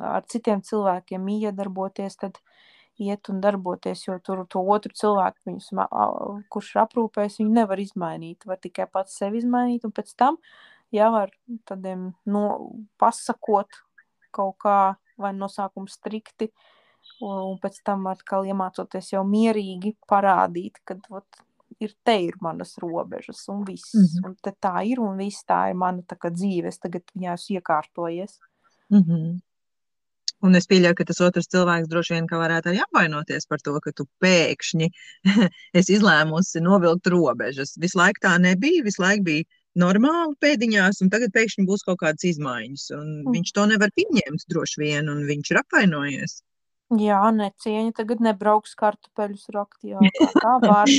ar 0.00 0.22
citiem 0.26 0.62
cilvēkiem 0.62 1.28
iedarboties, 1.28 2.16
tad 2.16 2.38
iet 2.98 3.28
un 3.28 3.40
darboties, 3.40 4.06
jo 4.06 4.18
tur 4.22 4.44
to 4.50 4.60
otru 4.60 4.94
cilvēku, 4.94 5.40
viņus, 5.48 5.70
kurš 6.48 6.74
ir 6.74 6.82
aprūpējis, 6.84 7.40
viņu 7.40 7.54
nevar 7.56 7.78
izmainīt. 7.82 8.46
Var 8.46 8.60
tikai 8.62 8.86
pats 8.86 9.18
sevi 9.18 9.42
izmainīt 9.42 9.84
un 9.84 9.92
pēc 9.92 10.14
tam 10.16 10.38
jau 10.94 11.10
ar 11.18 11.32
tādiem 11.66 12.12
no, 12.30 12.44
pasakot 12.98 13.80
kaut 14.34 14.56
kā 14.62 14.78
vai 15.20 15.32
no 15.36 15.48
sākuma 15.48 15.90
strikti, 15.90 16.50
un 17.24 17.58
pēc 17.62 17.80
tam 17.84 18.06
atkal 18.10 18.46
iemācoties 18.48 19.12
jau 19.12 19.24
mierīgi 19.28 19.94
parādīt, 20.10 20.80
ka 20.84 20.96
ot, 21.10 21.42
ir 21.80 21.94
te 22.06 22.16
ir 22.26 22.36
manas 22.44 22.76
robežas 22.82 23.42
un 23.48 23.64
viss. 23.64 23.94
Mm 23.94 24.04
-hmm. 24.04 24.28
Un 24.28 24.54
tā 24.60 24.76
ir 24.90 25.00
un 25.00 25.16
viss 25.16 25.44
tā 25.44 25.70
ir 25.70 25.74
mana 25.74 26.02
tā 26.02 26.30
dzīve. 26.30 26.68
Es 26.68 26.78
tagad 26.78 27.02
viņā 27.14 27.34
esmu 27.34 27.56
iekārtojies. 27.58 28.38
Mm 28.90 29.02
-hmm. 29.02 29.40
Un 30.44 30.54
es 30.54 30.66
pieļauju, 30.66 30.94
ka 30.94 31.04
tas 31.04 31.20
otrs 31.20 31.48
cilvēks 31.48 31.88
droši 31.88 32.14
vien 32.14 32.26
varētu 32.26 32.68
arī 32.68 32.80
apvainoties 32.82 33.46
par 33.46 33.62
to, 33.64 33.80
ka 33.80 33.92
tu 33.92 34.06
pēkšņi 34.20 34.88
esi 35.78 35.96
izlēmusi 35.96 36.60
novilkt 36.60 37.06
robežas. 37.06 37.78
Visu 37.80 37.98
laiku 37.98 38.26
tā 38.26 38.38
nebija, 38.38 38.84
visu 38.84 39.02
laiku 39.02 39.22
bija 39.22 39.44
normāli 39.80 40.34
pēdiņās, 40.42 41.02
un 41.04 41.12
tagad 41.12 41.34
pēkšņi 41.34 41.66
būs 41.68 41.84
kaut 41.86 42.00
kādas 42.02 42.26
izmaiņas. 42.30 42.88
Mm. 42.96 43.30
Viņš 43.34 43.54
to 43.56 43.68
nevar 43.70 43.94
pieņemt 43.98 44.48
droši 44.50 44.82
vien, 44.82 45.12
un 45.12 45.24
viņš 45.28 45.52
ir 45.52 45.62
apvainojies. 45.62 46.40
Jā, 47.00 47.22
necieņa 47.34 47.94
tagad 47.96 48.20
nebrauks 48.22 48.76
kartupeļus 48.78 49.48
rakt, 49.54 49.80
jā, 49.86 49.98
kā 50.20 50.28
tā 50.44 50.58
var. 50.62 50.92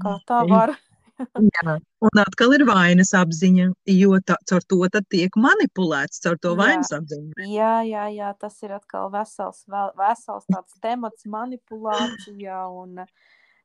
Kā 0.00 0.14
tā 0.28 0.44
var. 0.48 0.76
jā, 1.50 1.74
un 2.06 2.20
atkal 2.22 2.54
ir 2.56 2.64
vainas 2.68 3.10
apziņa, 3.16 3.66
jo 3.92 4.20
tā, 4.24 4.38
caur 4.48 4.64
to 4.70 5.02
tiek 5.12 5.36
manipulēts, 5.36 6.22
caur 6.24 6.38
to 6.40 6.54
vainas 6.58 6.92
apziņu. 6.96 7.34
Jā, 7.50 7.80
jā, 7.84 8.06
jā, 8.14 8.30
tas 8.40 8.56
ir 8.64 8.76
atkal 8.78 9.10
vesels, 9.12 9.64
vesels 9.98 10.46
tāds 10.48 10.78
temats 10.80 11.26
manipulācija, 11.28 12.62
un 12.70 13.02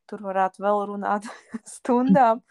tur 0.09 0.23
varētu 0.25 0.63
vēl 0.65 0.81
runāt 0.91 1.27
stundām. 1.75 2.41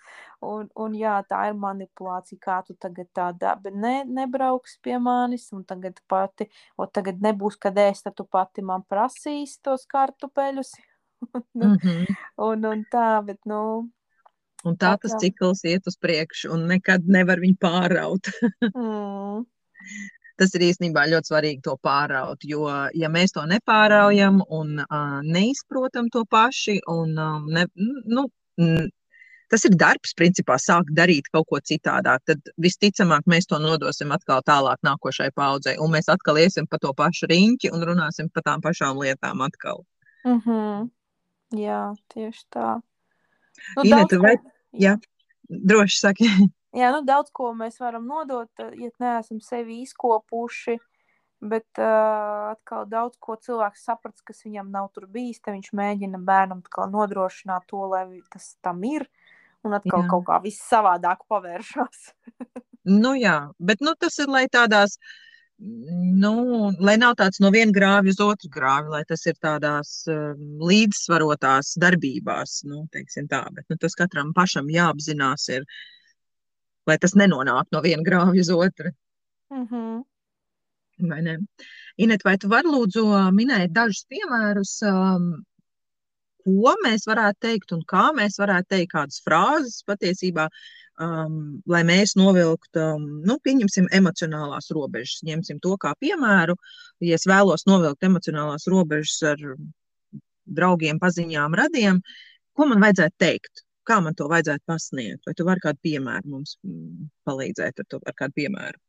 Un, 0.45 0.67
un 0.77 0.95
jā, 0.99 1.15
tā 1.29 1.47
ir 1.49 1.55
manipulācija, 1.57 2.39
kā 2.43 2.59
tu 2.67 2.75
tagad 2.77 3.09
tādā, 3.17 3.55
bet 3.63 3.77
ne, 3.81 3.95
nebrauks 4.05 4.77
pie 4.85 4.99
manis, 5.01 5.47
un 5.57 5.63
tagad 5.65 6.03
pati, 6.11 6.51
o 6.77 6.85
tagad 6.85 7.23
nebūs, 7.25 7.57
kad 7.61 7.79
ēst, 7.81 8.05
tad 8.05 8.19
tu 8.19 8.27
pati 8.29 8.65
man 8.67 8.85
prasīs 8.91 9.57
tos 9.65 9.87
kartupeļus. 9.89 10.75
nu, 11.59 11.71
mm 11.71 11.79
-hmm. 11.81 12.17
un, 12.49 12.67
un 12.73 12.85
tā, 12.93 13.09
bet, 13.25 13.41
nu. 13.49 13.89
Un 14.65 14.77
tā, 14.77 14.93
tā 14.93 15.07
tas 15.07 15.17
cikls 15.21 15.65
iet 15.65 15.87
uz 15.87 15.97
priekšu, 15.97 16.53
un 16.53 16.69
nekad 16.69 17.09
nevar 17.09 17.41
viņu 17.41 17.57
pāraut. 17.61 18.29
mm. 18.75 19.45
Tas 20.41 20.55
ir 20.57 20.65
īstenībā 20.67 21.05
ļoti 21.13 21.31
svarīgi 21.31 21.63
to 21.63 21.77
pāraut, 21.79 22.43
jo, 22.43 22.67
ja 22.99 23.11
mēs 23.13 23.37
to 23.37 23.45
nepāraujam 23.47 24.41
un 24.51 24.81
uh, 24.83 25.21
neizprotam 25.23 26.09
to 26.11 26.25
paši, 26.27 26.81
un 26.91 27.15
um, 27.15 27.47
ne, 27.55 27.69
nu, 28.11 28.27
tas 29.55 29.65
ir 29.69 29.77
darbs, 29.79 30.15
principā, 30.19 30.57
sākt 30.59 30.91
darīt 30.97 31.29
kaut 31.35 31.47
ko 31.51 31.61
citādāk. 31.63 32.25
Tad 32.27 32.51
visticamāk 32.59 33.29
mēs 33.31 33.47
to 33.51 33.61
nodosim 33.63 34.11
atkal 34.17 34.43
tālāk 34.47 34.83
nākošai 34.87 35.31
paudzei, 35.37 35.77
un 35.79 35.95
mēs 35.95 36.11
atkal 36.11 36.41
iesim 36.43 36.67
pa 36.71 36.81
to 36.83 36.91
pašu 36.97 37.31
riņķi 37.31 37.71
un 37.75 37.87
runāsim 37.91 38.31
par 38.35 38.47
tām 38.49 38.65
pašām 38.65 38.99
lietām 38.99 39.45
atkal. 39.47 39.85
Mm 40.25 40.41
-hmm. 40.41 40.91
Jā, 41.61 41.95
tieši 42.15 42.45
tā. 42.51 42.81
Nu, 43.77 43.85
Ineta, 43.85 44.19
vai... 44.19 44.37
ko... 44.37 44.51
Jā, 44.73 44.97
droši 45.49 45.99
saki. 45.99 46.29
Jā, 46.75 46.91
nu 46.91 47.05
daudz 47.07 47.31
ko 47.35 47.53
mēs 47.55 47.79
varam 47.83 48.09
nodot, 48.11 48.51
ja 48.59 48.91
neesam 49.03 49.41
sevi 49.45 49.83
izkopuši. 49.85 50.81
Bet 51.45 51.77
uh, 51.77 52.55
atkal 52.55 52.87
daudz 52.89 53.19
ko 53.21 53.35
cilvēks 53.37 53.83
saprats, 53.85 54.23
kas 54.25 54.47
viņam 54.47 54.71
nav 54.73 54.89
tur 54.95 55.05
bijis. 55.13 55.43
Viņš 55.45 55.75
mēģina 55.77 56.21
bērnam 56.25 56.63
nodrošināt 56.89 57.67
to, 57.69 57.83
lai 57.91 58.07
tas 58.33 58.55
tam 58.65 58.81
ir. 58.89 59.05
Uh, 59.05 59.35
un 59.65 59.77
atkal 59.79 60.05
jā. 60.05 60.09
kaut 60.13 60.27
kā 60.29 60.39
viss 60.45 60.65
savādāk 60.71 61.25
pavēršas. 61.31 62.09
nu, 63.03 63.15
jā, 63.19 63.39
bet 63.59 63.85
nu, 63.85 63.97
tas 63.99 64.19
ir 64.23 64.33
lai 64.33 64.47
tādās. 64.53 64.99
Nu, 65.65 66.33
lai 66.83 66.97
nav 66.99 67.15
tāds 67.21 67.39
no 67.41 67.49
viena 67.55 67.73
grāvja 67.73 68.11
uz 68.11 68.19
otru 68.21 68.49
grāvi, 68.53 68.91
lai 68.91 69.05
tas 69.07 69.23
ir 69.31 69.37
tādās 69.41 69.93
um, 70.11 70.41
līdzsvarotās 70.67 71.77
darbībās, 71.81 72.57
nu, 72.67 72.83
tā, 72.91 73.41
bet 73.55 73.71
nu, 73.71 73.79
tas 73.81 73.95
katram 73.97 74.33
pašam 74.35 74.67
jāapzinās, 74.75 75.47
ir, 75.55 75.63
lai 76.89 76.99
tas 77.01 77.17
nenonāk 77.19 77.71
no 77.73 77.83
viena 77.85 78.05
grāvja 78.07 78.45
uz 78.45 78.51
otru. 78.51 78.93
Mm 79.53 79.67
-hmm. 79.69 80.03
Vai 81.11 81.23
ne? 81.23 81.39
Inet, 81.97 82.23
vai 82.25 82.37
tu 82.39 82.49
vari 82.49 82.71
lūdzu 82.71 83.03
minēt 83.35 83.73
dažus 83.75 84.07
piemērus, 84.11 84.83
um, 84.91 85.45
ko 86.45 86.75
mēs 86.85 87.07
varētu 87.09 87.39
teikt 87.41 87.73
un 87.73 87.83
kā 87.93 88.11
mēs 88.15 88.39
varētu 88.39 88.69
teikt 88.69 88.93
kādas 88.93 89.23
frāzes 89.27 89.83
patiesībā, 89.89 90.49
um, 91.01 91.63
lai 91.67 91.83
mēs 91.83 92.15
novilktu, 92.17 92.81
um, 92.81 93.07
nu, 93.27 93.39
pieņemsim, 93.47 93.89
emocionālās 94.01 94.71
robežas. 94.71 95.25
Ņemsim 95.27 95.61
to 95.65 95.77
kā 95.77 95.95
piemēru. 96.01 96.57
Ja 97.01 97.15
es 97.15 97.27
vēlos 97.27 97.67
novilkt 97.67 98.03
emocionālās 98.03 98.69
robežas 98.71 99.23
ar 99.35 99.39
draugiem, 100.45 100.99
paziņām, 101.01 101.55
radiem, 101.57 102.01
ko 102.55 102.67
man 102.71 102.83
vajadzētu 102.85 103.17
teikt? 103.19 103.65
Kā 103.85 104.01
man 104.01 104.17
to 104.17 104.29
vajadzētu 104.33 104.65
pasniegt? 104.67 105.23
Vai 105.27 105.35
tu 105.37 105.45
vari 105.45 105.61
kādu 105.61 105.81
piemēru 105.85 106.35
mums 106.37 106.57
mm, 106.65 107.09
palīdzēt 107.29 107.85
ar, 107.85 107.89
to, 107.89 108.01
ar 108.07 108.17
kādu 108.17 108.39
piemēru? 108.41 108.81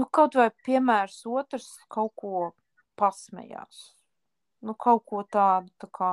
Nu, 0.00 0.06
kaut 0.08 0.36
vai 0.38 0.48
piemērs 0.64 1.22
otrs 1.28 1.72
kaut 1.92 2.14
ko 2.16 2.50
pasmējās 3.00 3.90
nu, 4.60 4.74
kaut 4.78 5.04
ko 5.08 5.22
tādu, 5.24 5.70
tā 5.80 5.88
kā 5.94 6.10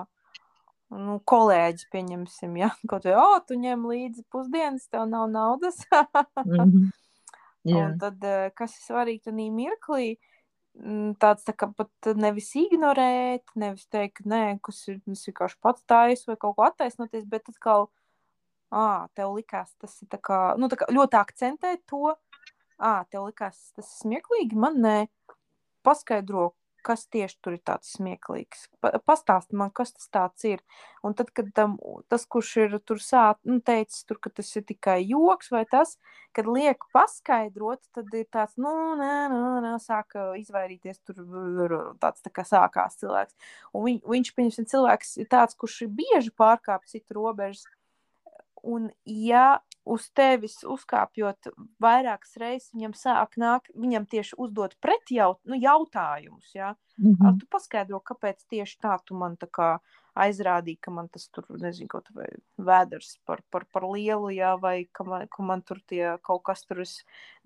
nu, 0.94 1.18
kolēģis, 1.28 1.90
pieņemsim, 1.94 2.56
ja 2.62 2.72
kaut 2.92 3.08
vai, 3.08 3.18
oh, 3.20 3.38
tu 3.48 3.60
ņem 3.60 3.86
līdzi 3.92 4.26
pusdienas, 4.32 4.88
tev 4.92 5.08
nav 5.12 5.28
naudas. 5.32 5.84
mm 5.92 6.56
-hmm. 6.56 6.90
yeah. 7.64 7.92
Un 7.92 8.00
tad, 8.00 8.24
eh, 8.24 8.50
kas 8.56 8.78
ir 8.78 8.84
svarīgi 8.88 9.24
tajā 9.28 9.52
mirklī, 9.52 10.16
mm, 10.16 10.37
tāds 11.22 11.46
tā 11.48 11.54
kā 11.58 11.70
pat 11.74 12.10
nevis 12.18 12.52
ignorēt, 12.60 13.46
nevis 13.58 13.88
teikt, 13.92 14.26
nē, 14.30 14.60
kas 14.64 14.84
ir, 14.92 15.00
vienkārši 15.08 15.58
pats 15.64 15.86
taisa 15.90 16.32
vai 16.32 16.38
kaut 16.40 16.58
ko 16.58 16.68
attaisnoties, 16.68 17.26
bet 17.30 17.50
atkal, 17.52 17.88
ā, 18.70 19.08
tev 19.18 19.34
likās, 19.38 19.74
tas 19.82 19.96
ir 20.04 20.12
tā 20.12 20.20
kā, 20.22 20.40
nu, 20.60 20.70
tā 20.70 20.80
kā 20.80 20.90
ļoti 20.94 21.20
akcentēt 21.20 21.84
to, 21.90 22.14
ā, 22.78 22.94
tev 23.12 23.28
likās, 23.30 23.72
tas 23.78 23.90
ir 23.90 24.04
smieklīgi, 24.04 24.60
man 24.60 24.80
nē, 24.84 24.98
paskaidro, 25.88 26.52
kas 26.86 27.06
tieši 27.12 27.38
tur 27.44 27.56
ir 27.58 27.62
tāds 27.66 27.94
smieklīgs. 27.96 28.68
Pa, 28.84 28.92
pastāsti 29.06 29.58
man, 29.60 29.72
kas 29.76 29.94
tas 29.96 30.10
tāds 30.14 30.46
ir. 30.48 30.64
Un 31.06 31.16
tad, 31.18 31.32
kad 31.36 31.50
tam, 31.58 31.78
tas, 32.12 32.26
kurš 32.30 32.52
ir 32.66 32.78
tur 32.86 33.02
sāt, 33.04 33.40
nu, 33.48 33.60
teicis, 33.64 34.06
tur, 34.08 34.20
ka 34.24 34.32
tas 34.34 34.50
ir 34.60 34.66
tikai 34.68 35.00
joks 35.06 35.52
vai 35.54 35.64
tas, 35.70 35.96
kad 36.36 36.50
liek 36.50 36.84
paskaidrot, 36.96 37.82
tad 37.96 38.14
ir 38.18 38.28
tāds, 38.34 38.58
nu, 38.62 38.74
nē, 39.00 39.14
nē, 39.34 39.42
nē, 39.66 39.74
sāka 39.84 40.30
izvairīties 40.42 41.02
tur, 41.08 41.78
tāds 42.02 42.26
tā 42.26 42.34
kā 42.34 42.46
sākās 42.48 43.00
cilvēks. 43.02 43.38
Un 43.74 43.88
viņ, 43.88 44.04
viņš, 44.14 44.34
pieņemsim, 44.38 44.70
cilvēks 44.74 45.18
ir 45.24 45.32
tāds, 45.32 45.58
kurš 45.58 45.84
ir 45.88 45.96
bieži 46.02 46.34
pārkāp 46.38 46.86
citu 46.90 47.20
robežas. 47.20 47.66
Un, 48.68 48.90
ja 49.06 49.60
uz 49.88 50.10
tevis 50.16 50.60
uzkāpjot 50.68 51.52
vairākas 51.84 52.36
reizes, 52.42 52.72
viņam 52.76 52.96
sāk 52.98 53.38
nāk, 53.42 53.70
viņam 53.76 54.08
tieši 54.12 54.38
uzdot 54.38 54.76
pretjaut, 54.84 55.40
nu, 55.46 55.56
jautājumus. 55.56 56.52
Ja? 56.56 56.76
Mm 56.98 57.16
-hmm. 57.16 57.40
Tu 57.40 57.48
paskaidro, 57.50 58.00
kāpēc 58.00 58.44
tieši 58.50 58.78
tā 58.82 58.98
tu 59.06 59.16
man 59.16 59.38
tā 59.38 59.48
kā 59.48 59.80
aizrādīja, 60.24 60.82
ka 60.82 60.94
man 60.94 61.08
tas 61.14 61.28
tur, 61.34 61.46
nezinu, 61.62 61.90
kaut 61.92 62.10
vai 62.16 62.28
vēders 62.58 63.18
par, 63.28 63.42
par, 63.54 63.66
par 63.74 63.86
lielu, 63.88 64.32
jā, 64.36 64.54
vai 64.62 64.88
ka 64.96 65.06
man, 65.08 65.26
ka 65.32 65.46
man 65.46 65.64
tur 65.66 65.82
tie 65.90 66.16
kaut 66.26 66.44
kas 66.48 66.64
tur 66.68 66.84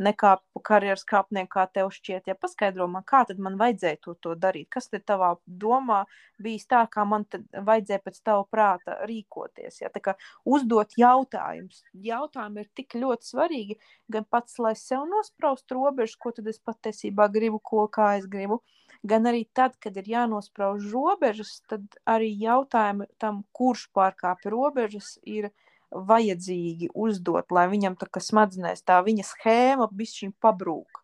nekāp 0.02 0.44
karjeras 0.68 1.04
kāpnieki, 1.08 1.52
kā 1.52 1.66
tev 1.74 1.92
šķiet. 1.94 2.30
Ja 2.32 2.36
paskaidro 2.40 2.88
man, 2.92 3.06
kā 3.08 3.24
tad 3.30 3.42
man 3.44 3.58
vajadzēja 3.62 4.02
to, 4.06 4.16
to 4.24 4.36
darīt, 4.40 4.70
kas 4.74 4.90
te 4.92 5.02
tavā 5.04 5.34
domā 5.46 6.04
bijis 6.42 6.68
tā, 6.72 6.84
kā 6.92 7.06
man 7.08 7.26
tad 7.30 7.46
vajadzēja 7.52 8.04
pēc 8.06 8.20
tava 8.26 8.46
prāta 8.50 8.98
rīkoties. 9.10 9.82
Ja? 9.84 9.92
Tā 9.94 10.04
kā 10.04 10.16
uzdot 10.46 10.96
jautājumus. 11.00 11.84
Jautājumi 11.94 12.64
ir 12.64 12.70
tik 12.78 12.98
ļoti 12.98 13.34
svarīgi, 13.34 13.80
gan 14.12 14.28
pats, 14.30 14.58
lai 14.62 14.74
sev 14.80 15.06
nospraust 15.10 15.72
robežu, 15.72 16.18
ko 16.22 16.34
tad 16.36 16.50
es 16.52 16.62
patiesībā 16.62 17.30
gribu, 17.34 17.62
ko 17.64 17.88
kā 17.92 18.16
es 18.20 18.28
gribu, 18.32 18.62
gan 19.04 19.28
arī 19.30 19.46
tad, 19.54 19.78
kad 19.82 19.98
ir 19.98 20.10
jānosprauž 20.10 20.86
robežas, 20.94 21.60
tad 21.70 21.86
arī 22.10 22.32
jautājumi 22.42 23.10
tam, 23.22 23.44
kurš 23.56 23.88
pārkāpj 23.96 24.52
robežas, 24.54 25.16
ir 25.26 25.50
vajadzīgi 25.92 26.92
uzdot, 26.96 27.52
lai 27.52 27.68
viņam 27.72 27.98
tā 28.00 28.08
kā 28.08 28.22
smadzenēs 28.24 28.86
tā 28.88 29.02
viņa 29.04 29.26
schēma 29.28 29.90
bišķiņ 29.92 30.36
pabrūk. 30.40 31.02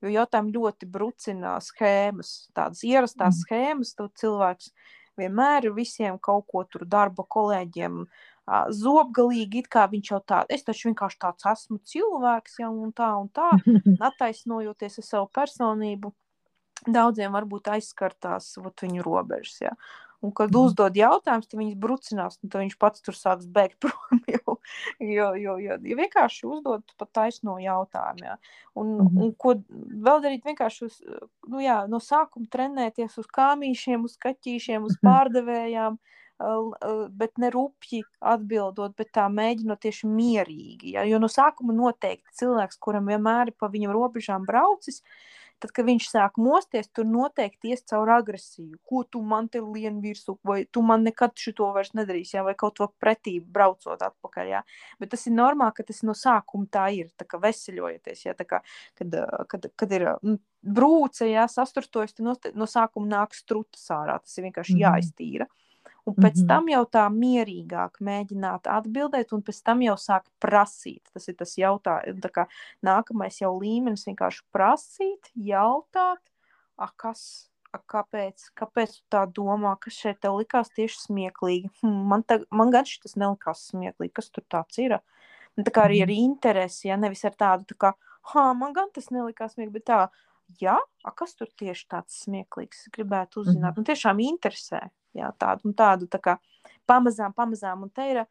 Jo 0.00 0.14
jautājumi 0.14 0.54
ļoti 0.54 0.88
brucina 0.88 1.58
schēmas, 1.60 2.48
tādas 2.56 2.80
ierastās 2.88 3.34
mm. 3.34 3.40
schēmas, 3.42 3.92
to 3.98 4.08
cilvēks 4.16 4.70
vienmēr 5.20 5.68
ir 5.68 5.76
visiem 5.76 6.16
kaut 6.22 6.46
ko 6.48 6.64
tur 6.64 6.86
darba 6.88 7.26
kolēģiem 7.28 8.06
zobgalīgi, 8.74 9.60
it 9.60 9.68
kā 9.70 9.84
viņš 9.90 10.10
jau 10.10 10.22
tāds, 10.24 10.48
es 10.56 10.64
taču 10.64 10.88
vienkārši 10.88 11.20
tāds 11.20 11.46
esmu 11.52 11.78
cilvēks, 11.92 12.56
jau 12.62 12.72
un 12.72 12.94
tā 12.96 13.10
un 13.20 13.28
tā, 13.28 13.50
attaisnojoties 14.08 15.02
ar 15.02 15.06
savu 15.06 15.28
personību, 15.36 16.14
daudziem 16.86 17.34
varbūt 17.34 17.68
aizskartās 17.76 18.54
ot, 18.60 18.84
viņu 18.84 19.04
robežas. 19.04 19.58
Ja. 19.64 19.74
Un, 20.20 20.32
kad 20.36 20.52
mm. 20.52 20.66
uzdod 20.68 20.96
jautājumus, 21.00 21.48
tad 21.48 21.60
viņas 21.62 21.76
brucinās, 21.80 22.36
un 22.42 22.50
tad 22.52 22.60
viņš 22.60 22.76
pats 22.80 23.04
tur 23.04 23.16
sāks 23.16 23.48
bēgt 23.48 23.78
prom. 23.84 24.20
Jo, 24.30 24.56
jo, 25.00 25.28
jo, 25.40 25.54
jo, 25.58 25.76
jo 25.82 25.96
vienkārši 25.98 26.44
uzdod 26.46 26.84
pat 27.00 27.10
taisno 27.16 27.56
jautājumu. 27.62 28.26
Ja. 28.26 28.36
Un, 28.74 28.92
mm 28.98 29.06
-hmm. 29.06 29.22
un 29.24 29.32
ko 29.34 29.54
vēl 30.08 30.22
darīt? 30.26 30.44
Vienkārši 30.44 30.84
uz, 30.86 31.00
nu, 31.48 31.62
jā, 31.64 31.80
no 31.88 31.98
sākuma 32.04 32.46
trenēties 32.52 33.18
uz 33.18 33.26
kāmīšiem, 33.26 34.04
uz 34.04 34.16
kaķīšiem, 34.20 34.84
uz 34.84 34.96
pārdevējām. 35.02 35.98
Bet 37.20 37.36
ne 37.38 37.50
rupji 37.50 38.02
atbildot, 38.20 38.94
bet 38.96 39.10
tā 39.12 39.26
mēģinot 39.28 39.80
tieši 39.80 40.06
mierīgi. 40.08 40.94
Ja? 40.94 41.02
Jo 41.04 41.18
no 41.18 41.28
sākuma 41.28 41.72
noteikti 41.76 42.32
cilvēks, 42.32 42.78
kuram 42.80 43.06
vienmēr 43.12 43.52
ir 43.52 43.56
pa 43.58 43.68
viņam 43.68 43.92
robežām 43.92 44.46
braucis, 44.48 45.02
uh, 45.02 45.39
Tad, 45.60 45.72
kad 45.76 45.84
viņš 45.84 46.06
sāk 46.08 46.38
mosties, 46.40 46.88
tur 46.96 47.04
noteikti 47.08 47.74
ies 47.74 47.84
caur 47.90 48.08
agresiju. 48.14 48.78
Ko 48.88 49.02
tu 49.04 49.20
man 49.20 49.50
te 49.52 49.60
lien 49.60 49.98
virsū, 50.00 50.38
vai 50.46 50.62
tu 50.72 50.82
man 50.86 51.04
nekad 51.04 51.36
šo 51.36 51.70
vairs 51.74 51.92
nedarīsi, 51.98 52.38
jā, 52.38 52.44
vai 52.46 52.54
kaut 52.58 52.80
ko 52.80 52.88
pretī 53.02 53.36
braucot 53.44 54.00
atpakaļ. 54.06 54.52
Jā. 54.54 54.62
Bet 55.02 55.12
tas 55.12 55.26
ir 55.28 55.36
normāli, 55.36 55.76
ka 55.76 55.84
tas 55.90 56.00
no 56.06 56.16
sākuma 56.16 56.68
tā 56.72 56.86
ir. 56.96 57.10
Tā 57.20 57.28
kā 57.28 57.40
veseļojieties, 57.42 58.24
jā, 58.24 58.36
tā 58.38 58.48
kā, 58.48 58.62
kad, 58.98 59.20
kad, 59.52 59.68
kad 59.76 59.96
ir 59.98 60.06
nu, 60.24 60.38
brūce, 60.64 61.28
jā, 61.28 61.44
sasturstojas, 61.50 62.16
tad 62.16 62.26
no, 62.30 62.36
no 62.56 62.68
sākuma 62.70 63.18
nāk 63.18 63.36
strutas 63.36 63.84
ārā. 63.92 64.16
Tas 64.24 64.38
ir 64.38 64.48
vienkārši 64.48 64.78
mm. 64.78 64.84
jāiztīra. 64.86 65.50
Un 66.10 66.16
pēc 66.16 66.36
mm 66.36 66.42
-hmm. 66.42 66.48
tam 66.48 66.68
jau 66.68 66.84
tā 66.96 67.04
mierīgāk 67.14 68.00
mēģināt 68.02 68.66
atbildēt, 68.66 69.32
un 69.32 69.42
pēc 69.46 69.62
tam 69.62 69.82
jau 69.82 69.94
sākt 69.94 70.30
prasīt. 70.42 71.02
Tas 71.12 71.28
ir 71.28 71.36
tas 71.38 71.54
jautājums, 71.58 72.26
kā 72.34 72.46
nākamais 72.82 73.40
jau 73.40 73.52
līmenis 73.60 74.06
vienkārši 74.08 74.42
prasīt, 74.52 75.30
jautāt, 75.34 76.18
a, 76.76 76.88
kas, 76.96 77.50
a, 77.72 77.78
kāpēc, 77.78 78.50
kāpēc 78.58 78.96
tu 78.96 79.02
tā 79.10 79.26
domā, 79.26 79.76
kas 79.80 79.94
šeit 79.94 80.20
tev 80.20 80.40
likās 80.40 80.70
tieši 80.74 80.98
smieklīgi. 81.06 81.70
Hm, 81.82 82.02
man, 82.10 82.22
ta, 82.22 82.40
man 82.50 82.70
gan 82.70 82.84
šis 82.84 83.16
nelikās 83.16 83.68
smieklīgi, 83.70 84.12
kas 84.12 84.30
tur 84.30 84.44
tāds 84.48 84.78
ir. 84.78 84.98
Un 85.56 85.64
tā 85.64 85.70
kā 85.70 85.86
arī 85.86 86.02
ar 86.02 86.10
mhm. 86.10 86.18
interesi, 86.32 86.88
ja 86.88 86.96
nevis 86.96 87.24
ar 87.24 87.34
tādu, 87.38 87.64
tā 87.64 87.76
kā, 87.76 87.94
ha, 88.34 88.52
man 88.54 88.72
gan 88.72 88.90
tas 88.94 89.10
nelikās 89.10 89.54
smieklīgi, 89.54 89.72
bet 89.78 89.84
tā, 89.84 90.08
jā, 90.60 90.76
a, 91.04 91.12
kas 91.16 91.34
tur 91.38 91.50
tieši 91.60 91.86
tāds 91.88 92.22
smieklīgs, 92.24 92.88
gribētu 92.94 93.44
uzzināt. 93.44 93.62
Mm 93.62 93.74
-hmm. 93.74 93.78
Un 93.78 93.84
tiešām 93.84 94.20
interesē 94.20 94.88
jā, 95.16 95.30
tādu 95.38 95.70
un 95.70 95.74
tādu. 95.76 96.08
Tā 96.10 96.20
kā 96.22 96.36
pamazām, 96.88 97.34
pamazām, 97.36 97.84
un 97.86 97.90
te 97.94 98.06
ir 98.10 98.20
uh, 98.22 98.28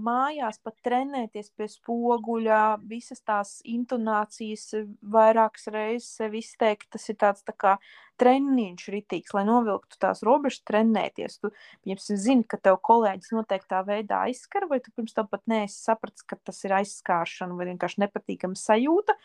mājās 0.00 0.60
pat 0.62 0.76
trenēties 0.86 1.50
pie 1.56 1.68
spoguļa, 1.72 2.60
visas 2.88 3.22
tās 3.26 3.56
intonācijas 3.68 4.74
vairākas 5.00 5.68
reizes 5.72 6.10
sev 6.20 6.36
izteikt. 6.38 6.88
Tas 6.94 7.08
ir 7.08 7.18
tāds 7.20 7.44
tā 7.46 7.54
kā 7.56 7.76
treniņš 8.20 8.88
ritīgs, 8.94 9.34
lai 9.34 9.44
novilktu 9.48 9.98
tās 10.00 10.22
robežas, 10.26 10.62
trenēties. 10.68 11.40
Tu, 11.42 11.50
piemēram, 11.84 12.20
zini, 12.26 12.46
ka 12.48 12.60
tev 12.60 12.78
kolēģis 12.84 13.34
noteiktā 13.34 13.82
veidā 13.86 14.24
aizskar, 14.28 14.68
vai 14.70 14.80
tu 14.84 14.94
pirms 14.94 15.16
tam 15.16 15.30
pat 15.30 15.42
neesi 15.50 15.80
sapratis, 15.80 16.26
ka 16.26 16.38
tas 16.40 16.62
ir 16.64 16.76
aizskāršana 16.80 17.58
vai 17.58 17.72
vienkārši 17.72 18.04
nepatīkama 18.06 18.58
sajūta, 18.58 19.16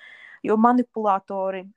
jo 0.47 0.57
manipulatori 0.57 1.67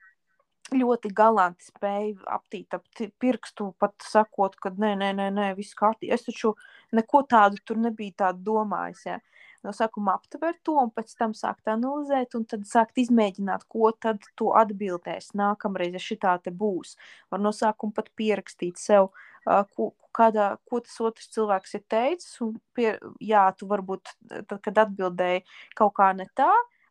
ļoti 0.77 1.13
galanti 1.17 1.69
spēja 1.69 2.17
aptīt 2.37 2.77
ap 2.77 2.85
pirkstu, 3.23 3.73
pat 3.81 3.95
sakot, 4.07 4.57
ka 4.61 4.73
nē, 4.75 4.95
nē, 5.01 5.13
nē, 5.19 5.29
nē 5.35 5.51
viss 5.59 5.77
kārtībā. 5.79 6.15
Es 6.15 6.27
taču 6.27 6.55
neko 6.93 7.25
tādu 7.31 7.61
tur 7.65 7.81
nebiju 7.81 8.17
tādu 8.25 8.45
domājis. 8.53 9.05
Ja. 9.09 9.19
No 9.63 9.71
sākuma 9.71 10.17
aptvert 10.19 10.59
to, 10.67 10.75
un 10.83 10.91
pēc 10.91 11.13
tam 11.19 11.35
sākt 11.39 11.71
analizēt, 11.71 12.35
un 12.35 12.47
tad 12.51 12.65
sākt 12.67 12.99
izmēģināt, 12.99 13.69
ko 13.71 13.93
tad 13.95 14.25
tu 14.39 14.51
atbildēs 14.59 15.31
nākamreiz, 15.39 15.95
ja 15.95 16.03
šī 16.03 16.19
tā 16.25 16.33
te 16.43 16.51
būs. 16.51 16.97
Var 17.31 17.43
no 17.43 17.53
sākuma 17.55 17.95
pat 18.01 18.11
pierakstīt 18.19 18.83
sev, 18.83 19.13
uh, 19.47 19.63
ko, 19.77 19.93
kādā, 20.17 20.57
ko 20.67 20.83
tas 20.83 20.99
otrs 21.07 21.31
cilvēks 21.37 21.79
ir 21.79 21.85
teicis, 21.95 22.35
un 22.43 22.57
pie, 22.75 22.97
jā, 23.23 23.45
tu 23.59 23.71
varbūt, 23.71 24.17
tad, 24.35 24.59
kad 24.65 24.83
atbildēji 24.87 25.45
kaut 25.79 25.95
kā 26.01 26.11
ne 26.19 26.27
tā, 26.35 26.51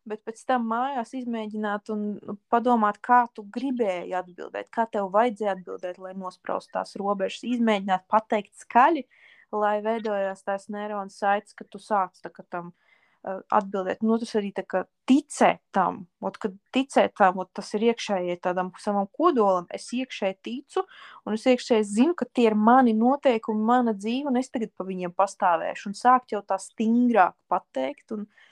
bet 0.10 0.24
pēc 0.26 0.43
tam 0.49 0.68
mājās 0.72 1.14
izmēģināt 1.22 1.91
un 1.93 2.06
padomāt, 2.52 2.99
kā 3.06 3.24
tu 3.36 3.45
gribēji 3.54 4.16
atbildēt, 4.18 4.72
kā 4.74 4.88
tev 4.91 5.12
vajadzēja 5.14 5.56
atbildēt, 5.58 5.99
lai 6.02 6.14
nospraust 6.18 6.72
tās 6.74 6.95
robežas, 6.99 7.45
izmēģināt 7.47 8.08
pateikt 8.12 8.56
skaļi, 8.64 9.06
lai 9.54 9.80
veidojās 9.86 10.45
tās 10.47 10.70
neironu 10.74 11.14
saites, 11.14 11.54
ka 11.58 11.68
tu 11.68 11.82
sāc 11.82 12.18
tam 12.49 12.72
uh, 12.72 13.41
atbildēt. 13.54 14.02
Nu, 14.02 14.18
tas 14.22 14.34
arī 14.39 14.54
tā 14.56 14.64
kā 14.66 14.84
ticēt 15.12 15.62
tam, 15.76 16.06
ot, 16.24 16.39
kad 16.41 16.56
ticēt 16.74 17.14
tam, 17.20 17.41
ot, 17.43 17.52
tas 17.54 17.74
ir 17.78 17.91
iekšējai 17.91 18.39
tādam 18.41 18.72
savam 18.82 19.10
kodolam, 19.12 19.68
es 19.76 19.89
iekšēji 19.93 20.38
ticu, 20.41 20.86
un 21.28 21.38
es 21.38 21.45
iekšēji 21.52 21.89
zinu, 21.91 22.16
ka 22.18 22.26
tie 22.32 22.47
ir 22.49 22.58
mani 22.58 22.95
noteikumi, 22.97 23.68
mana 23.70 23.93
dzīve, 23.97 24.32
un 24.32 24.39
es 24.41 24.49
tagad 24.49 24.74
pa 24.74 24.88
viņiem 24.88 25.14
pastāvēšu, 25.14 25.91
un 25.91 25.99
sākt 25.99 26.34
jau 26.34 26.41
tā 26.47 26.58
stingrāk 26.64 27.36
pateikt, 27.52 28.16
un 28.16 28.26
uh, 28.26 28.47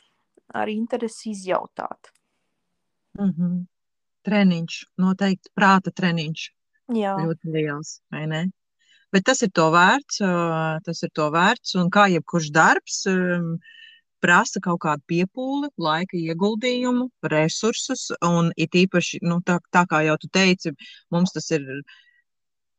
ar 0.54 0.70
interesi 0.70 1.32
izjautāt. 1.32 2.12
Mm 3.20 3.34
-hmm. 3.34 3.66
Treniņš, 4.24 4.86
noteikti 4.98 5.50
prāta 5.56 5.92
treniņš. 5.92 6.50
Jā. 6.94 7.18
Ļoti 7.22 7.52
liels, 7.54 8.02
vai 8.12 8.26
ne? 8.28 8.50
Bet 9.12 9.26
tas 9.26 9.42
ir 9.42 9.52
to 9.52 9.70
vērts, 9.74 10.22
tas 10.86 11.04
ir 11.04 11.10
to 11.14 11.30
vērts, 11.34 11.76
un 11.82 11.90
kā 11.90 12.06
jebkurš 12.14 12.52
darbs, 12.54 13.06
prasa 14.22 14.60
kaut 14.62 14.82
kādu 14.84 15.02
piepūli, 15.08 15.70
laika 15.78 16.18
ieguldījumu, 16.18 17.10
resursus, 17.34 18.10
un 18.26 18.52
it 18.58 18.76
īpaši, 18.76 19.22
nu, 19.26 19.40
tā, 19.46 19.60
tā 19.74 19.86
kā 19.90 20.04
jau 20.06 20.18
tu 20.22 20.28
teici, 20.28 20.76
mums 21.10 21.34
tas 21.34 21.50
ir 21.52 21.66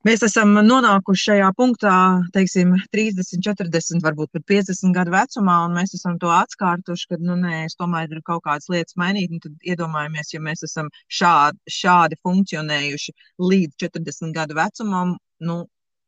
Mēs 0.09 0.23
esam 0.25 0.55
nonākuši 0.65 1.25
šajā 1.27 1.49
punktā, 1.59 1.95
teiksim, 2.33 2.71
30, 2.95 3.43
40, 3.45 4.01
varbūt 4.01 4.31
pat 4.33 4.45
50 4.49 4.95
gadu 4.97 5.13
vecumā, 5.13 5.57
un 5.67 5.75
mēs 5.77 5.93
esam 5.99 6.15
to 6.23 6.31
atskārtuši, 6.33 7.09
ka, 7.11 7.19
nu, 7.21 7.35
nē, 7.37 7.67
es 7.67 7.77
tomēr 7.77 8.07
gribu 8.09 8.25
kaut 8.31 8.47
kādas 8.47 8.71
lietas 8.73 8.97
mainīt. 8.97 9.35
Tad 9.45 9.69
iedomājamies, 9.75 10.31
ja 10.33 10.41
mēs 10.41 10.65
esam 10.65 10.89
šādi, 11.19 11.61
šādi 11.77 12.17
funkcionējuši 12.25 13.13
līdz 13.45 13.77
40 13.85 14.33
gadu 14.39 14.57
vecumam, 14.57 15.13
nu, 15.45 15.57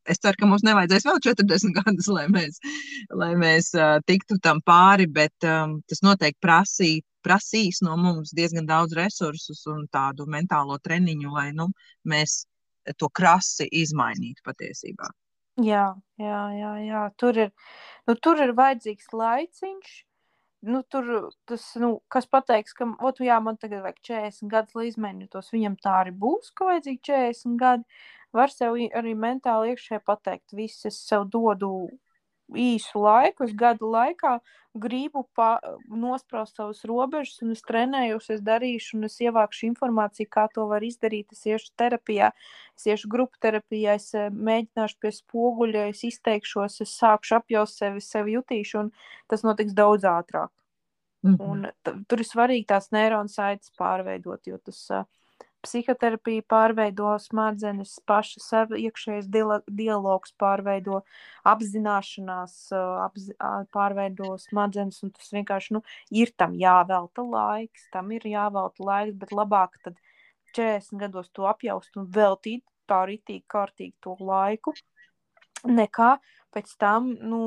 es 0.08 0.22
ceru, 0.24 0.40
ka 0.40 0.48
mums 0.48 0.64
nevajadzēs 0.64 1.04
vēl 1.10 1.20
40 1.28 1.76
gadus, 1.82 2.08
lai 2.16 2.24
mēs, 2.32 2.62
lai 3.12 3.34
mēs 3.42 3.74
uh, 3.76 3.98
tiktu 4.08 4.38
tam 4.40 4.62
pāri, 4.64 5.04
bet 5.20 5.48
um, 5.50 5.82
tas 5.84 6.00
noteikti 6.06 6.40
prasīt, 6.40 7.04
prasīs 7.20 7.84
no 7.84 8.00
mums 8.00 8.32
diezgan 8.40 8.64
daudz 8.72 8.96
resursus 8.96 9.66
un 9.68 9.84
tādu 9.92 10.24
mentālo 10.32 10.80
treniņu, 10.80 11.28
lai 11.36 11.50
nu, 11.60 11.68
mēs 12.08 12.46
to 12.98 13.08
krasi 13.08 13.68
izmainītu 13.82 14.44
patiesībā. 14.46 15.10
Jā, 15.60 15.90
jā, 16.16 16.40
jā, 16.56 16.72
jā. 16.86 17.02
Tur, 17.20 17.38
ir, 17.44 17.50
nu, 18.08 18.16
tur 18.16 18.40
ir 18.40 18.54
vajadzīgs 18.56 19.12
laiciņš. 19.12 19.92
Nu, 20.62 20.80
tur 20.86 21.08
tas, 21.50 21.64
nu, 21.82 21.96
kas 22.12 22.28
pateiks, 22.30 22.72
ka, 22.78 22.86
ot, 23.02 23.18
jā, 23.20 23.36
man 23.42 23.58
tagad 23.58 23.82
vajag 23.82 23.98
40 24.06 24.50
gadus, 24.52 24.76
lai 24.78 24.86
izmainītos, 24.92 25.50
viņam 25.50 25.74
tā 25.82 25.96
arī 26.04 26.12
būs, 26.14 26.52
ka 26.54 26.68
vajadzīgi 26.68 27.02
40 27.10 27.58
gadi. 27.58 28.04
Var 28.32 28.54
sev 28.54 28.78
arī 28.96 29.12
mentāli 29.18 29.74
iekšē 29.74 29.98
pateikt, 30.06 30.54
viss 30.56 30.86
es 30.88 31.02
sev 31.02 31.26
dodu 31.28 31.72
īsu 32.58 33.02
laiku, 33.02 33.44
es 33.44 33.54
gadu 33.56 33.90
laikā 33.92 34.38
gribu 34.74 35.26
pa, 35.36 35.58
nospraust 35.88 36.56
savus 36.56 36.80
robežas, 36.88 37.42
un 37.44 37.52
es 37.52 37.60
trenējos, 37.66 38.30
es 38.32 38.40
darīšu, 38.44 38.96
un 38.96 39.08
es 39.08 39.18
ievākšu 39.20 39.66
informāciju, 39.68 40.30
kā 40.32 40.46
to 40.54 40.64
var 40.70 40.84
izdarīt. 40.86 41.34
Es 41.36 41.44
iešu 41.46 41.74
terapijā, 41.76 42.30
es 42.78 42.88
iešu 42.88 43.10
grupu 43.12 43.40
terapijā, 43.42 43.98
es 44.00 44.14
eh, 44.16 44.30
mēģināšu 44.32 44.98
pie 45.02 45.12
spoguļa, 45.18 45.86
es 45.92 46.02
izteikšos, 46.08 46.80
es 46.86 46.96
sākšu 46.96 47.38
apjaust 47.42 47.82
sevi, 47.82 48.00
sevi 48.04 48.38
jutīšu, 48.38 48.86
un 48.86 48.92
tas 49.28 49.44
notiks 49.44 49.76
daudz 49.76 50.08
ātrāk. 50.08 50.52
Mm 51.22 51.36
-hmm. 51.36 51.50
Un 51.92 52.04
tur 52.08 52.18
ir 52.18 52.26
svarīgi 52.26 52.66
tās 52.66 52.90
neironu 52.90 53.28
saites 53.28 53.70
pārveidot, 53.78 54.40
jo 54.46 54.58
tas 54.58 54.90
uh, 54.90 55.04
psihoterapija 55.62 56.42
pārveido 56.50 57.12
smadzenes, 57.22 57.94
paša 58.08 58.42
sev 58.42 58.74
iekšējais 58.78 59.28
dialogs 59.30 60.34
pārveido 60.40 61.02
apzināšanās, 61.48 62.56
apzi, 63.06 63.36
pārveido 63.74 64.34
smadzenes, 64.42 65.02
un 65.06 65.12
tas 65.16 65.30
vienkārši, 65.34 65.76
nu, 65.78 65.82
ir 66.10 66.34
tam 66.36 66.56
jāvelta 66.58 67.24
laiks, 67.26 67.86
tam 67.94 68.10
ir 68.16 68.26
jāvelta 68.28 68.88
laiks, 68.88 69.16
bet 69.22 69.34
labāk 69.38 69.78
tad 69.86 70.00
40 70.56 71.00
gados 71.00 71.30
to 71.32 71.46
apjaust 71.48 71.96
un 71.96 72.10
veltīt 72.12 72.64
tā 72.90 73.04
ritīgi 73.08 73.44
kārtīgi 73.50 73.94
to 74.04 74.16
laiku, 74.20 74.74
nekā 75.68 76.16
pēc 76.52 76.74
tam, 76.80 77.12
nu, 77.22 77.42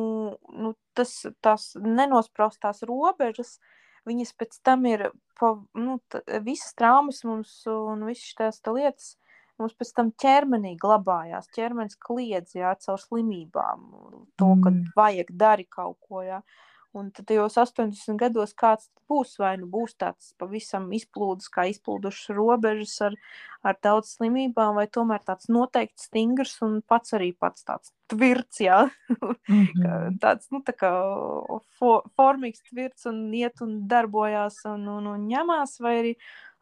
nu 0.55 0.73
tas, 0.97 1.17
tās 1.43 1.73
nenospraustās 1.77 2.81
robežas, 2.87 3.59
viņas 4.07 4.33
pēc 4.39 4.57
tam 4.63 4.85
ir, 4.89 5.09
pa, 5.39 5.53
nu, 5.75 5.99
t, 6.09 6.21
visas 6.45 6.73
traumas 6.77 7.23
mums 7.27 7.53
un 7.71 8.05
visas 8.09 8.33
tās 8.37 8.61
lietas, 8.67 9.15
mums 9.59 9.73
pēc 9.79 9.93
tam 9.97 10.11
ķermenī 10.23 10.75
glabājās, 10.81 11.49
ķermenis 11.55 11.97
kliedz, 12.01 12.55
jā, 12.57 12.73
caur 12.85 12.99
slimībām, 13.01 13.85
to, 14.37 14.55
ka 14.63 14.73
Mm. 14.73 14.85
vajag 14.95 15.31
dari 15.31 15.65
kaut 15.65 15.97
ko, 16.09 16.21
jā. 16.27 16.41
Un 16.95 17.09
tad 17.11 17.27
tajos 17.27 17.57
80 17.59 18.15
gados 18.19 18.53
kāds 18.55 18.87
būs, 19.11 19.33
vai 19.41 19.55
nu 19.59 19.67
būs 19.71 19.97
tāds 19.99 20.31
pavisam 20.39 20.87
izplūdis, 20.95 21.49
kā 21.51 21.65
izplūdušas 21.67 22.31
robežas 22.37 22.93
ar, 23.09 23.17
ar 23.67 23.75
daudz 23.83 24.13
slimībām, 24.15 24.77
vai 24.79 24.85
tomēr 24.87 25.25
tāds 25.27 25.49
noteikti 25.51 26.07
stingrs 26.07 26.55
un 26.65 26.77
pats 26.87 27.15
arī 27.17 27.33
pats 27.35 27.67
tāds 27.67 27.91
tvirts, 28.11 28.61
jā. 28.63 28.85
Mhm. 29.45 29.83
Ka 29.83 29.97
tāds, 30.21 30.47
nu, 30.53 30.61
tā 30.65 30.73
kā 30.73 30.89
fo, 31.77 31.91
formīgs 32.17 32.63
tvirts 32.65 33.05
un 33.11 33.19
iet 33.35 33.61
un 33.61 33.75
darbojās 33.91 34.61
un, 34.71 34.87
un, 34.95 35.11
un 35.11 35.27
ņemās, 35.29 35.75
vai 35.83 35.93
arī, 35.99 36.13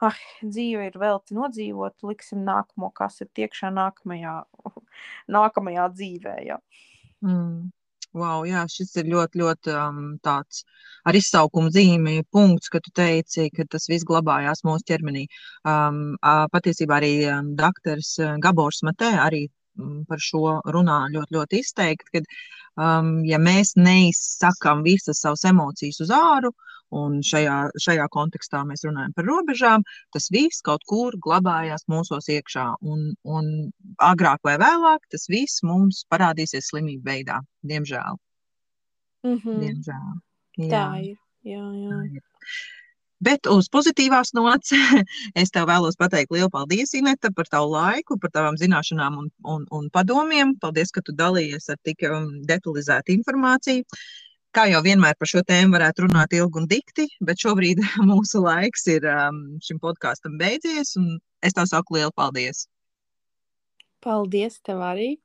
ah, 0.03 0.17
dzīve 0.41 0.89
ir 0.89 0.97
velti 0.99 1.38
nodzīvot, 1.38 2.01
liksim 2.09 2.43
nākamo, 2.47 2.89
kas 2.95 3.21
ir 3.23 3.29
tiekšā 3.38 3.71
nākamajā, 3.75 4.36
nākamajā 5.38 5.88
dzīvē, 5.95 6.36
jā. 6.49 6.59
Mm. 7.23 7.71
Wow, 8.14 8.43
jā, 8.45 8.61
šis 8.70 8.91
ir 9.01 9.07
ļoti, 9.09 9.39
ļoti 9.41 9.72
um, 9.74 10.01
tāds 10.22 10.61
ar 11.09 11.18
izsaukumu 11.18 11.72
zīmi 11.74 12.20
punkts, 12.36 12.70
ka 12.70 12.82
tu 12.86 12.91
teici, 12.93 13.47
ka 13.55 13.66
tas 13.74 13.88
viss 13.89 14.05
glabājās 14.05 14.61
mūsu 14.68 14.86
ķermenī. 14.91 15.24
Um, 15.66 16.03
patiesībā 16.53 16.99
arī 16.99 17.14
um, 17.32 17.55
doktors 17.57 18.14
uh, 18.22 18.36
Gabors 18.43 18.84
Matē 18.86 19.09
arī 19.24 19.47
mm, 19.47 20.03
par 20.11 20.22
šo 20.22 20.59
runā 20.76 20.99
ļoti, 21.16 21.38
ļoti 21.39 21.64
izteikti, 21.66 22.11
ka, 22.14 22.22
um, 22.86 23.16
ja 23.26 23.41
mēs 23.41 23.74
neizsakām 23.82 24.86
visas 24.86 25.26
savas 25.26 25.47
emocijas 25.49 26.03
uz 26.05 26.14
āru, 26.14 26.53
un 27.02 27.20
šajā, 27.26 27.58
šajā 27.86 28.08
kontekstā 28.14 28.64
mēs 28.70 28.86
runājam 28.88 29.16
par 29.18 29.28
robežām, 29.30 29.86
tas 30.16 30.30
viss 30.34 30.64
kaut 30.66 30.86
kur 30.89 31.18
glabājās 31.26 31.88
mūsos 31.91 32.30
iekšā, 32.34 32.68
un, 32.82 33.10
un 33.24 33.50
agrāk 34.12 34.44
vai 34.48 34.58
vēlāk 34.62 35.10
tas 35.14 35.28
viss 35.32 35.64
mums 35.66 36.04
parādīsies 36.14 36.70
slimību 36.72 37.04
veidā, 37.10 37.41
diemžēl. 37.64 38.22
Mm 39.24 39.39
-hmm. 39.39 39.60
Diemžēl. 39.66 40.08
Tā 40.70 40.86
ir, 41.02 41.18
jā, 41.44 41.60
jā. 41.60 41.89
tā 41.89 42.02
ir. 42.14 42.24
Bet 43.24 43.48
uz 43.48 43.70
pozitīvās 43.72 44.34
nots 44.36 44.74
es 45.41 45.54
tev 45.54 45.70
vēlos 45.70 45.96
pateikt 46.00 46.34
lielu 46.36 46.50
paldies, 46.52 46.91
Ineta, 46.98 47.32
par 47.32 47.48
tavu 47.48 47.72
laiku, 47.72 48.18
par 48.20 48.34
tavām 48.36 48.58
zināšanām 48.60 49.20
un, 49.22 49.30
un, 49.54 49.64
un 49.72 49.89
padomiem. 49.94 50.56
Paldies, 50.60 50.91
ka 50.91 51.04
tu 51.06 51.16
dalījies 51.16 51.70
ar 51.72 51.80
tik 51.88 52.04
um, 52.10 52.28
detalizētu 52.50 53.16
informāciju. 53.16 53.86
Kā 54.54 54.68
jau 54.70 54.84
vienmēr 54.86 55.16
par 55.18 55.30
šo 55.30 55.41
tēmu 55.49 55.74
varētu 55.74 56.04
runāt 56.06 56.34
ilgi 56.38 56.60
un 56.62 56.68
dikti, 56.70 57.08
bet 57.26 57.41
šobrīd 57.41 57.82
mūsu 58.12 58.43
laiks 58.43 58.86
ir 58.93 59.08
um, 59.10 59.39
šim 59.66 59.82
podkāstam 59.82 60.38
beidzies, 60.38 60.93
es 61.41 61.58
tev 61.58 61.66
saku 61.72 61.97
lielu 61.97 62.14
paldies! 62.14 62.68
Paldies 64.06 64.62
tev 64.62 64.86
arī! 64.86 65.16